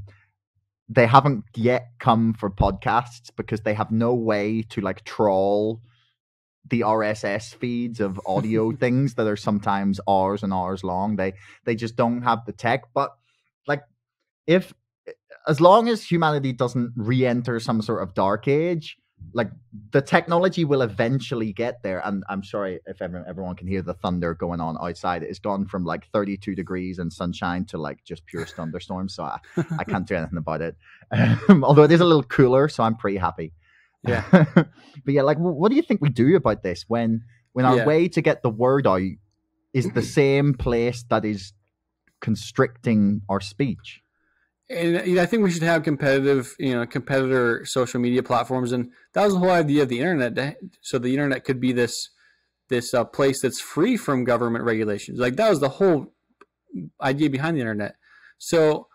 they 0.88 1.08
haven't 1.08 1.44
yet 1.56 1.88
come 2.00 2.34
for 2.34 2.50
podcasts 2.50 3.30
because 3.36 3.62
they 3.62 3.74
have 3.74 3.92
no 3.92 4.14
way 4.14 4.62
to 4.70 4.82
like 4.82 5.04
trawl 5.04 5.82
the 6.70 6.82
RSS 6.82 7.54
feeds 7.56 8.00
of 8.00 8.20
audio 8.26 8.72
things 8.76 9.16
that 9.16 9.28
are 9.28 9.38
sometimes 9.38 10.00
hours 10.08 10.44
and 10.44 10.54
hours 10.54 10.84
long. 10.84 11.16
They 11.16 11.34
they 11.64 11.76
just 11.76 11.96
don't 11.96 12.22
have 12.24 12.46
the 12.46 12.54
tech. 12.54 12.86
But 12.94 13.16
like 13.68 13.84
if 14.48 14.74
as 15.48 15.62
long 15.62 15.90
as 15.90 16.04
humanity 16.04 16.54
doesn't 16.54 16.94
re-enter 16.96 17.60
some 17.60 17.82
sort 17.82 18.02
of 18.02 18.14
dark 18.16 18.48
age, 18.48 18.98
like 19.34 19.50
the 19.92 20.02
technology 20.02 20.66
will 20.66 20.82
eventually 20.82 21.54
get 21.54 21.82
there. 21.84 22.02
And 22.06 22.24
I'm 22.30 22.44
sorry 22.44 22.80
if 22.86 23.02
everyone, 23.02 23.28
everyone 23.28 23.56
can 23.56 23.68
hear 23.68 23.82
the 23.82 23.94
thunder 23.94 24.34
going 24.34 24.60
on 24.60 24.78
outside. 24.82 25.24
It's 25.24 25.40
gone 25.40 25.68
from 25.68 25.84
like 25.84 26.08
32 26.08 26.56
degrees 26.56 27.00
and 27.00 27.12
sunshine 27.12 27.66
to 27.66 27.78
like 27.78 28.04
just 28.04 28.26
pure 28.26 28.46
thunderstorms. 28.46 29.16
So 29.16 29.24
I, 29.24 29.40
I 29.80 29.84
can't 29.84 30.08
do 30.08 30.16
anything 30.16 30.38
about 30.38 30.62
it. 30.62 30.76
Um, 31.48 31.64
although 31.64 31.84
it 31.84 31.92
is 31.92 32.02
a 32.02 32.06
little 32.06 32.24
cooler, 32.24 32.68
so 32.68 32.84
I'm 32.84 32.96
pretty 32.96 33.18
happy. 33.18 33.54
Yeah. 34.08 34.24
but 34.54 35.14
yeah, 35.14 35.22
like, 35.24 35.38
what 35.38 35.70
do 35.70 35.76
you 35.76 35.82
think 35.82 36.02
we 36.02 36.10
do 36.10 36.36
about 36.36 36.64
this 36.64 36.86
when 36.88 37.24
when 37.54 37.66
our 37.66 37.78
yeah. 37.78 37.86
way 37.86 38.08
to 38.10 38.22
get 38.22 38.44
the 38.44 38.50
word 38.50 38.88
out 38.88 39.02
is 39.74 39.90
the 39.92 40.02
same 40.20 40.54
place 40.54 41.04
that 41.10 41.26
is 41.26 41.54
constricting 42.22 43.22
our 43.30 43.42
speech? 43.42 44.02
and 44.70 45.06
you 45.06 45.16
know, 45.16 45.22
I 45.22 45.26
think 45.26 45.44
we 45.44 45.52
should 45.52 45.64
have 45.64 45.84
competitive, 45.84 46.56
you 46.58 46.74
know, 46.74 46.86
competitor 46.86 47.66
social 47.66 48.00
media 48.00 48.24
platforms, 48.24 48.72
and 48.72 48.92
that 49.14 49.24
was 49.24 49.34
the 49.34 49.40
whole 49.40 49.52
idea 49.52 49.84
of 49.84 49.90
the 49.90 50.00
internet. 50.00 50.58
So 50.82 50.98
the 50.98 51.12
internet 51.14 51.44
could 51.44 51.60
be 51.60 51.72
this 51.72 52.10
this 52.70 52.94
uh, 52.94 53.06
place 53.06 53.42
that's 53.42 53.62
free 53.62 53.96
from 53.96 54.24
government 54.24 54.66
regulations. 54.66 55.20
Like 55.20 55.36
that 55.36 55.50
was 55.50 55.60
the 55.60 55.70
whole 55.70 56.14
idea 57.00 57.30
behind 57.30 57.58
the 57.58 57.62
internet. 57.62 57.96
So, 58.40 58.88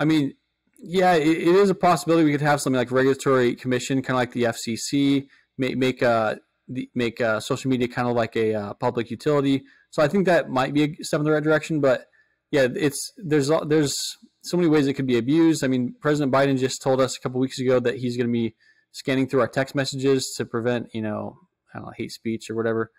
I 0.00 0.06
mean, 0.06 0.34
yeah, 0.78 1.14
it, 1.14 1.26
it 1.26 1.54
is 1.54 1.70
a 1.70 1.74
possibility 1.74 2.24
we 2.24 2.32
could 2.32 2.40
have 2.40 2.60
something 2.60 2.78
like 2.78 2.90
regulatory 2.90 3.54
commission, 3.54 4.02
kind 4.02 4.16
of 4.16 4.20
like 4.20 4.32
the 4.32 4.44
FCC, 4.44 5.26
make 5.56 5.76
make 5.76 6.02
uh, 6.02 6.36
the, 6.68 6.88
make 6.94 7.20
uh, 7.20 7.40
social 7.40 7.70
media 7.70 7.88
kind 7.88 8.08
of 8.08 8.14
like 8.14 8.36
a 8.36 8.54
uh, 8.54 8.74
public 8.74 9.10
utility. 9.10 9.62
So 9.90 10.02
I 10.02 10.08
think 10.08 10.26
that 10.26 10.48
might 10.48 10.74
be 10.74 10.84
a 10.84 11.04
step 11.04 11.18
in 11.20 11.24
the 11.24 11.32
right 11.32 11.42
direction. 11.42 11.80
But 11.80 12.06
yeah, 12.50 12.68
it's 12.74 13.12
there's 13.16 13.50
there's 13.66 14.16
so 14.42 14.56
many 14.56 14.68
ways 14.68 14.86
it 14.86 14.94
could 14.94 15.06
be 15.06 15.18
abused. 15.18 15.64
I 15.64 15.68
mean, 15.68 15.94
President 16.00 16.32
Biden 16.32 16.58
just 16.58 16.80
told 16.80 17.00
us 17.00 17.16
a 17.16 17.20
couple 17.20 17.40
weeks 17.40 17.58
ago 17.58 17.80
that 17.80 17.96
he's 17.96 18.16
going 18.16 18.28
to 18.28 18.32
be 18.32 18.54
scanning 18.92 19.28
through 19.28 19.40
our 19.40 19.48
text 19.48 19.74
messages 19.74 20.32
to 20.36 20.46
prevent, 20.46 20.88
you 20.94 21.02
know, 21.02 21.36
know, 21.74 21.92
hate 21.96 22.12
speech 22.12 22.50
or 22.50 22.54
whatever, 22.54 22.90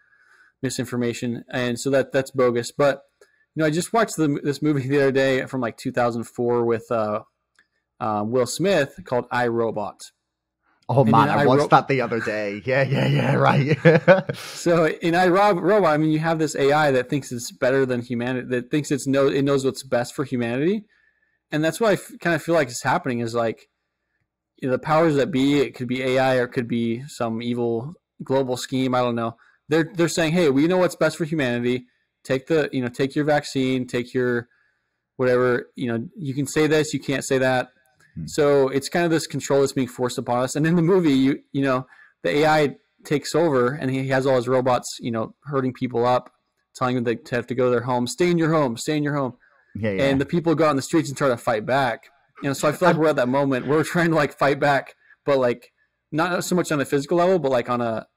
misinformation, 0.61 1.43
and 1.51 1.79
so 1.79 1.89
that 1.89 2.11
that's 2.11 2.31
bogus. 2.31 2.71
But 2.71 3.01
you 3.55 3.61
know, 3.61 3.67
I 3.67 3.69
just 3.69 3.93
watched 3.93 4.17
the, 4.17 4.39
this 4.43 4.61
movie 4.61 4.87
the 4.87 5.01
other 5.01 5.11
day 5.11 5.45
from 5.45 5.61
like 5.61 5.77
2004 5.77 6.65
with 6.65 6.85
uh, 6.91 7.21
uh, 7.99 8.23
Will 8.25 8.47
Smith 8.47 8.99
called 9.05 9.25
I 9.31 9.47
Robot. 9.47 10.01
Oh 10.91 11.01
and 11.01 11.11
man, 11.11 11.29
I 11.29 11.45
watched 11.45 11.59
Ro- 11.59 11.67
that 11.67 11.87
the 11.87 12.01
other 12.01 12.19
day. 12.19 12.63
Yeah, 12.65 12.81
yeah, 12.81 13.07
yeah, 13.07 13.35
right. 13.35 14.35
so 14.35 14.87
in 14.87 15.13
I 15.13 15.27
Robot, 15.27 15.85
I 15.85 15.97
mean, 15.97 16.09
you 16.09 16.17
have 16.17 16.39
this 16.39 16.55
AI 16.55 16.89
that 16.91 17.09
thinks 17.09 17.31
it's 17.31 17.51
better 17.51 17.85
than 17.85 18.01
humanity, 18.01 18.47
that 18.49 18.71
thinks 18.71 18.89
it's 18.89 19.05
know 19.05 19.27
it 19.27 19.43
knows 19.43 19.63
what's 19.63 19.83
best 19.83 20.15
for 20.15 20.23
humanity, 20.23 20.85
and 21.51 21.63
that's 21.63 21.79
what 21.79 21.91
I 21.91 21.93
f- 21.93 22.11
kind 22.19 22.35
of 22.35 22.41
feel 22.41 22.55
like 22.55 22.69
is 22.69 22.81
happening. 22.81 23.19
Is 23.19 23.35
like 23.35 23.69
you 24.57 24.67
know, 24.67 24.71
the 24.71 24.79
powers 24.79 25.15
that 25.15 25.31
be, 25.31 25.59
it 25.59 25.75
could 25.75 25.87
be 25.87 26.01
AI 26.01 26.37
or 26.37 26.45
it 26.45 26.53
could 26.53 26.67
be 26.67 27.03
some 27.07 27.41
evil 27.43 27.93
global 28.23 28.57
scheme. 28.57 28.95
I 28.95 29.01
don't 29.01 29.15
know. 29.15 29.37
They're 29.67 29.91
they're 29.93 30.09
saying, 30.09 30.33
hey, 30.33 30.49
we 30.49 30.67
know 30.67 30.77
what's 30.77 30.95
best 30.95 31.17
for 31.17 31.25
humanity. 31.25 31.85
Take 32.23 32.47
the 32.47 32.67
you 32.73 32.81
know, 32.81 32.89
take 32.89 33.15
your 33.15 33.25
vaccine, 33.25 33.85
take 33.85 34.15
your 34.15 34.47
whatever. 35.17 35.69
You 35.75 35.91
know, 35.91 36.09
you 36.17 36.33
can 36.33 36.47
say 36.47 36.65
this, 36.65 36.95
you 36.95 36.99
can't 36.99 37.23
say 37.23 37.37
that 37.37 37.69
Hmm. 38.19 38.27
So 38.27 38.69
it's 38.69 38.89
kind 38.89 39.05
of 39.05 39.11
this 39.11 39.27
control 39.27 39.61
that's 39.61 39.73
being 39.73 39.87
forced 39.87 40.17
upon 40.17 40.43
us. 40.43 40.55
And 40.55 40.65
in 40.65 40.75
the 40.75 40.81
movie, 40.81 41.13
you 41.13 41.39
you 41.51 41.61
know, 41.61 41.87
the 42.23 42.29
AI 42.29 42.75
takes 43.05 43.33
over 43.33 43.73
and 43.73 43.89
he 43.89 44.09
has 44.09 44.25
all 44.25 44.35
his 44.35 44.47
robots, 44.47 44.97
you 44.99 45.11
know, 45.11 45.35
hurting 45.45 45.73
people 45.73 46.05
up, 46.05 46.31
telling 46.75 46.95
them 46.95 47.03
they 47.03 47.17
have 47.31 47.47
to 47.47 47.55
go 47.55 47.65
to 47.65 47.71
their 47.71 47.81
home, 47.81 48.07
stay 48.07 48.29
in 48.29 48.37
your 48.37 48.51
home, 48.53 48.77
stay 48.77 48.97
in 48.97 49.03
your 49.03 49.15
home. 49.15 49.35
Yeah, 49.75 49.91
yeah. 49.91 50.03
And 50.03 50.19
the 50.19 50.25
people 50.25 50.55
go 50.55 50.65
out 50.65 50.71
in 50.71 50.75
the 50.75 50.81
streets 50.81 51.09
and 51.09 51.17
try 51.17 51.29
to 51.29 51.37
fight 51.37 51.65
back. 51.65 52.09
You 52.41 52.49
know, 52.49 52.53
so 52.53 52.67
I 52.67 52.71
feel 52.71 52.89
like 52.89 52.97
we're 52.99 53.09
at 53.09 53.15
that 53.17 53.29
moment 53.29 53.67
where 53.67 53.77
we're 53.77 53.83
trying 53.83 54.09
to 54.09 54.15
like 54.15 54.37
fight 54.37 54.59
back, 54.59 54.95
but 55.25 55.37
like 55.37 55.71
not 56.11 56.43
so 56.43 56.55
much 56.55 56.71
on 56.71 56.79
a 56.79 56.85
physical 56.85 57.17
level, 57.17 57.39
but 57.39 57.51
like 57.51 57.69
on 57.69 57.81
a 57.81 58.07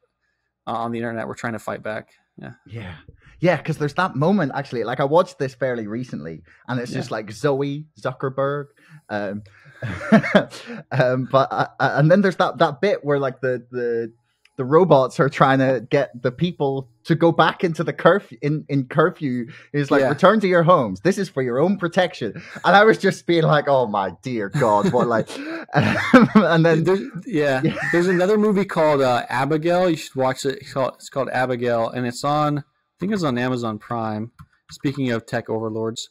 uh, 0.67 0.71
on 0.71 0.93
the 0.93 0.99
internet, 0.99 1.27
we're 1.27 1.35
trying 1.35 1.55
to 1.55 1.59
fight 1.59 1.83
back. 1.83 2.11
Yeah. 2.39 2.53
Yeah. 2.67 2.95
Yeah, 3.43 3.57
because 3.57 3.77
there's 3.77 3.95
that 3.95 4.15
moment 4.15 4.53
actually. 4.55 4.85
Like 4.85 5.01
I 5.01 5.05
watched 5.05 5.39
this 5.41 5.53
fairly 5.53 5.89
recently, 5.89 6.43
and 6.69 6.79
it's 6.81 6.93
yeah. 6.93 6.99
just 6.99 7.11
like 7.11 7.33
Zoe 7.33 7.87
Zuckerberg, 8.01 8.67
um, 9.09 9.43
um, 10.93 11.29
but 11.31 11.51
uh, 11.51 11.67
uh, 11.81 11.95
and 11.97 12.09
then 12.09 12.21
there's 12.21 12.37
that 12.37 12.59
that 12.59 12.81
bit 12.81 13.05
where 13.05 13.19
like 13.19 13.41
the 13.41 13.67
the 13.73 14.13
the 14.57 14.65
robots 14.65 15.19
are 15.19 15.29
trying 15.29 15.59
to 15.59 15.85
get 15.91 16.23
the 16.23 16.31
people 16.31 16.89
to 17.05 17.15
go 17.15 17.33
back 17.33 17.65
into 17.65 17.83
the 17.83 17.93
curfew 17.93 18.39
in, 18.43 18.65
in 18.69 18.87
curfew 18.87 19.49
is 19.73 19.91
like 19.91 20.03
yeah. 20.03 20.09
return 20.09 20.39
to 20.41 20.47
your 20.47 20.63
homes 20.63 21.01
this 21.01 21.19
is 21.19 21.29
for 21.29 21.43
your 21.43 21.59
own 21.59 21.77
protection 21.79 22.35
and 22.65 22.77
i 22.77 22.85
was 22.85 22.99
just 22.99 23.27
being 23.27 23.43
like 23.43 23.67
oh 23.67 23.87
my 23.87 24.13
dear 24.23 24.51
god 24.51 24.93
what 24.93 25.09
like 25.09 25.29
and 25.75 26.65
then 26.65 26.85
there's, 26.85 27.01
yeah. 27.27 27.61
yeah. 27.65 27.75
there's 27.93 28.07
another 28.07 28.37
movie 28.37 28.65
called 28.65 29.01
uh, 29.01 29.25
abigail 29.31 29.89
you 29.89 29.97
should 29.97 30.15
watch 30.15 30.45
it 30.45 30.59
it's 30.61 30.73
called, 30.73 30.95
it's 30.97 31.09
called 31.09 31.31
abigail 31.31 31.89
and 31.89 32.07
it's 32.07 32.23
on 32.23 32.59
i 32.59 32.63
think 33.03 33.13
it's 33.13 33.25
on 33.25 33.37
amazon 33.37 33.79
prime 33.79 34.31
speaking 34.71 35.11
of 35.11 35.27
tech 35.27 35.51
overlords 35.51 36.09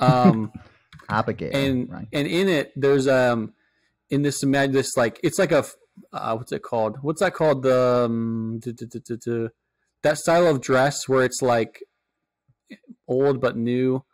um 0.00 0.52
Abigail. 1.08 1.50
And 1.54 1.90
right. 1.90 2.08
and 2.12 2.26
in 2.26 2.48
it, 2.48 2.72
there's 2.76 3.06
um 3.08 3.54
in 4.10 4.22
this 4.22 4.42
imagine 4.42 4.72
this 4.72 4.96
like 4.96 5.20
it's 5.22 5.38
like 5.38 5.52
a 5.52 5.64
uh, 6.12 6.34
what's 6.34 6.52
it 6.52 6.62
called? 6.62 6.98
What's 7.02 7.20
that 7.20 7.34
called? 7.34 7.62
The 7.62 8.04
um, 8.04 8.60
that 10.02 10.18
style 10.18 10.46
of 10.46 10.60
dress 10.60 11.08
where 11.08 11.24
it's 11.24 11.42
like 11.42 11.82
old 13.08 13.40
but 13.40 13.56
new. 13.56 14.04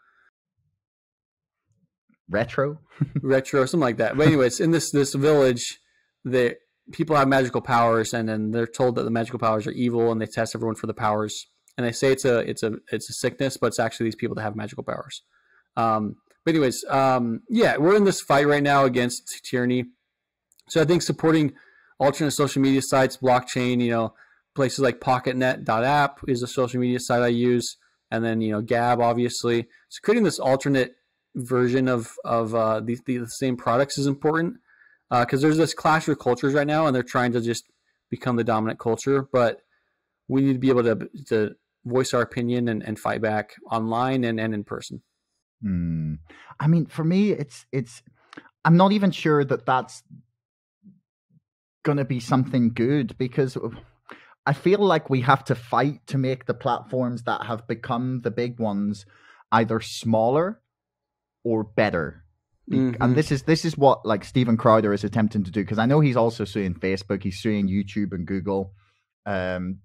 Retro, 2.29 2.79
retro, 3.21 3.67
something 3.67 3.81
like 3.81 3.99
that. 3.99 4.17
But 4.17 4.29
anyways, 4.29 4.61
in 4.61 4.71
this 4.71 4.91
this 4.91 5.15
village, 5.15 5.81
the 6.25 6.57
people 6.93 7.17
have 7.17 7.29
magical 7.29 7.61
powers, 7.61 8.15
and 8.15 8.29
then 8.29 8.53
they're 8.53 8.67
told 8.67 8.95
that 8.95 9.03
the 9.03 9.11
magical 9.11 9.39
powers 9.39 9.67
are 9.67 9.73
evil, 9.73 10.11
and 10.11 10.21
they 10.21 10.27
test 10.27 10.55
everyone 10.55 10.77
for 10.77 10.87
the 10.87 10.95
powers. 10.95 11.47
And 11.77 11.87
they 11.87 11.93
say 11.93 12.13
it's 12.13 12.25
a 12.25 12.39
it's 12.41 12.63
a 12.63 12.75
it's 12.91 13.09
a 13.09 13.15
sickness, 13.15 13.57
but 13.57 13.69
it's 13.69 13.81
actually 13.81 14.05
these 14.05 14.15
people 14.15 14.35
that 14.37 14.43
have 14.43 14.57
magical 14.57 14.85
powers. 14.85 15.23
Um, 15.77 16.17
but 16.45 16.55
anyways, 16.55 16.85
um, 16.89 17.43
yeah, 17.49 17.77
we're 17.77 17.97
in 17.97 18.05
this 18.05 18.21
fight 18.21 18.47
right 18.47 18.63
now 18.63 18.85
against 18.85 19.45
tyranny. 19.45 19.87
So 20.69 20.81
I 20.81 20.85
think 20.85 21.03
supporting 21.03 21.53
alternate 21.99 22.33
social 22.33 22.61
media 22.61 22.83
sites, 22.83 23.17
blockchain, 23.17 23.81
you 23.83 23.91
know, 23.91 24.15
places 24.55 24.81
like 24.81 25.01
PocketNet.app 25.01 26.21
is 26.29 26.43
a 26.43 26.47
social 26.47 26.81
media 26.81 27.01
site 27.01 27.23
I 27.23 27.29
use, 27.29 27.77
and 28.11 28.25
then 28.25 28.41
you 28.41 28.53
know 28.53 28.61
Gab, 28.61 29.01
obviously. 29.01 29.69
So 29.89 30.01
creating 30.03 30.25
this 30.25 30.39
alternate 30.39 30.97
version 31.35 31.89
of 31.89 32.13
of 32.25 32.55
uh, 32.55 32.81
the, 32.81 32.99
the 33.07 33.27
same 33.27 33.57
products 33.57 33.99
is 33.99 34.07
important 34.07 34.57
because 35.11 35.41
uh, 35.41 35.47
there's 35.47 35.59
this 35.59 35.75
clash 35.75 36.09
of 36.09 36.19
cultures 36.19 36.55
right 36.55 36.67
now, 36.67 36.87
and 36.87 36.95
they're 36.95 37.03
trying 37.03 37.33
to 37.33 37.41
just 37.41 37.65
become 38.11 38.37
the 38.37 38.45
dominant 38.45 38.79
culture. 38.79 39.27
But 39.33 39.63
we 40.29 40.43
need 40.43 40.55
to 40.55 40.59
be 40.59 40.71
able 40.71 40.83
to 40.85 41.09
to 41.29 41.55
voice 41.85 42.15
our 42.15 42.23
opinion 42.23 42.69
and, 42.69 42.83
and 42.83 42.99
fight 42.99 43.23
back 43.23 43.55
online 43.71 44.25
and, 44.25 44.39
and 44.41 44.55
in 44.55 44.65
person. 44.65 45.03
Hmm. 45.63 46.15
I 46.59 46.67
mean, 46.67 46.87
for 46.87 47.05
me, 47.05 47.31
it's 47.31 47.67
it's. 47.73 48.03
I'm 48.65 48.77
not 48.77 48.93
even 48.93 49.11
sure 49.11 49.45
that 49.45 49.67
that's 49.67 50.03
going 51.83 51.99
to 51.99 52.05
be 52.05 52.21
something 52.21 52.73
good 52.73 53.17
because 53.19 53.57
I 54.47 54.53
feel 54.53 54.79
like 54.79 55.11
we 55.11 55.21
have 55.23 55.45
to 55.45 55.55
fight 55.55 56.07
to 56.09 56.19
make 56.19 56.47
the 56.47 56.55
platforms 56.55 57.25
that 57.25 57.47
have 57.47 57.67
become 57.67 58.21
the 58.23 58.31
big 58.31 58.59
ones 58.59 59.07
either 59.51 59.81
smaller 59.81 60.61
or 61.45 61.65
better. 61.65 62.25
Mm-hmm. 62.71 63.03
And 63.03 63.15
this 63.15 63.33
is 63.33 63.43
this 63.43 63.65
is 63.65 63.77
what 63.77 64.07
like 64.07 64.25
Steven 64.25 64.57
Crowder 64.57 64.93
is 64.93 65.05
attempting 65.05 65.45
to 65.45 65.51
do 65.51 65.63
because 65.63 65.79
I 65.79 65.87
know 65.87 66.01
he's 66.01 66.17
also 66.17 66.45
suing 66.45 66.75
Facebook, 66.75 67.23
he's 67.23 67.41
suing 67.41 67.69
YouTube 67.69 68.13
and 68.13 68.27
Google. 68.27 68.73
Um, 69.27 69.79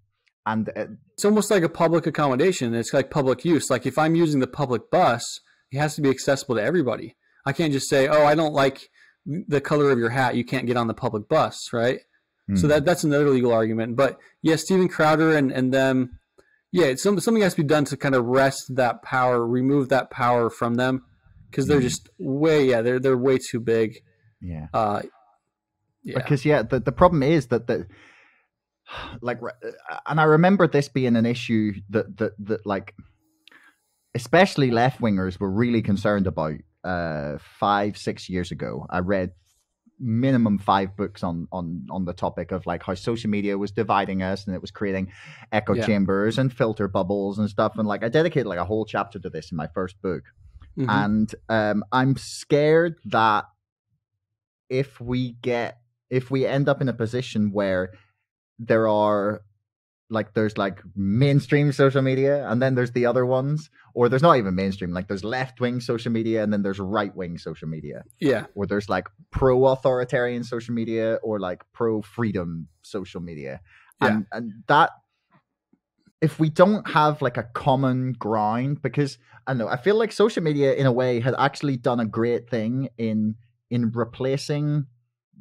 and 0.48 0.70
uh, 0.70 0.86
it's 1.14 1.26
almost 1.26 1.52
like 1.52 1.64
a 1.64 1.70
public 1.70 2.08
accommodation. 2.08 2.74
It's 2.74 2.94
like 2.94 3.12
public 3.12 3.44
use. 3.44 3.70
Like 3.70 3.86
if 3.86 3.98
I'm 3.98 4.16
using 4.16 4.40
the 4.40 4.48
public 4.48 4.90
bus, 4.90 5.42
it 5.72 5.78
has 5.78 5.96
to 5.96 6.02
be 6.02 6.10
accessible 6.10 6.56
to 6.56 6.64
everybody. 6.64 7.16
I 7.46 7.52
can't 7.52 7.74
just 7.74 7.90
say, 7.90 8.08
"Oh, 8.08 8.26
I 8.26 8.34
don't 8.34 8.54
like 8.54 8.90
the 9.26 9.62
color 9.62 9.92
of 9.92 10.00
your 10.00 10.10
hat. 10.10 10.36
You 10.36 10.46
can't 10.46 10.66
get 10.66 10.78
on 10.78 10.88
the 10.88 10.94
public 10.94 11.28
bus," 11.28 11.74
right? 11.74 12.00
Mm. 12.50 12.58
So 12.58 12.62
hmm. 12.64 12.70
that 12.70 12.86
that's 12.86 13.04
another 13.04 13.30
legal 13.30 13.52
argument. 13.52 13.98
But 13.98 14.18
yeah, 14.42 14.56
Steven 14.56 14.88
Crowder 14.88 15.36
and 15.36 15.52
and 15.52 15.74
them, 15.74 16.20
yeah, 16.72 16.96
some, 16.96 17.20
something 17.20 17.44
has 17.44 17.54
to 17.56 17.64
be 17.64 17.68
done 17.68 17.84
to 17.86 17.98
kind 17.98 18.16
of 18.16 18.26
wrest 18.26 18.76
that 18.76 19.04
power, 19.04 19.46
remove 19.46 19.90
that 19.90 20.10
power 20.10 20.50
from 20.50 20.76
them, 20.76 21.04
because 21.52 21.68
they're 21.68 21.80
mm. 21.80 21.90
just 21.90 22.10
way 22.18 22.66
yeah, 22.70 22.82
they're 22.82 23.00
they're 23.00 23.18
way 23.18 23.38
too 23.38 23.60
big. 23.60 24.02
Yeah. 24.40 24.68
Uh, 24.74 25.02
yeah. 26.04 26.16
Because 26.16 26.46
yeah, 26.46 26.62
the 26.62 26.80
the 26.80 26.94
problem 26.94 27.22
is 27.22 27.48
that 27.48 27.68
the 27.68 27.86
like, 29.22 29.40
and 30.06 30.20
I 30.20 30.24
remember 30.24 30.68
this 30.68 30.90
being 30.90 31.16
an 31.16 31.26
issue 31.26 31.74
that 31.90 32.18
that 32.18 32.34
that 32.40 32.66
like 32.66 32.96
especially 34.16 34.72
left 34.72 35.00
wingers 35.00 35.40
were 35.40 35.52
really 35.52 35.82
concerned 35.82 36.28
about 36.28 36.56
uh, 36.84 37.38
five, 37.60 37.98
six 37.98 38.30
years 38.30 38.52
ago. 38.52 38.88
I 38.90 39.00
read 39.00 39.32
minimum 40.00 40.60
five 40.60 40.96
books 40.96 41.24
on 41.24 41.48
on 41.52 41.88
on 41.90 42.06
the 42.06 42.14
topic 42.14 42.52
of 42.52 42.66
like 42.66 42.84
how 42.84 42.94
social 42.94 43.30
media 43.30 43.58
was 43.58 43.72
dividing 43.72 44.22
us 44.22 44.46
and 44.46 44.56
it 44.56 44.62
was 44.62 44.70
creating 44.70 45.12
echo 45.52 45.74
yeah. 45.74 45.86
chambers 45.86 46.38
and 46.38 46.54
filter 46.54 46.88
bubbles 46.88 47.40
and 47.40 47.50
stuff 47.50 47.74
and 47.78 47.88
like 47.88 48.04
i 48.04 48.08
dedicated 48.08 48.46
like 48.46 48.60
a 48.60 48.66
whole 48.66 48.86
chapter 48.86 49.18
to 49.18 49.28
this 49.28 49.52
in 49.52 49.58
my 49.58 49.68
first 49.74 50.00
book 50.04 50.22
mm-hmm. 50.78 50.88
and 50.88 51.34
um 51.50 51.84
i'm 51.92 52.16
scared 52.16 52.96
that 53.06 53.46
if 54.70 55.02
we 55.02 55.32
get 55.42 55.80
if 56.12 56.30
we 56.30 56.46
end 56.46 56.70
up 56.70 56.80
in 56.80 56.90
a 56.90 56.94
position 56.94 57.52
where 57.52 57.92
there 58.60 58.88
are 58.88 59.42
like 60.10 60.34
there's 60.34 60.58
like 60.58 60.82
mainstream 60.96 61.72
social 61.72 62.02
media 62.02 62.50
and 62.50 62.62
then 62.62 62.76
there's 62.76 62.92
the 62.92 63.06
other 63.06 63.26
ones 63.26 63.70
or 63.94 64.08
there's 64.08 64.22
not 64.22 64.38
even 64.38 64.56
mainstream 64.56 64.92
like 64.92 65.08
there's 65.10 65.24
left 65.24 65.60
wing 65.60 65.82
social 65.82 66.12
media 66.12 66.42
and 66.44 66.54
then 66.54 66.62
there's 66.62 66.80
right 66.80 67.14
wing 67.14 67.38
social 67.38 67.68
media. 67.68 68.04
Yeah. 68.20 68.46
Or 68.56 68.66
there's 68.66 68.88
like 68.88 69.08
pro 69.32 69.66
authoritarian 69.66 70.44
social 70.46 70.74
media 70.74 71.16
or 71.24 71.40
like 71.40 71.64
pro 71.74 72.02
freedom 72.02 72.70
social 72.84 73.20
media. 73.20 73.60
Yeah. 74.02 74.08
and 74.08 74.26
and 74.32 74.54
that 74.68 74.92
if 76.22 76.40
we 76.40 76.50
don't 76.50 76.88
have 76.90 77.22
like 77.22 77.38
a 77.38 77.44
common 77.44 78.14
ground, 78.14 78.82
because 78.82 79.18
I 79.46 79.52
don't 79.52 79.60
know, 79.60 79.68
I 79.68 79.78
feel 79.78 79.96
like 79.96 80.12
social 80.12 80.42
media 80.42 80.74
in 80.74 80.86
a 80.86 80.92
way 80.92 81.20
had 81.20 81.36
actually 81.38 81.78
done 81.78 82.00
a 82.00 82.06
great 82.06 82.50
thing 82.50 82.90
in 82.98 83.36
in 83.70 83.92
replacing 83.92 84.88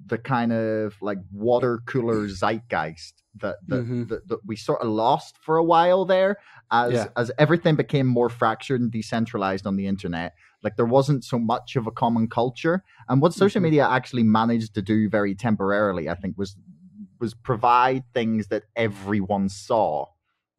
the 0.05 0.19
kind 0.19 0.53
of 0.53 0.95
like 1.01 1.19
water 1.33 1.81
cooler 1.87 2.29
zeitgeist 2.41 3.15
that 3.41 3.57
that, 3.69 3.81
Mm-hmm. 3.83 4.05
that, 4.05 4.29
that 4.29 4.39
we 4.47 4.57
sort 4.57 4.81
of 4.83 4.89
lost 4.89 5.37
for 5.41 5.57
a 5.57 5.65
while 5.65 6.05
there 6.05 6.37
as 6.71 6.93
Yeah. 6.93 7.07
as 7.17 7.31
everything 7.39 7.77
became 7.77 8.07
more 8.07 8.29
fractured 8.29 8.81
and 8.81 8.91
decentralized 8.91 9.67
on 9.67 9.77
the 9.77 9.87
internet 9.87 10.35
like 10.63 10.77
there 10.77 10.87
wasn't 10.87 11.23
so 11.25 11.39
much 11.39 11.77
of 11.77 11.87
a 11.87 11.91
common 11.91 12.29
culture 12.29 12.83
and 13.09 13.21
what 13.23 13.33
social 13.35 13.61
Mhm. 13.61 13.65
media 13.65 13.89
actually 13.89 14.23
managed 14.23 14.75
to 14.75 14.83
do 14.83 15.09
very 15.09 15.35
temporarily 15.35 16.09
i 16.09 16.15
think 16.15 16.37
was 16.37 16.57
was 17.21 17.35
provide 17.35 18.03
things 18.13 18.49
that 18.49 18.65
everyone 18.75 19.49
saw 19.49 20.07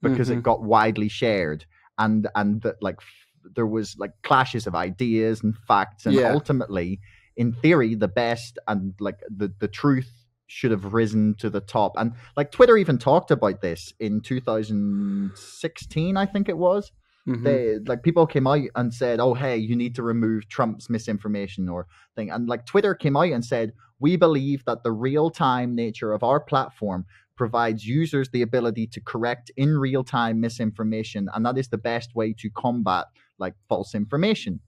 because 0.02 0.30
Mhm. 0.30 0.38
it 0.38 0.44
got 0.44 0.62
widely 0.64 1.10
shared 1.10 1.66
and 1.98 2.28
and 2.36 2.62
that 2.62 2.76
like 2.82 2.98
f- 3.00 3.54
there 3.56 3.68
was 3.68 3.96
like 3.98 4.12
clashes 4.24 4.68
of 4.68 4.76
ideas 4.76 5.42
and 5.44 5.56
facts 5.56 6.06
and 6.06 6.16
Yeah. 6.16 6.32
ultimately 6.32 7.00
in 7.38 7.54
theory 7.54 7.96
the 7.96 8.08
best 8.08 8.60
and 8.68 8.94
like 9.00 9.20
the 9.30 9.54
the 9.60 9.68
truth 9.68 10.12
should 10.50 10.72
have 10.72 10.94
risen 10.94 11.36
to 11.40 11.50
the 11.50 11.60
top. 11.62 11.94
And 11.98 12.14
like 12.36 12.52
twitter 12.52 12.78
even 12.78 12.98
talked 12.98 13.32
about 13.32 13.62
this 13.62 13.94
in 14.00 14.22
2016 14.22 16.18
i 16.18 16.26
think 16.26 16.50
it 16.50 16.58
was. 16.58 16.92
Mhm. 17.28 17.44
they 17.44 17.78
like 17.86 18.04
people 18.04 18.26
came 18.26 18.48
out 18.48 18.62
and 18.76 18.94
said 18.94 19.20
oh 19.20 19.34
hey 19.34 19.58
you 19.58 19.76
need 19.76 19.96
to 19.96 20.04
remove 20.04 20.48
trump's 20.48 20.90
misinformation 20.90 21.68
or 21.68 21.86
thing. 22.16 22.32
And 22.32 22.48
like 22.48 22.66
twitter 22.66 22.96
came 22.96 23.18
out 23.18 23.32
and 23.32 23.44
said 23.44 23.74
we 24.00 24.16
believe 24.16 24.64
that 24.66 24.84
the 24.84 24.94
real-time 24.94 25.76
nature 25.76 26.14
of 26.14 26.24
our 26.24 26.40
platform 26.40 27.06
provides 27.36 27.86
users 27.86 28.30
the 28.30 28.42
ability 28.42 28.88
to 28.88 29.02
correct 29.02 29.52
in 29.58 29.78
real 29.78 30.04
time 30.06 30.40
misinformation 30.40 31.28
and 31.34 31.46
that 31.46 31.58
is 31.58 31.68
the 31.68 31.78
best 31.78 32.16
way 32.16 32.34
to 32.34 32.50
combat 32.50 33.06
like 33.38 33.56
false 33.68 33.94
information 33.94 34.62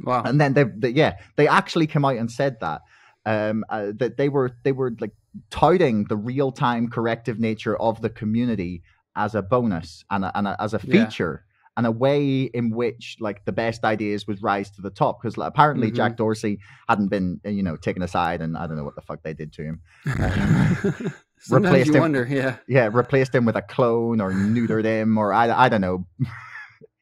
wow. 0.00 0.22
and 0.24 0.40
then 0.40 0.54
they, 0.54 0.64
they 0.64 0.90
yeah 0.90 1.16
they 1.36 1.48
actually 1.48 1.86
came 1.86 2.04
out 2.04 2.16
and 2.16 2.30
said 2.30 2.58
that 2.60 2.82
um 3.24 3.64
uh, 3.68 3.92
that 3.96 4.16
they 4.16 4.28
were 4.28 4.52
they 4.64 4.72
were 4.72 4.92
like 5.00 5.12
touting 5.50 6.04
the 6.04 6.16
real 6.16 6.50
time 6.52 6.88
corrective 6.88 7.38
nature 7.38 7.76
of 7.76 8.00
the 8.02 8.10
community 8.10 8.82
as 9.16 9.34
a 9.34 9.42
bonus 9.42 10.04
and, 10.10 10.24
a, 10.24 10.32
and 10.38 10.46
a, 10.48 10.56
as 10.60 10.74
a 10.74 10.80
Yeah. 10.84 11.04
feature 11.04 11.44
and 11.78 11.86
a 11.86 11.90
way 11.90 12.42
in 12.42 12.70
which 12.70 13.16
like 13.20 13.44
the 13.44 13.52
best 13.52 13.84
ideas 13.84 14.26
would 14.26 14.42
rise 14.42 14.70
to 14.70 14.80
the 14.80 14.88
top 14.88 15.20
because 15.20 15.36
like, 15.36 15.48
apparently 15.48 15.90
Mhm. 15.90 15.96
Jack 15.96 16.16
Dorsey 16.16 16.58
hadn't 16.88 17.08
been 17.08 17.40
uh, 17.44 17.50
you 17.50 17.62
know 17.62 17.76
taken 17.76 18.02
aside 18.02 18.40
and 18.40 18.56
I 18.56 18.66
don't 18.66 18.76
know 18.76 18.84
what 18.84 18.94
the 18.94 19.02
fuck 19.02 19.22
they 19.22 19.34
did 19.34 19.52
to 19.54 19.62
him 19.62 19.80
Sometimes 21.38 21.72
replaced 21.72 21.86
you 21.88 21.94
him- 21.96 22.00
wonder, 22.00 22.26
yeah. 22.30 22.56
yeah 22.66 22.88
replaced 22.92 23.34
him 23.34 23.44
with 23.44 23.56
a 23.56 23.62
clone 23.62 24.20
or 24.22 24.32
neutered 24.32 24.84
him 24.84 25.18
or 25.18 25.32
I, 25.34 25.50
I 25.64 25.68
don't 25.68 25.82
know 25.82 26.06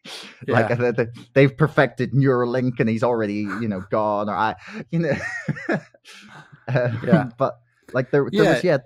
Yeah. 0.47 0.61
uh, 0.69 0.93
they- 0.93 1.09
they've 1.35 1.57
perfected 1.57 2.13
Neuralink 2.13 2.79
and 2.81 2.89
he's 2.89 3.03
already 3.03 3.47
you 3.63 3.69
know 3.69 3.83
gone 3.91 4.29
or 4.29 4.35
I 4.37 4.55
you 4.91 4.99
know 5.01 5.17
Uh, 6.69 6.91
Yeah. 7.07 7.29
but 7.39 7.59
like 7.93 8.11
there, 8.11 8.29
there 8.33 8.55
was 8.55 8.65
yeah 8.65 8.79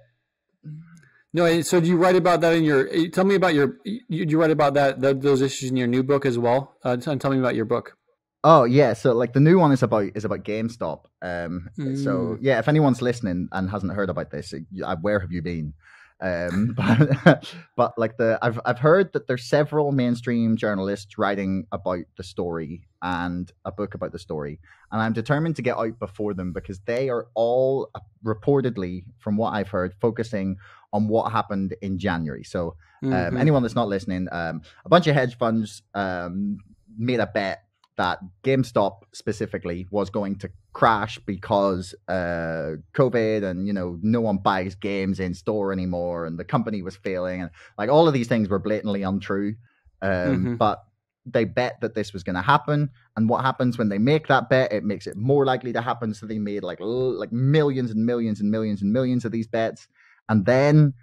No, 1.32 1.44
and 1.44 1.64
so 1.66 1.80
do 1.80 1.86
you 1.88 1.96
write 1.96 2.16
about 2.16 2.40
that 2.40 2.54
in 2.54 2.64
your? 2.64 2.88
eh, 2.88 3.08
Tell 3.12 3.24
me 3.24 3.34
about 3.34 3.54
your. 3.54 3.76
You, 3.84 4.00
you 4.08 4.40
write 4.40 4.50
about 4.50 4.74
that 4.74 5.00
th 5.02 5.20
those 5.20 5.42
issues 5.42 5.70
in 5.70 5.76
your 5.76 5.86
new 5.86 6.02
book 6.02 6.24
as 6.26 6.38
well. 6.38 6.74
Uh, 6.82 6.96
t- 6.96 7.16
tell 7.16 7.30
me 7.30 7.38
about 7.38 7.54
your 7.54 7.66
book. 7.66 7.96
oh 8.44 8.62
yeah 8.64 8.92
so 8.94 9.12
like 9.12 9.32
the 9.34 9.40
new 9.48 9.58
one 9.58 9.72
is 9.72 9.82
about 9.82 10.06
is 10.14 10.24
about 10.24 10.44
GameStop 10.46 11.00
um 11.30 11.68
so 12.04 12.12
Mm. 12.14 12.38
yeah 12.40 12.58
if 12.62 12.68
anyone's 12.68 13.02
listening 13.02 13.48
and 13.50 13.68
hasn't 13.68 13.92
heard 13.98 14.10
about 14.10 14.30
this 14.30 14.54
uh, 14.54 14.96
where 15.02 15.18
have 15.18 15.32
you 15.32 15.42
been 15.42 15.74
um 16.20 16.74
but 16.76 17.54
but 17.76 17.98
like 17.98 18.16
the 18.16 18.38
I've 18.42 18.58
I've 18.64 18.78
heard 18.80 19.12
that 19.12 19.26
there's 19.28 19.44
several 19.44 19.92
mainstream 19.92 20.56
journalists 20.56 21.16
writing 21.18 21.66
about 21.70 22.04
the 22.16 22.24
story 22.24 22.88
and 23.02 23.50
a 23.64 23.70
book 23.70 23.94
about 23.94 24.10
the 24.12 24.18
story 24.18 24.58
and 24.90 25.00
I'm 25.00 25.12
determined 25.12 25.56
to 25.56 25.62
get 25.62 25.76
out 25.78 25.98
before 26.00 26.34
them 26.34 26.52
because 26.52 26.80
they 26.80 27.08
are 27.08 27.28
all 27.34 27.90
uh, 27.94 28.00
reportedly 28.24 29.04
from 29.18 29.36
what 29.36 29.50
I've 29.54 29.68
heard 29.68 29.94
focusing 30.00 30.56
on 30.92 31.06
what 31.06 31.30
happened 31.30 31.76
in 31.82 31.98
January 31.98 32.42
so 32.44 32.74
um, 33.04 33.10
Mhm. 33.10 33.38
anyone 33.38 33.62
that's 33.62 33.76
not 33.76 33.86
listening, 33.86 34.26
um, 34.32 34.60
a 34.84 34.88
bunch 34.88 35.06
of 35.06 35.14
hedge 35.14 35.38
funds 35.38 35.82
um, 35.94 36.58
made 36.98 37.20
a 37.20 37.28
bet 37.28 37.62
that 37.98 38.20
GameStop 38.42 39.02
specifically 39.12 39.86
was 39.90 40.08
going 40.08 40.36
to 40.36 40.50
crash 40.72 41.18
because 41.26 41.94
uh, 42.08 42.76
COVID 42.94 43.42
and 43.42 43.66
you 43.66 43.72
know 43.72 43.98
no 44.02 44.20
one 44.22 44.38
buys 44.38 44.74
games 44.74 45.20
in 45.20 45.34
store 45.34 45.72
anymore, 45.72 46.24
and 46.24 46.38
the 46.38 46.44
company 46.44 46.80
was 46.80 46.96
failing, 46.96 47.42
and 47.42 47.50
like 47.76 47.90
all 47.90 48.08
of 48.08 48.14
these 48.14 48.28
things 48.28 48.48
were 48.48 48.58
blatantly 48.58 49.02
untrue. 49.02 49.56
Um, 50.00 50.10
Mhm. 50.10 50.58
But 50.58 50.84
they 51.26 51.44
bet 51.44 51.80
that 51.82 51.94
this 51.94 52.12
was 52.14 52.22
going 52.22 52.36
to 52.36 52.42
happen, 52.42 52.88
and 53.16 53.28
what 53.28 53.44
happens 53.44 53.76
when 53.76 53.88
they 53.90 53.98
make 53.98 54.28
that 54.28 54.48
bet? 54.48 54.72
It 54.72 54.84
makes 54.84 55.06
it 55.06 55.16
more 55.16 55.44
likely 55.44 55.72
to 55.74 55.82
happen. 55.82 56.14
So 56.14 56.24
they 56.24 56.38
made 56.38 56.62
like 56.62 56.78
like 56.80 57.32
millions 57.32 57.90
and 57.90 58.06
millions 58.06 58.40
and 58.40 58.50
millions 58.50 58.80
and 58.80 58.92
millions 58.92 59.24
of 59.26 59.32
these 59.32 59.48
bets, 59.48 59.88
and 60.28 60.46
then 60.46 60.94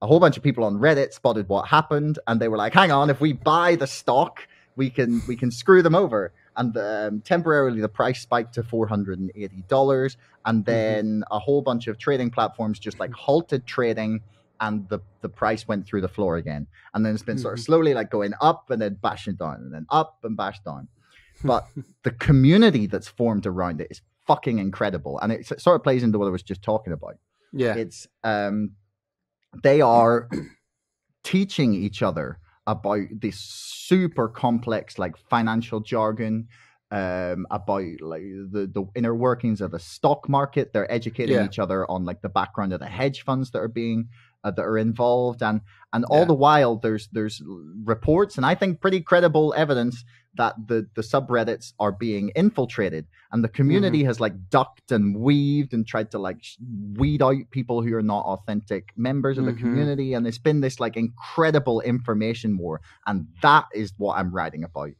a 0.00 0.06
whole 0.06 0.20
bunch 0.20 0.36
of 0.36 0.44
people 0.44 0.62
on 0.62 0.76
Reddit 0.76 1.12
spotted 1.12 1.48
what 1.48 1.66
happened, 1.66 2.20
and 2.28 2.40
they 2.40 2.48
were 2.48 2.56
like, 2.56 2.72
"Hang 2.72 2.92
on, 2.92 3.10
if 3.10 3.20
we 3.20 3.32
buy 3.32 3.74
the 3.74 3.88
stock, 3.88 4.46
we 4.78 4.88
can 4.88 5.20
we 5.28 5.36
can 5.36 5.50
screw 5.50 5.82
them 5.82 5.94
over." 5.94 6.32
And 6.56 6.74
um, 6.76 7.20
temporarily, 7.20 7.80
the 7.80 7.88
price 7.88 8.20
spiked 8.22 8.54
to 8.54 8.62
four 8.62 8.86
hundred 8.86 9.18
and 9.18 9.30
eighty 9.34 9.62
dollars, 9.68 10.16
and 10.46 10.64
then 10.64 11.24
a 11.30 11.38
whole 11.38 11.60
bunch 11.60 11.86
of 11.88 11.98
trading 11.98 12.30
platforms 12.30 12.78
just 12.78 12.98
like 12.98 13.12
halted 13.12 13.66
trading, 13.66 14.22
and 14.60 14.88
the 14.88 15.00
the 15.20 15.28
price 15.28 15.68
went 15.68 15.86
through 15.86 16.00
the 16.00 16.08
floor 16.08 16.36
again. 16.36 16.66
And 16.94 17.04
then 17.04 17.12
it's 17.14 17.22
been 17.22 17.38
sort 17.38 17.54
of 17.54 17.60
Mhm. 17.60 17.66
slowly 17.66 17.92
like 17.94 18.10
going 18.10 18.32
up 18.40 18.70
and 18.70 18.80
then 18.80 18.94
bashing 19.02 19.34
down, 19.34 19.56
and 19.56 19.74
then 19.74 19.86
up 19.90 20.18
and 20.24 20.36
bash 20.36 20.60
down. 20.60 20.88
But 21.44 21.68
the 22.02 22.10
community 22.10 22.86
that's 22.88 23.06
formed 23.06 23.46
around 23.46 23.80
it 23.80 23.88
is 23.90 24.00
fucking 24.26 24.58
incredible, 24.58 25.18
and 25.20 25.30
it 25.32 25.46
sort 25.46 25.76
of 25.76 25.82
plays 25.84 26.02
into 26.02 26.18
what 26.18 26.26
I 26.26 26.30
was 26.30 26.42
just 26.42 26.62
talking 26.62 26.92
about 26.92 27.16
yeah. 27.52 27.74
it's 27.74 28.06
um 28.24 28.72
they 29.62 29.80
are 29.80 30.28
teaching 31.22 31.74
each 31.74 32.02
other 32.02 32.38
about 32.68 33.06
this 33.20 33.38
super 33.40 34.28
complex 34.28 34.98
like 34.98 35.16
financial 35.16 35.80
jargon 35.80 36.46
um 36.90 37.46
about 37.50 37.84
like 38.00 38.22
the 38.54 38.62
the 38.76 38.84
inner 38.94 39.14
workings 39.14 39.60
of 39.60 39.70
the 39.72 39.78
stock 39.78 40.28
market 40.28 40.72
they're 40.72 40.90
educating 40.90 41.34
Yeah. 41.34 41.44
each 41.44 41.58
other 41.58 41.90
on 41.90 42.04
like 42.04 42.20
the 42.22 42.28
background 42.40 42.72
of 42.72 42.80
the 42.80 42.86
hedge 42.86 43.24
funds 43.24 43.50
that 43.50 43.58
are 43.58 43.68
being 43.82 44.08
uh, 44.44 44.52
that 44.52 44.62
are 44.62 44.78
involved 44.78 45.42
and 45.42 45.60
and 45.92 46.04
all 46.06 46.20
Yeah. 46.20 46.32
the 46.32 46.34
while 46.46 46.76
there's 46.76 47.08
there's 47.12 47.42
reports 47.84 48.36
and 48.38 48.46
i 48.46 48.54
think 48.54 48.80
pretty 48.80 49.00
credible 49.00 49.52
evidence 49.56 50.04
that 50.38 50.54
the 50.68 50.88
the 50.94 51.02
subreddits 51.02 51.74
are 51.78 51.92
being 51.92 52.30
infiltrated. 52.34 53.06
And 53.32 53.44
the 53.44 53.48
community 53.48 54.04
has 54.04 54.20
like 54.20 54.48
ducked 54.48 54.90
and 54.90 55.14
weaved 55.16 55.74
and 55.74 55.86
tried 55.86 56.10
to 56.12 56.18
like 56.18 56.42
weed 56.94 57.20
out 57.22 57.34
people 57.50 57.82
who 57.82 57.94
are 57.94 58.02
not 58.02 58.24
authentic 58.24 58.84
members 58.96 59.36
of 59.36 59.44
the 59.44 59.52
Mhm. 59.52 59.58
community. 59.58 60.14
And 60.14 60.26
it's 60.26 60.38
been 60.38 60.60
this 60.62 60.80
like 60.80 60.96
incredible 60.96 61.80
information 61.82 62.56
war. 62.56 62.80
And 63.06 63.26
that 63.42 63.66
is 63.74 63.92
what 63.98 64.16
i'm 64.16 64.32
writing 64.32 64.64
about. 64.64 64.92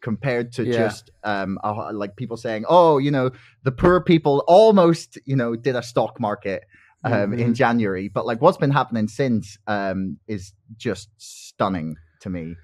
Compared 0.00 0.52
to 0.52 0.64
Yeah. 0.64 0.76
just 0.88 1.10
um 1.24 1.58
uh, 1.64 1.90
like 1.92 2.14
people 2.16 2.36
saying 2.36 2.64
oh 2.68 2.98
you 2.98 3.10
know 3.10 3.30
the 3.62 3.72
poor 3.72 4.00
people 4.02 4.44
almost 4.46 5.18
you 5.24 5.34
know 5.34 5.56
did 5.56 5.76
a 5.76 5.82
stock 5.82 6.20
market 6.20 6.62
um 7.04 7.32
in 7.34 7.50
Mhm. 7.50 7.54
january. 7.56 8.08
But 8.08 8.26
like 8.26 8.40
what's 8.40 8.58
been 8.58 8.70
happening 8.70 9.08
since 9.08 9.58
um 9.66 10.18
is 10.28 10.52
just 10.76 11.08
stunning 11.18 11.96
to 12.20 12.30
me 12.30 12.54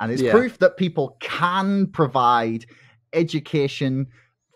and 0.00 0.10
it's 0.10 0.22
Yeah. 0.22 0.32
proof 0.32 0.58
that 0.58 0.76
people 0.76 1.16
can 1.20 1.86
provide 1.88 2.66
education 3.12 4.06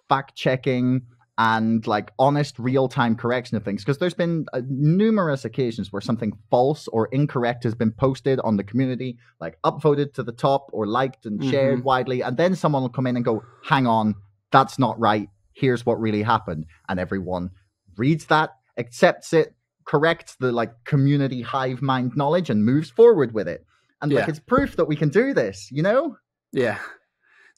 fact 0.09 0.35
checking 0.35 1.03
and 1.37 1.85
like 1.89 2.13
honest 2.19 2.57
real 2.61 2.87
time 2.87 3.17
correction 3.17 3.57
of 3.57 3.65
things 3.65 3.83
because 3.83 3.99
there's 3.99 4.15
been 4.15 4.47
uh, 4.53 4.61
numerous 4.69 5.45
occasions 5.45 5.93
where 5.93 6.01
something 6.01 6.33
false 6.49 6.87
or 6.89 7.07
incorrect 7.07 7.65
has 7.65 7.75
been 7.75 7.91
posted 7.91 8.39
on 8.41 8.57
the 8.57 8.63
community 8.63 9.19
like 9.41 9.59
upvoted 9.65 10.15
to 10.15 10.23
the 10.23 10.31
top 10.31 10.71
or 10.73 10.87
liked 10.87 11.27
and 11.27 11.43
shared 11.45 11.81
Mhm. 11.81 11.85
widely 11.85 12.21
and 12.21 12.37
then 12.37 12.55
someone 12.55 12.83
will 12.83 12.89
come 12.89 13.07
in 13.09 13.17
and 13.17 13.25
go 13.25 13.43
hang 13.65 13.87
on 13.87 14.15
that's 14.53 14.79
not 14.79 14.99
right 15.01 15.29
here's 15.55 15.85
what 15.85 16.01
really 16.01 16.23
happened 16.23 16.67
and 16.89 17.01
everyone 17.01 17.51
reads 17.97 18.27
that 18.27 18.51
accepts 18.79 19.33
it 19.33 19.55
corrects 19.87 20.37
the 20.37 20.53
like 20.53 20.73
community 20.85 21.43
hive 21.43 21.83
mind 21.83 22.13
knowledge 22.17 22.49
and 22.49 22.65
moves 22.65 22.91
forward 22.91 23.35
with 23.35 23.49
it 23.49 23.67
and 24.05 24.13
like 24.13 24.25
Yeah. 24.27 24.31
it's 24.31 24.39
proof 24.41 24.77
that 24.77 24.85
we 24.87 24.97
can 24.97 25.09
do 25.09 25.35
this 25.35 25.69
you 25.73 25.83
know 25.83 26.17
Yeah. 26.53 26.79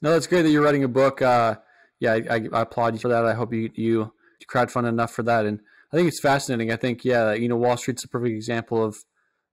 No, 0.01 0.11
that's 0.11 0.27
great 0.27 0.43
that 0.43 0.49
you're 0.51 0.61
writing 0.63 0.83
a 0.83 0.87
book. 0.87 1.21
Uh, 1.23 1.55
yeah, 1.99 2.13
I, 2.13 2.17
I, 2.29 2.47
I 2.53 2.61
applaud 2.61 2.93
you 2.93 2.99
for 2.99 3.07
that. 3.07 3.25
I 3.25 3.33
hope 3.33 3.51
you 3.53 3.71
you 3.73 4.13
crowdfund 4.51 4.87
enough 4.87 5.11
for 5.11 5.23
that, 5.23 5.45
and 5.47 5.59
I 5.91 5.95
think 5.97 6.07
it's 6.07 6.19
fascinating. 6.19 6.71
I 6.71 6.75
think 6.75 7.03
yeah, 7.03 7.33
you 7.33 7.47
know, 7.49 7.55
Wall 7.57 7.77
Street's 7.77 8.03
a 8.03 8.07
perfect 8.07 8.35
example 8.35 8.83
of 8.83 8.97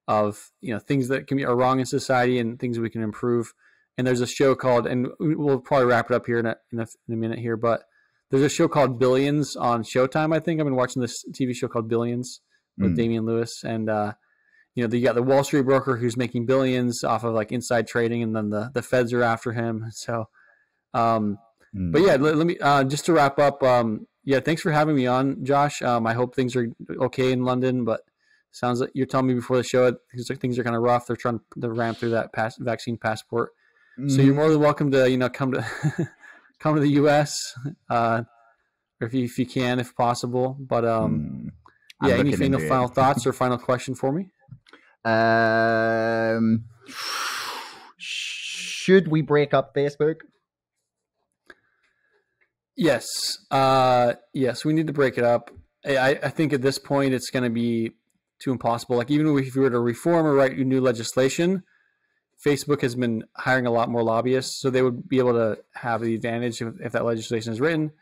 of 0.07 0.51
you 0.61 0.73
know 0.75 0.79
things 0.79 1.09
that 1.09 1.27
can 1.29 1.39
be 1.39 1.47
are 1.47 1.57
wrong 1.57 1.81
in 1.81 1.87
society 1.87 2.39
and 2.39 2.59
things 2.61 2.79
we 2.79 2.91
can 2.91 3.03
improve. 3.03 3.55
And 3.97 4.07
there's 4.07 4.21
a 4.21 4.27
show 4.27 4.55
called, 4.55 4.87
and 4.87 5.09
we'll 5.19 5.61
probably 5.61 5.87
wrap 5.87 6.11
it 6.11 6.15
up 6.15 6.27
here 6.27 6.39
in 6.41 6.47
a, 6.47 6.57
in 6.73 6.81
a, 6.81 6.87
in 7.09 7.15
a 7.15 7.17
minute 7.17 7.39
here, 7.39 7.57
but 7.57 7.85
there's 8.31 8.43
a 8.43 8.49
show 8.51 8.69
called 8.69 8.99
Billions 8.99 9.57
on 9.57 9.83
Showtime. 9.83 10.35
I 10.37 10.41
think 10.41 10.61
I've 10.61 10.67
been 10.67 10.75
watching 10.77 11.01
this 11.01 11.25
TV 11.33 11.55
show 11.55 11.69
called 11.69 11.89
Billions 11.89 12.41
with 12.77 12.93
Mm. 12.93 12.97
Damian 12.97 13.25
Lewis, 13.25 13.63
and 13.65 13.89
uh, 13.89 14.13
you 14.75 14.87
know, 14.87 14.95
you 14.95 15.05
got 15.05 15.15
the 15.15 15.23
Wall 15.23 15.45
Street 15.45 15.63
broker 15.63 15.97
who's 15.97 16.17
making 16.17 16.47
billions 16.47 17.05
off 17.05 17.25
of 17.25 17.33
like 17.35 17.53
inside 17.53 17.87
trading, 17.87 18.23
and 18.23 18.35
then 18.35 18.51
the 18.51 18.71
the 18.75 18.83
feds 18.83 19.13
are 19.13 19.23
after 19.23 19.53
him. 19.53 19.87
So, 19.93 20.29
um, 20.93 21.39
mm. 21.75 21.93
but 21.93 22.03
yeah, 22.03 22.17
let, 22.17 22.37
let 22.37 22.47
me 22.47 22.59
uh, 22.59 22.85
just 22.85 23.07
to 23.07 23.13
wrap 23.13 23.39
up. 23.39 23.63
Um, 23.63 24.07
yeah, 24.25 24.41
thanks 24.41 24.63
for 24.63 24.73
having 24.73 24.97
me 24.97 25.07
on, 25.07 25.45
Josh. 25.45 25.83
Um, 25.83 26.07
I 26.07 26.15
hope 26.15 26.35
things 26.35 26.57
are 26.57 26.69
okay 26.91 27.31
in 27.31 27.45
London, 27.45 27.85
but 27.85 28.01
sounds 28.51 28.81
like 28.81 28.91
you're 28.95 29.07
telling 29.07 29.27
me 29.27 29.35
before 29.35 29.57
the 29.57 29.63
show 29.63 29.95
things 30.11 30.31
are, 30.31 30.37
things 30.37 30.59
are 30.59 30.65
kind 30.65 30.77
of 30.77 30.83
rough. 30.83 31.07
They're 31.07 31.17
trying 31.17 31.41
to 31.61 31.71
ramp 31.71 31.99
through 31.99 32.11
that 32.11 32.33
pass, 32.33 32.57
vaccine 32.57 32.97
passport. 32.97 33.51
Mm. 33.99 34.11
So 34.11 34.17
you're 34.17 34.33
mm-hmm. 34.33 34.37
more 34.37 34.51
than 34.51 34.61
welcome 34.61 34.91
to 34.91 35.09
you 35.09 35.17
know 35.17 35.29
come 35.29 35.53
to 35.53 35.65
come 36.59 36.75
to 36.75 36.81
the 36.81 36.91
U.S. 36.91 37.55
Uh, 37.89 38.23
if 39.01 39.15
you, 39.15 39.25
if 39.25 39.39
you 39.39 39.47
can, 39.47 39.79
if 39.79 39.95
possible. 39.95 40.57
But 40.59 40.85
um, 40.85 41.53
mm. 42.03 42.09
yeah, 42.09 42.17
any 42.17 42.35
final 42.35 42.61
final 42.61 42.89
thoughts 42.89 43.27
or 43.27 43.33
final 43.45 43.59
question 43.59 43.95
for 43.95 44.13
me? 44.13 44.31
Um, 45.05 46.65
should 47.97 49.09
we 49.09 49.23
break 49.23 49.53
up 49.55 49.75
Facebook? 49.75 50.17
Yes. 52.77 53.39
Uh, 53.51 54.15
yes, 54.33 54.65
we 54.65 54.73
need 54.73 54.87
to 54.87 54.93
break 54.93 55.19
it 55.19 55.25
up. 55.25 55.51
I, 55.87 56.19
I 56.23 56.29
think 56.31 56.53
at 56.53 56.63
this 56.63 56.79
point 56.79 57.15
it's 57.15 57.31
going 57.31 57.45
to 57.45 57.51
be 57.51 57.93
too 58.43 58.53
impossible. 58.53 58.97
Like 58.97 59.11
even 59.11 59.27
if 59.39 59.55
we 59.55 59.61
were 59.61 59.71
to 59.71 59.81
reform 59.81 60.27
or 60.27 60.35
write 60.35 60.57
new 60.59 60.81
legislation, 60.81 61.63
Facebook 62.45 62.81
has 62.81 62.95
been 62.95 63.25
hiring 63.37 63.67
a 63.67 63.71
lot 63.71 63.89
more 63.89 64.03
lobbyists, 64.03 64.61
so 64.61 64.71
they 64.71 64.83
would 64.83 65.09
be 65.09 65.19
able 65.19 65.33
to 65.33 65.59
have 65.75 66.01
the 66.01 66.15
advantage 66.15 66.61
if, 66.61 66.75
if 66.81 66.93
that 66.93 67.05
legislation 67.05 67.53
is 67.53 67.61
written. 67.61 67.93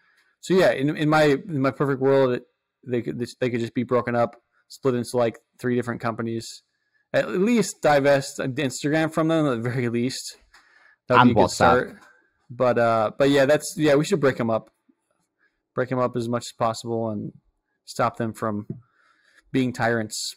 So 0.41 0.55
yeah, 0.55 0.73
in, 0.73 0.97
in 0.97 1.09
my 1.09 1.25
in 1.25 1.61
my 1.61 1.71
perfect 1.71 2.01
world, 2.01 2.41
they 2.87 3.03
could 3.03 3.25
they 3.41 3.51
could 3.51 3.61
just 3.61 3.75
be 3.75 3.85
broken 3.85 4.17
up, 4.17 4.41
split 4.69 4.95
into 4.95 5.17
like 5.17 5.39
three 5.61 5.77
different 5.77 6.01
companies. 6.01 6.63
At 7.13 7.31
least 7.31 7.83
divest 7.83 8.39
Instagram 8.39 9.13
from 9.13 9.29
them 9.29 9.47
at 9.47 9.63
the 9.63 9.71
very 9.71 9.89
least. 9.89 10.39
That 11.09 11.19
would 11.19 11.35
be 11.35 11.41
a 11.41 11.43
good 11.45 11.51
start. 11.51 11.97
But 12.51 12.79
uh, 12.79 13.13
but 13.19 13.31
yeah, 13.31 13.47
that's 13.47 13.75
yeah. 13.77 13.95
We 13.95 14.05
should 14.05 14.21
break 14.21 14.37
them 14.37 14.51
up, 14.51 14.71
break 15.75 15.89
them 15.89 15.99
up 15.99 16.17
as 16.17 16.29
much 16.29 16.47
as 16.47 16.53
possible, 16.53 17.11
and 17.11 17.33
stop 17.85 18.17
them 18.17 18.33
from 18.33 18.67
being 19.53 19.73
tyrants. 19.73 20.37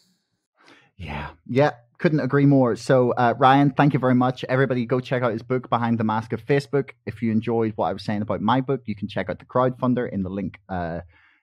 Yeah, 0.96 1.30
yeah, 1.46 1.72
couldn't 1.98 2.20
agree 2.20 2.46
more. 2.46 2.76
So, 2.76 3.12
uh, 3.12 3.34
Ryan, 3.38 3.70
thank 3.70 3.92
you 3.92 3.98
very 3.98 4.14
much. 4.14 4.44
Everybody, 4.48 4.86
go 4.86 5.00
check 5.00 5.22
out 5.22 5.32
his 5.32 5.42
book, 5.42 5.68
Behind 5.68 5.98
the 5.98 6.04
Mask 6.04 6.32
of 6.32 6.44
Facebook. 6.44 6.90
If 7.06 7.22
you 7.22 7.32
enjoyed 7.32 7.72
what 7.76 7.86
I 7.86 7.92
was 7.92 8.04
saying 8.04 8.22
about 8.22 8.40
my 8.40 8.60
book, 8.60 8.82
you 8.86 8.94
can 8.94 9.08
check 9.08 9.28
out 9.28 9.38
the 9.38 9.44
crowdfunder 9.44 10.10
in 10.10 10.22
the 10.22 10.30
link 10.30 10.58
uh, 10.68 11.00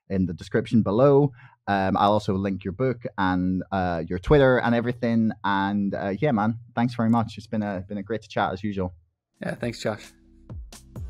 in 0.10 0.26
the 0.26 0.34
description 0.34 0.82
below. 0.82 1.32
Um, 1.68 1.96
I'll 1.98 2.12
also 2.12 2.34
link 2.34 2.64
your 2.64 2.74
book 2.74 3.04
and 3.18 3.64
uh, 3.72 4.04
your 4.08 4.20
Twitter 4.20 4.60
and 4.60 4.76
everything. 4.76 5.32
And 5.44 5.96
uh, 5.96 6.14
yeah, 6.20 6.32
man, 6.32 6.60
thanks 6.76 6.96
very 6.96 7.10
much. 7.10 7.38
It's 7.38 7.48
been 7.48 7.64
a 7.64 7.86
been 7.88 7.98
a 7.98 8.04
great 8.04 8.28
chat 8.28 8.52
as 8.54 8.64
usual. 8.64 8.94
Yeah, 9.42 9.56
thanks, 9.56 9.80
Josh. 9.82 10.12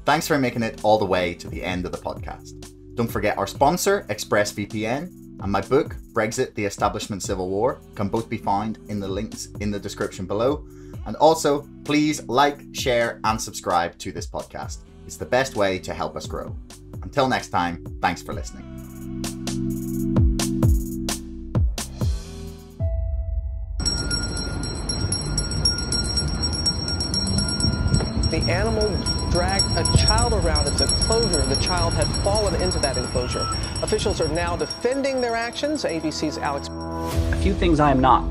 Thanks 0.05 0.27
for 0.27 0.37
making 0.37 0.63
it 0.63 0.83
all 0.83 0.97
the 0.97 1.05
way 1.05 1.33
to 1.35 1.47
the 1.47 1.63
end 1.63 1.85
of 1.85 1.91
the 1.91 1.97
podcast. 1.97 2.69
Don't 2.95 3.07
forget 3.07 3.37
our 3.37 3.47
sponsor, 3.47 4.05
ExpressVPN, 4.09 5.23
and 5.41 5.51
my 5.51 5.61
book, 5.61 5.95
Brexit 6.13 6.53
The 6.55 6.65
Establishment 6.65 7.23
Civil 7.23 7.49
War, 7.49 7.79
can 7.95 8.09
both 8.09 8.29
be 8.29 8.37
found 8.37 8.77
in 8.89 8.99
the 8.99 9.07
links 9.07 9.47
in 9.61 9.71
the 9.71 9.79
description 9.79 10.25
below. 10.25 10.65
And 11.05 11.15
also, 11.17 11.67
please 11.83 12.23
like, 12.27 12.63
share, 12.73 13.19
and 13.23 13.41
subscribe 13.41 13.97
to 13.99 14.11
this 14.11 14.27
podcast. 14.27 14.79
It's 15.05 15.17
the 15.17 15.25
best 15.25 15.55
way 15.55 15.79
to 15.79 15.93
help 15.93 16.15
us 16.15 16.27
grow. 16.27 16.55
Until 17.01 17.27
next 17.27 17.49
time, 17.49 17.83
thanks 18.01 18.21
for 18.21 18.33
listening. 18.33 18.72
The 28.33 28.51
animal 28.51 28.89
dragged 29.29 29.65
a 29.77 29.83
child 29.95 30.33
around 30.33 30.67
its 30.67 30.81
enclosure. 30.81 31.45
The 31.45 31.55
child 31.57 31.93
had 31.93 32.07
fallen 32.23 32.59
into 32.59 32.79
that 32.79 32.97
enclosure. 32.97 33.47
Officials 33.83 34.19
are 34.19 34.27
now 34.27 34.55
defending 34.55 35.21
their 35.21 35.35
actions. 35.35 35.83
ABC's 35.83 36.39
Alex. 36.39 36.67
A 37.31 37.39
few 37.43 37.53
things 37.53 37.79
I 37.79 37.91
am 37.91 38.01
not. 38.01 38.23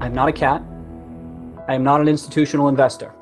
I 0.00 0.06
am 0.06 0.14
not 0.14 0.30
a 0.30 0.32
cat. 0.32 0.62
I 1.68 1.74
am 1.74 1.82
not 1.82 2.00
an 2.00 2.08
institutional 2.08 2.68
investor. 2.68 3.12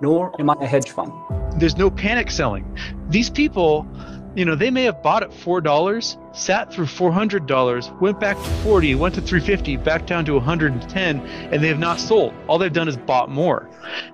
Nor 0.00 0.40
am 0.40 0.50
I 0.50 0.54
a 0.60 0.66
hedge 0.68 0.92
fund. 0.92 1.12
There's 1.58 1.76
no 1.76 1.90
panic 1.90 2.30
selling. 2.30 2.64
These 3.08 3.28
people 3.28 3.88
you 4.36 4.44
know, 4.44 4.54
they 4.54 4.70
may 4.70 4.84
have 4.84 5.02
bought 5.02 5.22
at 5.22 5.32
four 5.32 5.60
dollars, 5.60 6.16
sat 6.34 6.72
through 6.72 6.86
four 6.86 7.12
hundred 7.12 7.46
dollars, 7.46 7.90
went 8.00 8.18
back 8.20 8.36
to 8.36 8.50
forty, 8.62 8.94
went 8.94 9.14
to 9.14 9.20
three 9.20 9.40
fifty, 9.40 9.76
back 9.76 10.06
down 10.06 10.24
to 10.24 10.34
one 10.34 10.42
hundred 10.42 10.72
and 10.72 10.88
ten, 10.90 11.20
and 11.20 11.62
they 11.62 11.68
have 11.68 11.78
not 11.78 12.00
sold. 12.00 12.34
All 12.48 12.58
they've 12.58 12.72
done 12.72 12.88
is 12.88 12.96
bought 12.96 13.30
more, 13.30 13.70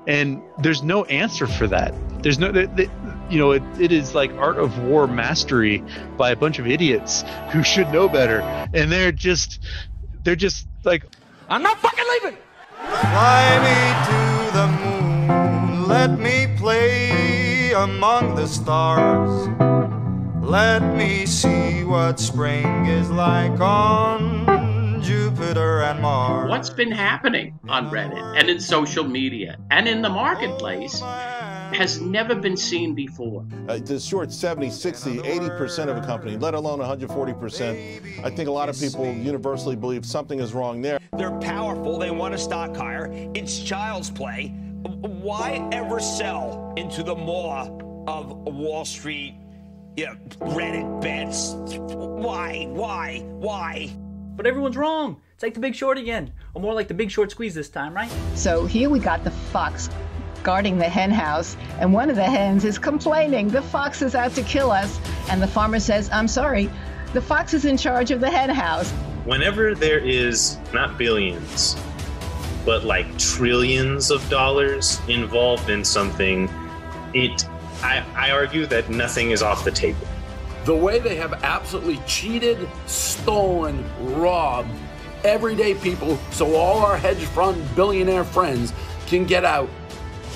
and 0.06 0.42
there's 0.58 0.82
no 0.82 1.04
answer 1.04 1.46
for 1.46 1.66
that. 1.68 1.94
There's 2.22 2.38
no, 2.38 2.52
they, 2.52 2.66
they, 2.66 2.90
you 3.30 3.38
know, 3.38 3.52
it, 3.52 3.62
it 3.80 3.92
is 3.92 4.14
like 4.14 4.30
art 4.32 4.58
of 4.58 4.78
war 4.84 5.06
mastery 5.06 5.82
by 6.18 6.30
a 6.30 6.36
bunch 6.36 6.58
of 6.58 6.66
idiots 6.66 7.24
who 7.52 7.62
should 7.62 7.90
know 7.90 8.08
better, 8.08 8.40
and 8.74 8.92
they're 8.92 9.12
just, 9.12 9.64
they're 10.22 10.36
just 10.36 10.68
like, 10.84 11.04
I'm 11.48 11.62
not 11.62 11.78
fucking 11.78 12.04
leaving. 12.22 12.38
Fly 12.76 13.58
me 13.64 13.94
to 14.10 14.52
the 14.58 14.66
moon, 14.66 15.88
let 15.88 16.18
me 16.18 16.54
play 16.58 17.72
among 17.72 18.34
the 18.34 18.46
stars. 18.46 19.48
Let 20.50 20.96
me 20.96 21.26
see 21.26 21.84
what 21.84 22.18
spring 22.18 22.86
is 22.86 23.08
like 23.08 23.60
on 23.60 25.00
Jupiter 25.00 25.82
and 25.82 26.02
Mars. 26.02 26.50
What's 26.50 26.70
been 26.70 26.90
happening 26.90 27.56
on 27.68 27.88
Reddit 27.88 28.36
and 28.36 28.50
in 28.50 28.58
social 28.58 29.04
media 29.04 29.58
and 29.70 29.86
in 29.86 30.02
the 30.02 30.08
marketplace 30.08 30.98
has 31.02 32.00
never 32.00 32.34
been 32.34 32.56
seen 32.56 32.96
before. 32.96 33.46
Uh, 33.68 33.78
the 33.78 34.00
short 34.00 34.32
70, 34.32 34.70
60, 34.70 35.18
80% 35.18 35.86
of 35.86 35.96
a 35.96 36.04
company, 36.04 36.36
let 36.36 36.54
alone 36.54 36.80
140%. 36.80 38.24
I 38.24 38.30
think 38.30 38.48
a 38.48 38.52
lot 38.52 38.68
of 38.68 38.76
people 38.76 39.06
universally 39.06 39.76
believe 39.76 40.04
something 40.04 40.40
is 40.40 40.52
wrong 40.52 40.82
there. 40.82 40.98
They're 41.16 41.38
powerful, 41.38 41.96
they 41.96 42.10
want 42.10 42.34
a 42.34 42.38
stock 42.38 42.74
higher. 42.74 43.08
It's 43.36 43.60
child's 43.60 44.10
play. 44.10 44.48
Why 44.82 45.68
ever 45.70 46.00
sell 46.00 46.74
into 46.76 47.04
the 47.04 47.14
maw 47.14 47.68
of 48.08 48.32
Wall 48.52 48.84
Street 48.84 49.36
yeah, 50.00 50.14
Reddit 50.38 51.02
bets. 51.02 51.52
Why? 51.76 52.66
Why? 52.70 53.18
Why? 53.18 53.94
But 54.34 54.46
everyone's 54.46 54.78
wrong. 54.78 55.20
It's 55.34 55.42
like 55.42 55.52
the 55.52 55.60
big 55.60 55.74
short 55.74 55.98
again. 55.98 56.32
Or 56.54 56.62
more 56.62 56.72
like 56.72 56.88
the 56.88 56.94
big 56.94 57.10
short 57.10 57.30
squeeze 57.30 57.54
this 57.54 57.68
time, 57.68 57.92
right? 57.92 58.10
So 58.34 58.64
here 58.64 58.88
we 58.88 58.98
got 58.98 59.24
the 59.24 59.30
fox 59.30 59.90
guarding 60.42 60.78
the 60.78 60.88
hen 60.88 61.10
house, 61.10 61.54
and 61.80 61.92
one 61.92 62.08
of 62.08 62.16
the 62.16 62.24
hens 62.24 62.64
is 62.64 62.78
complaining 62.78 63.48
the 63.48 63.60
fox 63.60 64.00
is 64.00 64.14
out 64.14 64.32
to 64.36 64.42
kill 64.42 64.70
us. 64.70 64.98
And 65.28 65.42
the 65.42 65.46
farmer 65.46 65.78
says, 65.78 66.08
I'm 66.10 66.28
sorry, 66.28 66.70
the 67.12 67.20
fox 67.20 67.52
is 67.52 67.66
in 67.66 67.76
charge 67.76 68.10
of 68.10 68.20
the 68.20 68.30
hen 68.30 68.48
house. 68.48 68.90
Whenever 69.26 69.74
there 69.74 69.98
is 69.98 70.56
not 70.72 70.96
billions, 70.96 71.76
but 72.64 72.84
like 72.84 73.18
trillions 73.18 74.10
of 74.10 74.26
dollars 74.30 74.98
involved 75.08 75.68
in 75.68 75.84
something, 75.84 76.48
it 77.12 77.44
I, 77.82 78.04
I 78.14 78.30
argue 78.30 78.66
that 78.66 78.90
nothing 78.90 79.30
is 79.30 79.42
off 79.42 79.64
the 79.64 79.70
table. 79.70 80.06
The 80.64 80.76
way 80.76 80.98
they 80.98 81.16
have 81.16 81.44
absolutely 81.44 81.98
cheated, 82.06 82.68
stolen, 82.86 83.84
robbed 84.00 84.70
everyday 85.24 85.74
people 85.74 86.16
so 86.30 86.54
all 86.54 86.78
our 86.78 86.96
hedge 86.96 87.18
fund 87.18 87.62
billionaire 87.76 88.24
friends 88.24 88.72
can 89.06 89.24
get 89.24 89.44
out 89.44 89.68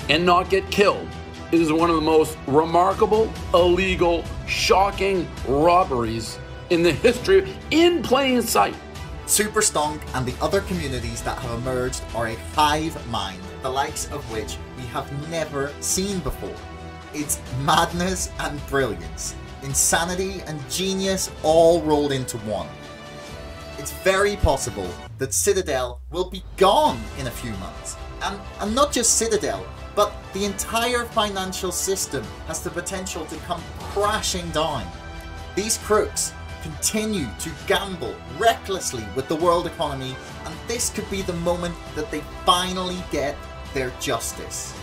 and 0.09 0.25
not 0.25 0.49
get 0.49 0.69
killed 0.69 1.07
is 1.51 1.71
one 1.71 1.89
of 1.89 1.95
the 1.95 2.01
most 2.01 2.37
remarkable, 2.47 3.31
illegal, 3.53 4.23
shocking 4.47 5.27
robberies 5.47 6.37
in 6.69 6.83
the 6.83 6.91
history 6.91 7.55
in 7.71 8.01
plain 8.01 8.41
sight. 8.41 8.75
Super 9.27 9.61
Stonk 9.61 10.01
and 10.13 10.25
the 10.25 10.35
other 10.43 10.61
communities 10.61 11.21
that 11.21 11.37
have 11.39 11.59
emerged 11.59 12.03
are 12.13 12.27
a 12.27 12.35
hive 12.53 13.07
mind, 13.09 13.41
the 13.61 13.69
likes 13.69 14.11
of 14.11 14.29
which 14.31 14.57
we 14.77 14.83
have 14.87 15.29
never 15.29 15.71
seen 15.79 16.19
before. 16.19 16.55
It's 17.17 17.39
madness 17.63 18.29
and 18.39 18.59
brilliance, 18.67 19.35
insanity 19.63 20.41
and 20.47 20.59
genius 20.69 21.31
all 21.43 21.81
rolled 21.81 22.11
into 22.11 22.37
one. 22.39 22.67
It's 23.77 23.93
very 24.03 24.35
possible 24.35 24.89
that 25.19 25.33
Citadel 25.33 26.01
will 26.11 26.29
be 26.29 26.43
gone 26.57 26.99
in 27.17 27.27
a 27.27 27.31
few 27.31 27.51
months. 27.51 27.95
And, 28.21 28.37
and 28.59 28.75
not 28.75 28.91
just 28.91 29.17
Citadel, 29.17 29.65
but 29.95 30.11
the 30.33 30.43
entire 30.43 31.05
financial 31.05 31.71
system 31.71 32.25
has 32.47 32.61
the 32.61 32.69
potential 32.69 33.25
to 33.27 33.37
come 33.47 33.63
crashing 33.79 34.49
down. 34.49 34.85
These 35.55 35.77
crooks 35.77 36.33
continue 36.63 37.27
to 37.39 37.49
gamble 37.65 38.13
recklessly 38.37 39.05
with 39.15 39.29
the 39.29 39.37
world 39.37 39.67
economy, 39.67 40.17
and 40.43 40.53
this 40.67 40.89
could 40.89 41.09
be 41.09 41.21
the 41.21 41.33
moment 41.33 41.75
that 41.95 42.11
they 42.11 42.19
finally 42.45 43.01
get 43.09 43.37
their 43.73 43.91
justice. 44.01 44.77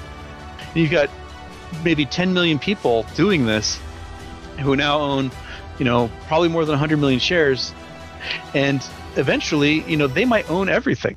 You 0.75 0.89
got 0.89 1.11
maybe 1.85 2.05
10 2.07 2.33
million 2.35 2.59
people 2.59 3.05
doing 3.15 3.47
this 3.47 3.81
who 4.61 4.77
now 4.77 4.99
own, 5.01 5.31
you 5.79 5.85
know, 5.85 6.11
probably 6.27 6.49
more 6.49 6.65
than 6.65 6.73
100 6.73 6.99
million 6.99 7.21
shares. 7.21 7.75
And 8.55 8.85
eventually, 9.17 9.83
you 9.91 9.97
know, 9.97 10.07
they 10.07 10.25
might 10.25 10.49
own 10.51 10.69
everything. 10.69 11.17